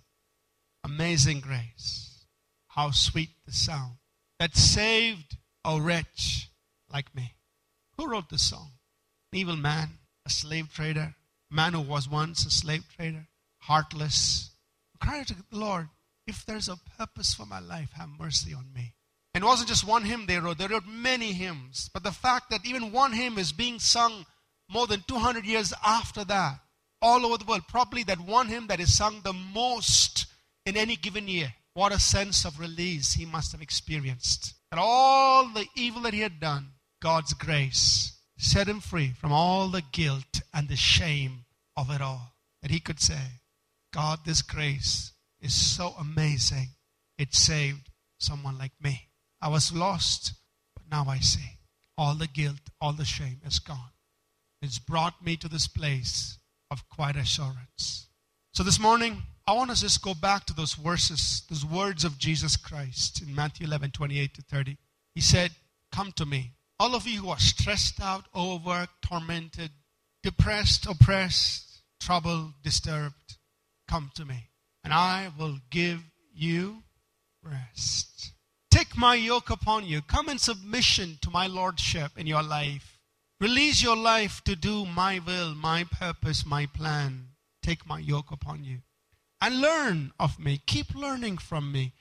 Amazing 0.83 1.39
grace. 1.39 2.25
How 2.67 2.91
sweet 2.91 3.29
the 3.45 3.51
sound 3.51 3.93
that 4.39 4.55
saved 4.55 5.37
a 5.63 5.79
wretch 5.79 6.49
like 6.91 7.13
me. 7.15 7.33
Who 7.97 8.07
wrote 8.07 8.29
this 8.29 8.49
song? 8.49 8.71
An 9.31 9.39
evil 9.39 9.55
man 9.55 9.89
a 10.25 10.29
slave 10.29 10.73
trader, 10.73 11.15
man 11.51 11.73
who 11.73 11.81
was 11.81 12.09
once 12.09 12.45
a 12.45 12.51
slave 12.51 12.83
trader, 12.95 13.27
heartless. 13.59 14.51
Cry 14.99 15.23
to 15.23 15.35
the 15.35 15.43
Lord, 15.51 15.89
if 16.25 16.45
there's 16.45 16.69
a 16.69 16.77
purpose 16.97 17.33
for 17.33 17.45
my 17.45 17.59
life, 17.59 17.91
have 17.93 18.09
mercy 18.19 18.53
on 18.53 18.73
me. 18.73 18.93
And 19.33 19.43
it 19.43 19.47
wasn't 19.47 19.69
just 19.69 19.87
one 19.87 20.05
hymn 20.05 20.25
they 20.25 20.39
wrote, 20.39 20.57
they 20.57 20.67
wrote 20.67 20.87
many 20.87 21.33
hymns. 21.33 21.89
But 21.93 22.03
the 22.03 22.11
fact 22.11 22.49
that 22.49 22.65
even 22.65 22.91
one 22.91 23.13
hymn 23.13 23.37
is 23.37 23.51
being 23.51 23.79
sung 23.79 24.25
more 24.69 24.87
than 24.87 25.03
200 25.07 25.45
years 25.45 25.73
after 25.85 26.23
that, 26.25 26.59
all 27.01 27.25
over 27.25 27.37
the 27.37 27.45
world, 27.45 27.67
probably 27.67 28.03
that 28.03 28.19
one 28.19 28.47
hymn 28.47 28.67
that 28.67 28.79
is 28.79 28.95
sung 28.95 29.21
the 29.21 29.33
most 29.33 30.25
in 30.65 30.77
any 30.77 30.95
given 30.95 31.27
year. 31.27 31.53
What 31.73 31.91
a 31.91 31.99
sense 31.99 32.45
of 32.45 32.59
release 32.59 33.13
he 33.13 33.25
must 33.25 33.51
have 33.51 33.61
experienced. 33.61 34.53
And 34.71 34.79
all 34.79 35.49
the 35.49 35.65
evil 35.75 36.03
that 36.03 36.13
he 36.13 36.21
had 36.21 36.39
done, 36.39 36.69
God's 37.01 37.33
grace 37.33 38.14
set 38.37 38.67
him 38.67 38.79
free 38.79 39.13
from 39.19 39.31
all 39.31 39.67
the 39.69 39.83
guilt 39.91 40.41
and 40.53 40.67
the 40.67 40.75
shame 40.75 41.45
of 41.75 41.89
it 41.89 42.01
all. 42.01 42.33
That 42.61 42.71
he 42.71 42.79
could 42.79 42.99
say, 42.99 43.41
God, 43.93 44.19
this 44.25 44.41
grace 44.41 45.13
is 45.39 45.53
so 45.53 45.93
amazing. 45.99 46.69
It 47.17 47.33
saved 47.33 47.89
someone 48.17 48.57
like 48.57 48.73
me. 48.81 49.09
I 49.41 49.49
was 49.49 49.71
lost, 49.71 50.33
but 50.75 50.83
now 50.91 51.05
I 51.07 51.19
see. 51.19 51.59
All 51.97 52.15
the 52.15 52.27
guilt, 52.27 52.59
all 52.81 52.93
the 52.93 53.05
shame 53.05 53.41
is 53.45 53.59
gone. 53.59 53.91
It's 54.61 54.79
brought 54.79 55.23
me 55.23 55.37
to 55.37 55.47
this 55.47 55.67
place 55.67 56.39
of 56.71 56.89
quiet 56.89 57.15
assurance. 57.15 58.07
So 58.53 58.63
this 58.63 58.79
morning, 58.79 59.21
I 59.47 59.53
want 59.53 59.69
us 59.69 59.79
to 59.79 59.85
just 59.85 60.01
go 60.01 60.13
back 60.13 60.45
to 60.45 60.53
those 60.53 60.73
verses, 60.73 61.43
those 61.49 61.63
words 61.63 62.03
of 62.03 62.17
Jesus 62.17 62.57
Christ 62.57 63.21
in 63.21 63.35
Matthew 63.35 63.67
11, 63.67 63.91
28 63.91 64.33
to 64.33 64.41
30. 64.41 64.77
He 65.13 65.21
said, 65.21 65.51
Come 65.91 66.11
to 66.13 66.25
me, 66.25 66.54
all 66.79 66.95
of 66.95 67.07
you 67.07 67.21
who 67.21 67.29
are 67.29 67.39
stressed 67.39 68.01
out, 68.01 68.25
overworked, 68.35 69.01
tormented, 69.01 69.71
depressed, 70.23 70.85
oppressed, 70.85 71.81
troubled, 71.99 72.53
disturbed, 72.63 73.37
come 73.87 74.11
to 74.15 74.25
me, 74.25 74.49
and 74.83 74.93
I 74.93 75.31
will 75.37 75.59
give 75.69 76.01
you 76.33 76.83
rest. 77.43 78.33
Take 78.71 78.97
my 78.97 79.15
yoke 79.15 79.49
upon 79.49 79.85
you. 79.85 80.01
Come 80.01 80.27
in 80.27 80.37
submission 80.37 81.17
to 81.21 81.29
my 81.29 81.47
lordship 81.47 82.11
in 82.17 82.27
your 82.27 82.43
life. 82.43 82.99
Release 83.39 83.81
your 83.81 83.95
life 83.95 84.41
to 84.43 84.55
do 84.55 84.85
my 84.85 85.19
will, 85.19 85.55
my 85.55 85.85
purpose, 85.85 86.45
my 86.45 86.65
plan. 86.65 87.29
Take 87.61 87.87
my 87.87 87.99
yoke 87.99 88.31
upon 88.31 88.63
you. 88.63 88.79
And 89.41 89.61
learn 89.61 90.11
of 90.19 90.39
me. 90.39 90.61
Keep 90.65 90.95
learning 90.95 91.37
from 91.37 91.71
me. 91.71 91.93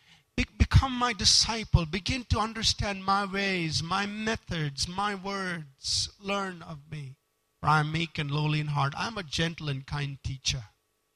Be- 0.84 0.88
become 0.90 0.98
my 0.98 1.14
disciple. 1.14 1.86
Begin 1.86 2.24
to 2.24 2.38
understand 2.38 3.04
my 3.06 3.24
ways, 3.24 3.82
my 3.82 4.04
methods, 4.04 4.86
my 4.86 5.14
words. 5.14 6.10
Learn 6.20 6.60
of 6.60 6.78
me. 6.90 7.16
For 7.62 7.68
I 7.70 7.80
am 7.80 7.90
meek 7.90 8.18
and 8.18 8.30
lowly 8.30 8.60
in 8.60 8.66
heart. 8.66 8.92
I 8.94 9.06
am 9.06 9.16
a 9.16 9.22
gentle 9.22 9.70
and 9.70 9.86
kind 9.86 10.18
teacher, 10.22 10.64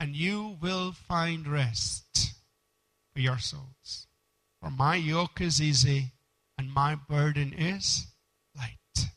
and 0.01 0.17
you 0.17 0.57
will 0.63 0.93
find 0.93 1.47
rest 1.47 2.33
for 3.13 3.21
your 3.21 3.39
souls. 3.39 4.07
For 4.63 4.71
my 4.71 4.97
yoke 4.97 5.39
is 5.43 5.61
easy 5.61 6.13
and 6.57 6.73
my 6.73 6.95
burden 6.95 7.53
is 7.53 8.07
light. 8.57 9.11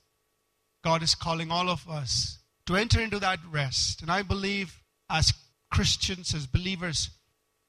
God 0.84 1.02
is 1.02 1.16
calling 1.16 1.49
all 1.49 1.70
of 1.70 1.88
us 1.88 2.39
to 2.66 2.76
enter 2.76 2.99
into 2.99 3.20
that 3.20 3.39
rest. 3.49 4.02
And 4.02 4.12
I 4.12 4.22
believe 4.22 4.82
as 5.10 5.34
Christians, 5.72 6.34
as 6.34 6.45
believers, 6.45 7.10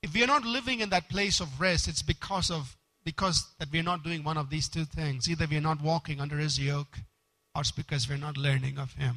if 0.03 0.13
we 0.15 0.23
are 0.23 0.29
not 0.29 0.45
living 0.45 0.81
in 0.81 0.91
that 0.91 1.09
place 1.09 1.41
of 1.41 1.61
rest, 1.61 1.89
it's 1.89 2.03
because 2.03 2.51
of 2.51 2.77
because 3.05 3.47
that 3.59 3.71
we 3.73 3.81
are 3.81 3.85
not 3.85 4.05
doing 4.05 4.23
one 4.23 4.37
of 4.37 4.51
these 4.51 4.69
two 4.69 4.85
things. 4.85 5.29
Either 5.29 5.47
we 5.51 5.57
are 5.57 5.61
not 5.61 5.83
walking 5.83 6.21
under 6.21 6.37
his 6.37 6.59
yoke, 6.59 6.99
or 7.55 7.63
it's 7.63 7.73
because 7.73 8.09
we're 8.09 8.17
not 8.17 8.37
learning 8.37 8.79
of 8.79 8.93
him. 8.95 9.17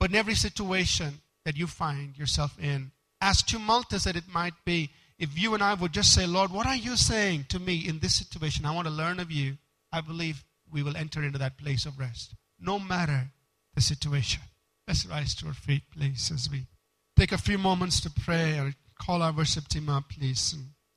But 0.00 0.10
in 0.10 0.16
every 0.16 0.34
situation 0.34 1.20
that 1.44 1.56
you 1.56 1.66
find 1.66 2.16
yourself 2.16 2.56
in, 2.58 2.92
as 3.20 3.42
tumultuous 3.42 4.06
as 4.06 4.16
it 4.16 4.32
might 4.32 4.54
be, 4.64 4.90
if 5.18 5.38
you 5.38 5.54
and 5.54 5.62
I 5.62 5.74
would 5.74 5.92
just 5.92 6.14
say, 6.14 6.26
Lord, 6.26 6.52
what 6.52 6.66
are 6.66 6.76
you 6.76 6.96
saying 6.96 7.46
to 7.48 7.58
me 7.58 7.86
in 7.86 7.98
this 7.98 8.14
situation? 8.14 8.64
I 8.64 8.74
want 8.74 8.86
to 8.86 8.94
learn 8.94 9.18
of 9.20 9.30
you. 9.30 9.58
I 9.92 10.00
believe 10.00 10.44
we 10.70 10.82
will 10.82 10.96
enter 10.96 11.22
into 11.22 11.38
that 11.38 11.58
place 11.58 11.86
of 11.86 11.98
rest, 11.98 12.34
no 12.60 12.78
matter 12.78 13.30
the 13.74 13.80
situation. 13.80 14.42
Let's 14.86 15.06
rise 15.06 15.34
to 15.36 15.48
our 15.48 15.54
feet, 15.54 15.82
please, 15.94 16.30
as 16.32 16.48
we 16.50 16.66
take 17.16 17.32
a 17.32 17.38
few 17.38 17.58
moments 17.58 18.00
to 18.00 18.10
pray 18.10 18.72
call 18.98 19.22
our 19.22 19.32
worship 19.32 19.68
team 19.68 19.88
up, 19.88 20.04
please. 20.10 20.56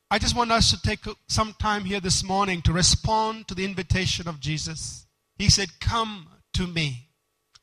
I 0.10 0.20
just 0.20 0.36
want 0.36 0.52
us 0.52 0.72
to 0.72 0.82
take 0.82 1.06
some 1.28 1.56
time 1.60 1.86
here 1.86 2.02
this 2.02 2.24
morning 2.24 2.62
to 2.64 2.74
respond 2.74 3.48
to 3.48 3.56
the 3.56 3.64
invitation 3.64 4.28
of 4.28 4.40
Jesus. 4.40 5.06
He 5.38 5.50
said, 5.50 5.80
Come 5.80 6.28
to 6.54 6.68
me. 6.68 7.08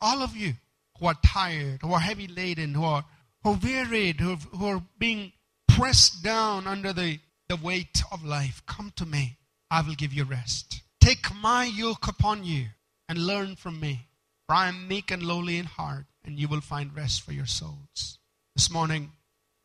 All 0.00 0.22
of 0.22 0.36
you 0.36 0.54
who 0.98 1.06
are 1.06 1.16
tired, 1.24 1.80
who 1.82 1.92
are 1.92 2.00
heavy 2.00 2.26
laden, 2.26 2.74
who 2.74 2.84
are, 2.84 3.04
who 3.42 3.50
are 3.50 3.58
wearied, 3.62 4.20
who, 4.20 4.36
who 4.36 4.66
are 4.66 4.82
being 4.98 5.32
pressed 5.66 6.22
down 6.22 6.66
under 6.66 6.92
the, 6.92 7.20
the 7.48 7.56
weight 7.56 8.02
of 8.10 8.24
life, 8.24 8.62
come 8.66 8.92
to 8.96 9.06
me. 9.06 9.36
I 9.70 9.82
will 9.82 9.94
give 9.94 10.12
you 10.12 10.24
rest. 10.24 10.80
Take 11.00 11.34
my 11.34 11.64
yoke 11.64 12.08
upon 12.08 12.44
you 12.44 12.66
and 13.08 13.18
learn 13.18 13.56
from 13.56 13.78
me. 13.78 14.06
For 14.46 14.54
I 14.54 14.68
am 14.68 14.88
meek 14.88 15.10
and 15.10 15.22
lowly 15.22 15.58
in 15.58 15.66
heart, 15.66 16.06
and 16.24 16.38
you 16.38 16.48
will 16.48 16.62
find 16.62 16.96
rest 16.96 17.22
for 17.22 17.32
your 17.32 17.46
souls. 17.46 18.18
This 18.56 18.70
morning, 18.70 19.12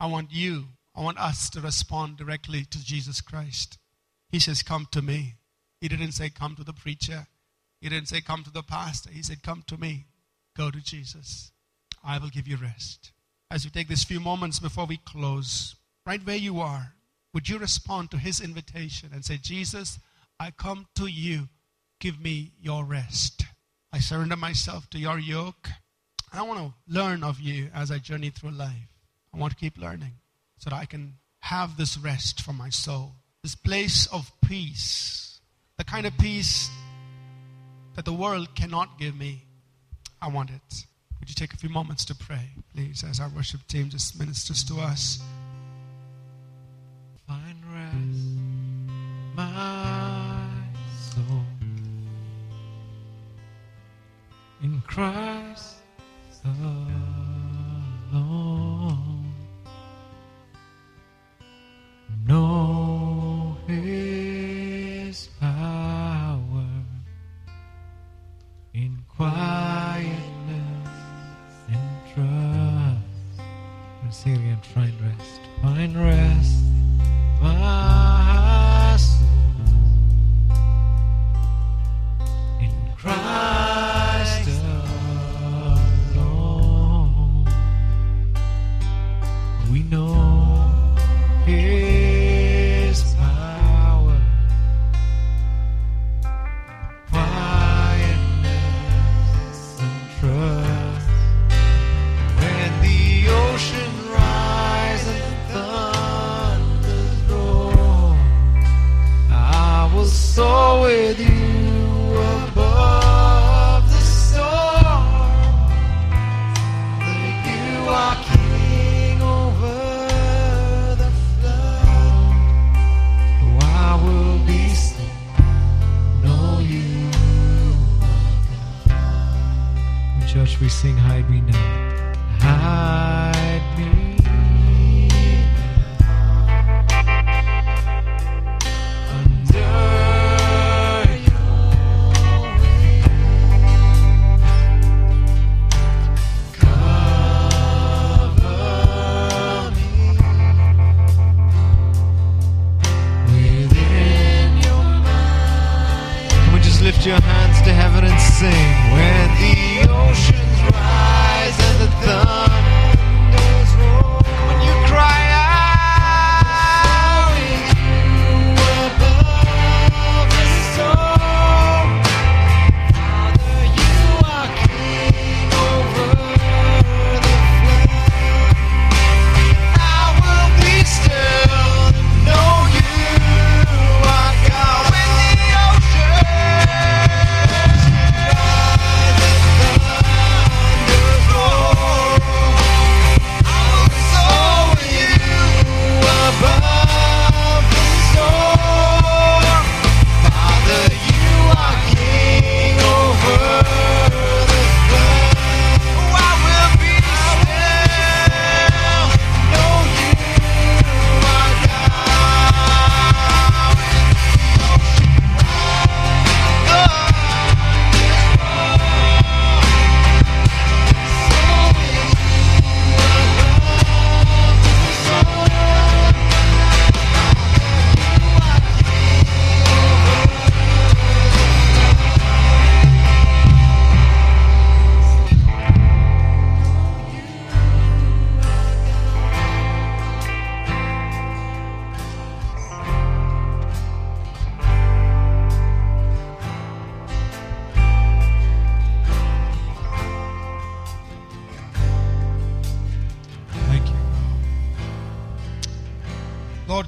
I 0.04 0.08
want 0.08 0.34
you, 0.34 0.66
I 0.94 1.02
want 1.02 1.18
us 1.18 1.50
to 1.52 1.62
respond 1.62 2.18
directly 2.18 2.66
to 2.66 2.84
Jesus 2.84 3.22
Christ. 3.22 3.78
He 4.30 4.38
says, 4.38 4.62
Come 4.62 4.86
to 4.92 5.02
me. 5.02 5.36
He 5.80 5.88
didn't 5.88 6.12
say, 6.12 6.30
Come 6.30 6.58
to 6.58 6.64
the 6.66 6.74
preacher. 6.74 7.28
He 7.80 7.88
didn't 7.88 8.10
say, 8.10 8.20
Come 8.20 8.44
to 8.44 8.52
the 8.52 8.64
pastor. 8.64 9.12
He 9.12 9.24
said, 9.24 9.44
Come 9.44 9.64
to 9.68 9.78
me. 9.78 10.08
Go 10.58 10.72
to 10.72 10.82
Jesus. 10.82 11.54
I 12.04 12.18
will 12.18 12.28
give 12.28 12.50
you 12.50 12.58
rest. 12.58 13.14
As 13.50 13.64
we 13.64 13.72
take 13.72 13.88
these 13.88 14.04
few 14.04 14.20
moments 14.20 14.60
before 14.60 14.86
we 14.86 14.98
close, 14.98 15.78
right 16.06 16.20
where 16.28 16.36
you 16.36 16.60
are, 16.60 16.96
would 17.34 17.48
you 17.48 17.58
respond 17.58 18.12
to 18.12 18.18
his 18.18 18.42
invitation 18.42 19.12
and 19.14 19.24
say, 19.24 19.38
Jesus, 19.42 20.00
I 20.38 20.52
come 20.52 20.86
to 20.96 21.08
you. 21.08 21.48
Give 22.02 22.20
me 22.20 22.52
your 22.60 22.84
rest. 22.84 23.46
I 23.94 24.00
surrender 24.00 24.36
myself 24.36 24.90
to 24.90 25.00
your 25.00 25.18
yoke. 25.18 25.70
I 26.34 26.42
want 26.42 26.60
to 26.60 26.74
learn 26.94 27.24
of 27.24 27.40
you 27.40 27.70
as 27.74 27.90
I 27.90 28.00
journey 28.00 28.32
through 28.32 28.52
life. 28.52 28.93
I 29.34 29.38
want 29.38 29.52
to 29.52 29.58
keep 29.58 29.78
learning 29.78 30.14
so 30.60 30.70
that 30.70 30.76
I 30.76 30.86
can 30.86 31.16
have 31.40 31.76
this 31.78 31.98
rest 31.98 32.42
for 32.42 32.54
my 32.54 32.70
soul, 32.70 33.16
this 33.42 33.56
place 33.56 34.06
of 34.08 34.32
peace, 34.46 35.40
the 35.78 35.84
kind 35.84 36.06
of 36.06 36.18
peace 36.18 36.70
that 37.96 38.06
the 38.06 38.14
world 38.14 38.56
cannot 38.56 39.00
give 39.00 39.16
me. 39.16 39.46
I 40.22 40.30
want 40.30 40.52
it. 40.52 40.86
Would 41.20 41.30
you 41.30 41.36
take 41.36 41.54
a 41.54 41.58
few 41.58 41.70
moments 41.70 42.06
to 42.06 42.16
pray, 42.16 42.50
please, 42.74 43.04
as 43.04 43.20
our 43.20 43.30
worship 43.30 43.66
team 43.68 43.90
just 43.90 44.20
ministers 44.20 44.64
to 44.66 44.76
us? 44.76 45.22
Find 47.28 47.58
rest, 47.74 48.28
my 49.36 50.48
soul, 51.12 51.44
in 54.62 54.82
Christ 54.82 55.78
alone. 56.46 56.83
Rest. 75.92 76.23
Find 76.23 76.23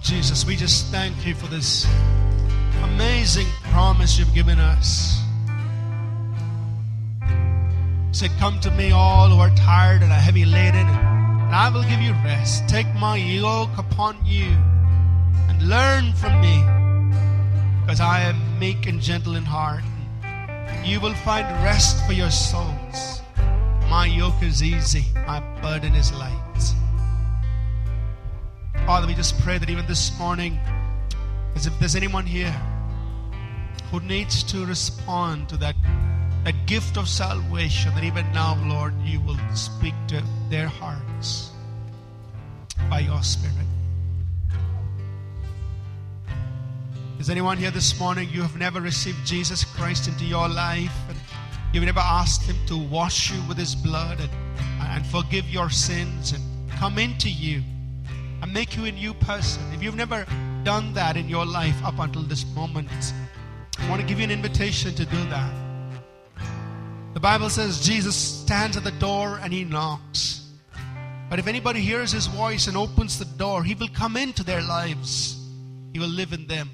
Jesus, 0.06 0.46
we 0.46 0.56
just 0.56 0.92
thank 0.92 1.26
you 1.26 1.34
for 1.34 1.48
this 1.48 1.88
amazing 2.84 3.48
promise 3.72 4.20
you've 4.20 4.36
given 4.36 4.60
us. 4.60 5.20
Said, 8.12 8.30
Come 8.38 8.60
to 8.60 8.70
me, 8.70 8.92
all 8.92 9.30
who 9.30 9.40
are 9.40 9.50
tired 9.56 10.04
and 10.04 10.12
are 10.12 10.20
heavy 10.20 10.46
laden, 10.46 10.86
and 10.86 11.56
I 11.56 11.72
will 11.74 11.82
give 11.82 12.02
you 12.02 12.12
rest. 12.24 12.70
Take 12.70 12.86
my 12.94 13.16
yoke 13.16 13.76
upon 13.80 14.24
you 14.24 14.52
and 15.50 15.68
learn 15.68 16.14
from 16.14 16.40
me, 16.40 16.62
because 17.82 18.00
I 18.00 18.22
am 18.22 18.60
meek 18.60 18.86
and 18.86 19.02
gentle 19.02 19.36
in 19.36 19.44
heart. 19.44 19.84
You 20.84 21.00
will 21.00 21.16
find 21.16 21.48
rest 21.64 22.06
for 22.06 22.14
your 22.14 22.30
souls. 22.30 23.24
My 23.90 24.06
yoke 24.06 24.44
is 24.44 24.62
easy, 24.62 25.06
my 25.26 25.40
burden 25.64 25.96
is 25.96 26.14
light. 26.14 26.45
Father, 28.86 29.08
we 29.08 29.16
just 29.16 29.40
pray 29.40 29.58
that 29.58 29.68
even 29.68 29.84
this 29.88 30.16
morning, 30.20 30.60
as 31.56 31.66
if 31.66 31.74
there's 31.80 31.96
anyone 31.96 32.24
here 32.24 32.52
who 33.90 34.00
needs 34.02 34.44
to 34.44 34.64
respond 34.68 35.50
to 35.50 35.58
that, 35.58 35.76
that 36.44 36.54
gift 36.68 36.96
of 36.96 37.10
salvation, 37.10 37.92
that 37.96 38.04
even 38.04 38.32
now, 38.32 38.56
Lord, 38.68 38.94
you 39.04 39.20
will 39.22 39.40
speak 39.56 39.96
to 40.10 40.24
their 40.52 40.68
hearts 40.68 41.50
by 42.88 43.00
your 43.00 43.24
Spirit. 43.24 43.56
Is 47.20 47.32
anyone 47.32 47.58
here 47.58 47.72
this 47.72 48.00
morning 48.00 48.30
you 48.32 48.44
have 48.44 48.56
never 48.56 48.82
received 48.82 49.26
Jesus 49.26 49.64
Christ 49.64 50.08
into 50.08 50.26
your 50.26 50.48
life 50.48 50.96
and 51.10 51.18
you've 51.74 51.86
never 51.86 52.02
asked 52.02 52.44
Him 52.44 52.56
to 52.68 52.78
wash 52.78 53.32
you 53.32 53.42
with 53.48 53.58
His 53.58 53.74
blood 53.74 54.20
and, 54.20 54.30
and 54.80 55.04
forgive 55.08 55.50
your 55.50 55.72
sins 55.72 56.34
and 56.34 56.70
come 56.70 57.00
into 57.00 57.32
you 57.32 57.64
and 58.46 58.54
make 58.54 58.78
you 58.78 58.86
a 58.86 58.92
new 58.92 59.12
person? 59.16 59.64
If 59.74 59.82
you've 59.82 59.96
never 59.96 60.24
done 60.64 60.94
that 60.94 61.18
in 61.18 61.28
your 61.28 61.48
life 61.48 61.84
up 61.84 61.98
until 61.98 62.22
this 62.22 62.46
moment, 62.54 62.88
I 63.80 63.90
want 63.90 64.02
to 64.02 64.08
give 64.08 64.20
you 64.20 64.24
an 64.24 64.30
invitation 64.30 64.94
to 64.94 65.04
do 65.04 65.18
that. 65.30 65.52
The 67.16 67.20
Bible 67.20 67.50
says 67.50 67.84
Jesus 67.84 68.16
stands 68.16 68.78
at 68.78 68.84
the 68.84 68.92
door 68.92 69.40
and 69.42 69.52
He 69.52 69.64
knocks. 69.64 70.48
But 71.28 71.40
if 71.40 71.48
anybody 71.48 71.80
hears 71.80 72.12
His 72.12 72.28
voice 72.28 72.68
and 72.68 72.78
opens 72.78 73.18
the 73.18 73.26
door, 73.26 73.64
He 73.64 73.74
will 73.74 73.88
come 73.88 74.16
into 74.16 74.44
their 74.44 74.62
lives, 74.62 75.44
He 75.92 75.98
will 75.98 76.08
live 76.08 76.32
in 76.32 76.46
them 76.46 76.70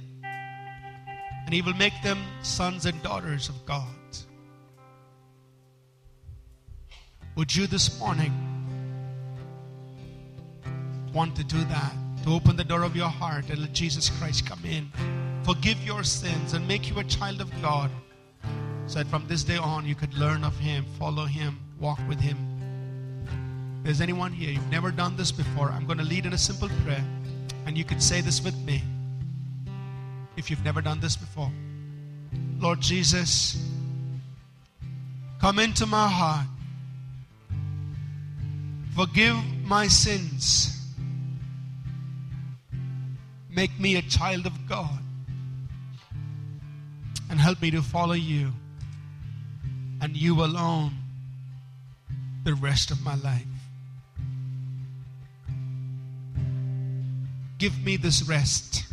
and 1.45 1.53
He 1.53 1.61
will 1.61 1.75
make 1.75 1.93
them 2.03 2.19
sons 2.41 2.85
and 2.85 3.01
daughters 3.01 3.47
of 3.47 3.65
God. 3.65 3.87
Would 7.37 7.55
you 7.55 7.65
this 7.65 7.97
morning 7.97 8.50
want 11.13 11.35
to 11.35 11.43
do 11.43 11.63
that? 11.65 11.93
To 12.23 12.33
open 12.33 12.55
the 12.55 12.63
door 12.63 12.83
of 12.83 12.95
your 12.95 13.09
heart 13.09 13.49
and 13.49 13.59
let 13.59 13.73
Jesus 13.73 14.09
Christ 14.09 14.45
come 14.45 14.63
in, 14.63 14.91
forgive 15.43 15.81
your 15.83 16.03
sins, 16.03 16.53
and 16.53 16.67
make 16.67 16.89
you 16.89 16.99
a 16.99 17.03
child 17.03 17.41
of 17.41 17.49
God, 17.61 17.89
so 18.85 18.99
that 18.99 19.07
from 19.07 19.27
this 19.27 19.43
day 19.43 19.57
on 19.57 19.85
you 19.87 19.95
could 19.95 20.13
learn 20.13 20.43
of 20.43 20.57
Him, 20.57 20.85
follow 20.99 21.25
Him, 21.25 21.59
walk 21.79 21.99
with 22.07 22.19
Him. 22.19 22.37
If 23.79 23.85
there's 23.85 24.01
anyone 24.01 24.31
here, 24.31 24.51
you've 24.51 24.69
never 24.69 24.91
done 24.91 25.17
this 25.17 25.31
before, 25.31 25.69
I'm 25.69 25.85
going 25.85 25.97
to 25.97 26.03
lead 26.03 26.25
in 26.27 26.33
a 26.33 26.37
simple 26.37 26.69
prayer, 26.83 27.03
and 27.65 27.77
you 27.77 27.83
could 27.83 28.03
say 28.03 28.21
this 28.21 28.43
with 28.43 28.55
me 28.57 28.83
if 30.37 30.49
you've 30.49 30.63
never 30.63 30.81
done 30.81 30.99
this 30.99 31.15
before. 31.15 31.51
Lord 32.59 32.81
Jesus, 32.81 33.57
come 35.39 35.57
into 35.57 35.85
my 35.87 36.07
heart. 36.07 36.45
Forgive 38.95 39.35
my 39.63 39.87
sins. 39.87 40.80
Make 43.51 43.77
me 43.79 43.97
a 43.97 44.01
child 44.01 44.45
of 44.45 44.53
God. 44.67 44.99
And 47.29 47.39
help 47.39 47.61
me 47.61 47.71
to 47.71 47.81
follow 47.81 48.13
you 48.13 48.51
and 50.01 50.15
you 50.17 50.43
alone 50.43 50.93
the 52.43 52.53
rest 52.55 52.91
of 52.91 53.03
my 53.03 53.15
life. 53.15 53.45
Give 57.57 57.77
me 57.85 57.95
this 57.95 58.23
rest 58.23 58.85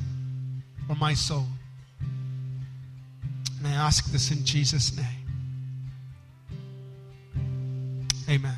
for 0.87 0.95
my 0.95 1.15
soul. 1.15 1.47
And 2.01 3.67
I 3.67 3.73
ask 3.73 4.13
this 4.13 4.31
in 4.31 4.45
Jesus' 4.45 4.95
name. 4.97 5.07
Amen. 8.29 8.57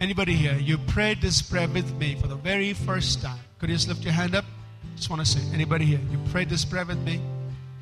Anybody 0.00 0.34
here, 0.34 0.54
you 0.54 0.78
prayed 0.78 1.20
this 1.20 1.42
prayer 1.42 1.68
with 1.68 1.92
me 1.96 2.14
for 2.14 2.28
the 2.28 2.36
very 2.36 2.72
first 2.72 3.20
time. 3.20 3.40
Could 3.62 3.70
you 3.70 3.76
just 3.76 3.86
lift 3.86 4.02
your 4.02 4.12
hand 4.12 4.34
up? 4.34 4.44
Just 4.96 5.08
want 5.08 5.24
to 5.24 5.24
say, 5.24 5.40
anybody 5.54 5.84
here, 5.84 6.00
you 6.10 6.18
prayed 6.32 6.48
this 6.48 6.64
prayer 6.64 6.84
with 6.84 6.98
me? 7.04 7.20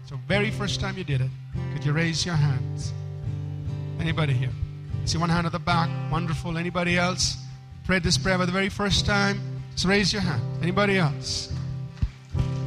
So, 0.04 0.20
very 0.28 0.50
first 0.50 0.78
time 0.78 0.98
you 0.98 1.04
did 1.04 1.22
it, 1.22 1.30
could 1.72 1.86
you 1.86 1.92
raise 1.92 2.26
your 2.26 2.34
hands? 2.34 2.92
Anybody 3.98 4.34
here? 4.34 4.50
See 5.06 5.16
one 5.16 5.30
hand 5.30 5.46
at 5.46 5.52
the 5.52 5.58
back. 5.58 5.88
Wonderful. 6.12 6.58
Anybody 6.58 6.98
else? 6.98 7.38
Prayed 7.84 8.02
this 8.02 8.18
prayer 8.18 8.36
for 8.36 8.44
the 8.44 8.52
very 8.52 8.68
first 8.68 9.06
time? 9.06 9.40
Just 9.72 9.86
raise 9.86 10.12
your 10.12 10.20
hand. 10.20 10.42
Anybody 10.60 10.98
else? 10.98 11.50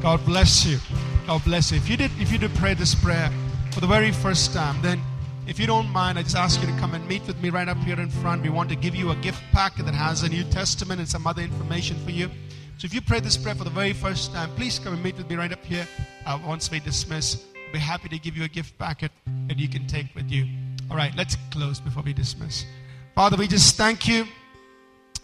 God 0.02 0.26
bless 0.26 0.66
you. 0.66 0.78
God 1.24 1.44
bless 1.44 1.70
you. 1.70 1.76
If 1.76 1.88
you 1.88 1.96
did, 1.96 2.10
if 2.18 2.32
you 2.32 2.38
did 2.38 2.52
pray 2.56 2.74
this 2.74 2.96
prayer 2.96 3.30
for 3.70 3.78
the 3.78 3.86
very 3.86 4.10
first 4.10 4.52
time, 4.52 4.82
then 4.82 5.00
if 5.46 5.60
you 5.60 5.68
don't 5.68 5.88
mind, 5.90 6.18
I 6.18 6.24
just 6.24 6.34
ask 6.34 6.60
you 6.60 6.66
to 6.66 6.76
come 6.80 6.94
and 6.94 7.06
meet 7.06 7.24
with 7.28 7.40
me 7.40 7.50
right 7.50 7.68
up 7.68 7.76
here 7.78 8.00
in 8.00 8.10
front. 8.10 8.42
We 8.42 8.48
want 8.48 8.70
to 8.70 8.76
give 8.76 8.96
you 8.96 9.12
a 9.12 9.16
gift 9.16 9.40
packet 9.52 9.84
that 9.84 9.94
has 9.94 10.24
a 10.24 10.28
New 10.28 10.42
Testament 10.42 10.98
and 10.98 11.08
some 11.08 11.28
other 11.28 11.42
information 11.42 11.96
for 12.04 12.10
you. 12.10 12.28
So 12.76 12.86
if 12.86 12.92
you 12.92 13.00
pray 13.00 13.20
this 13.20 13.36
prayer 13.36 13.54
for 13.54 13.64
the 13.64 13.70
very 13.70 13.92
first 13.92 14.32
time, 14.32 14.50
please 14.56 14.78
come 14.78 14.94
and 14.94 15.02
meet 15.02 15.16
with 15.16 15.30
me 15.30 15.36
right 15.36 15.52
up 15.52 15.64
here 15.64 15.86
uh, 16.26 16.38
once 16.44 16.70
we 16.70 16.80
dismiss. 16.80 17.44
We'll 17.54 17.72
be 17.74 17.78
happy 17.78 18.08
to 18.08 18.18
give 18.18 18.36
you 18.36 18.44
a 18.44 18.48
gift 18.48 18.76
packet 18.78 19.12
that 19.46 19.58
you 19.58 19.68
can 19.68 19.86
take 19.86 20.12
with 20.14 20.28
you. 20.28 20.46
All 20.90 20.96
right, 20.96 21.14
let's 21.16 21.36
close 21.50 21.78
before 21.78 22.02
we 22.02 22.12
dismiss. 22.12 22.66
Father, 23.14 23.36
we 23.36 23.46
just 23.46 23.76
thank 23.76 24.08
you 24.08 24.26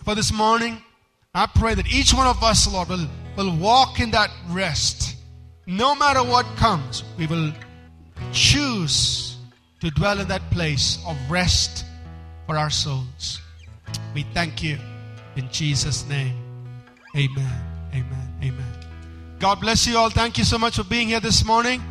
for 0.05 0.15
this 0.15 0.33
morning. 0.33 0.81
I 1.35 1.47
pray 1.47 1.75
that 1.75 1.93
each 1.93 2.15
one 2.15 2.27
of 2.27 2.43
us, 2.43 2.73
Lord, 2.73 2.89
will, 2.89 3.09
will 3.37 3.57
walk 3.57 3.99
in 3.99 4.13
that 4.13 4.31
rest. 4.49 5.17
No 5.67 5.95
matter 5.95 6.23
what 6.23 6.47
comes, 6.57 7.03
we 7.19 7.27
will 7.27 7.53
choose 8.33 9.37
to 9.81 9.91
dwell 9.91 10.21
in 10.21 10.29
that 10.29 10.49
place 10.51 10.99
of 11.07 11.17
rest 11.29 11.85
for 12.47 12.57
our 12.57 12.71
souls. 12.71 13.41
We 14.15 14.23
thank 14.35 14.63
you 14.63 14.79
in 15.37 15.51
Jesus' 15.51 16.09
name. 16.09 16.50
Amen. 17.17 17.91
Amen. 17.93 18.35
Amen. 18.43 18.73
God 19.39 19.61
bless 19.61 19.87
you 19.87 19.97
all. 19.97 20.11
Thank 20.11 20.39
you 20.39 20.45
so 20.45 20.59
much 20.59 20.77
for 20.77 20.85
being 20.85 21.09
here 21.09 21.21
this 21.21 21.45
morning. 21.45 21.83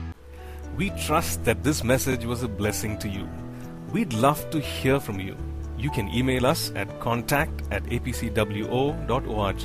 We 0.77 0.91
trust 0.91 1.43
that 1.45 1.63
this 1.63 1.83
message 1.83 2.23
was 2.25 2.43
a 2.43 2.47
blessing 2.47 2.97
to 2.99 3.09
you. 3.09 3.27
We'd 3.91 4.13
love 4.13 4.49
to 4.51 4.59
hear 4.59 4.99
from 4.99 5.19
you. 5.19 5.35
You 5.77 5.89
can 5.89 6.07
email 6.09 6.45
us 6.45 6.71
at 6.75 6.99
contact 6.99 7.63
at 7.71 7.83
apcwo.org. 7.85 9.63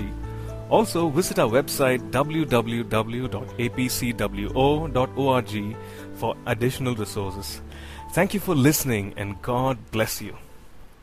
Also, 0.71 1.09
visit 1.11 1.39
our 1.39 1.51
website 1.51 2.11
www.apcwo.org 2.11 2.57
for 6.15 6.37
additional 6.47 6.95
resources. 6.95 7.61
Thank 8.13 8.33
you 8.33 8.41
for 8.41 8.55
listening 8.55 9.13
and 9.17 9.41
God 9.43 9.79
bless 9.91 10.23
you. 10.23 10.37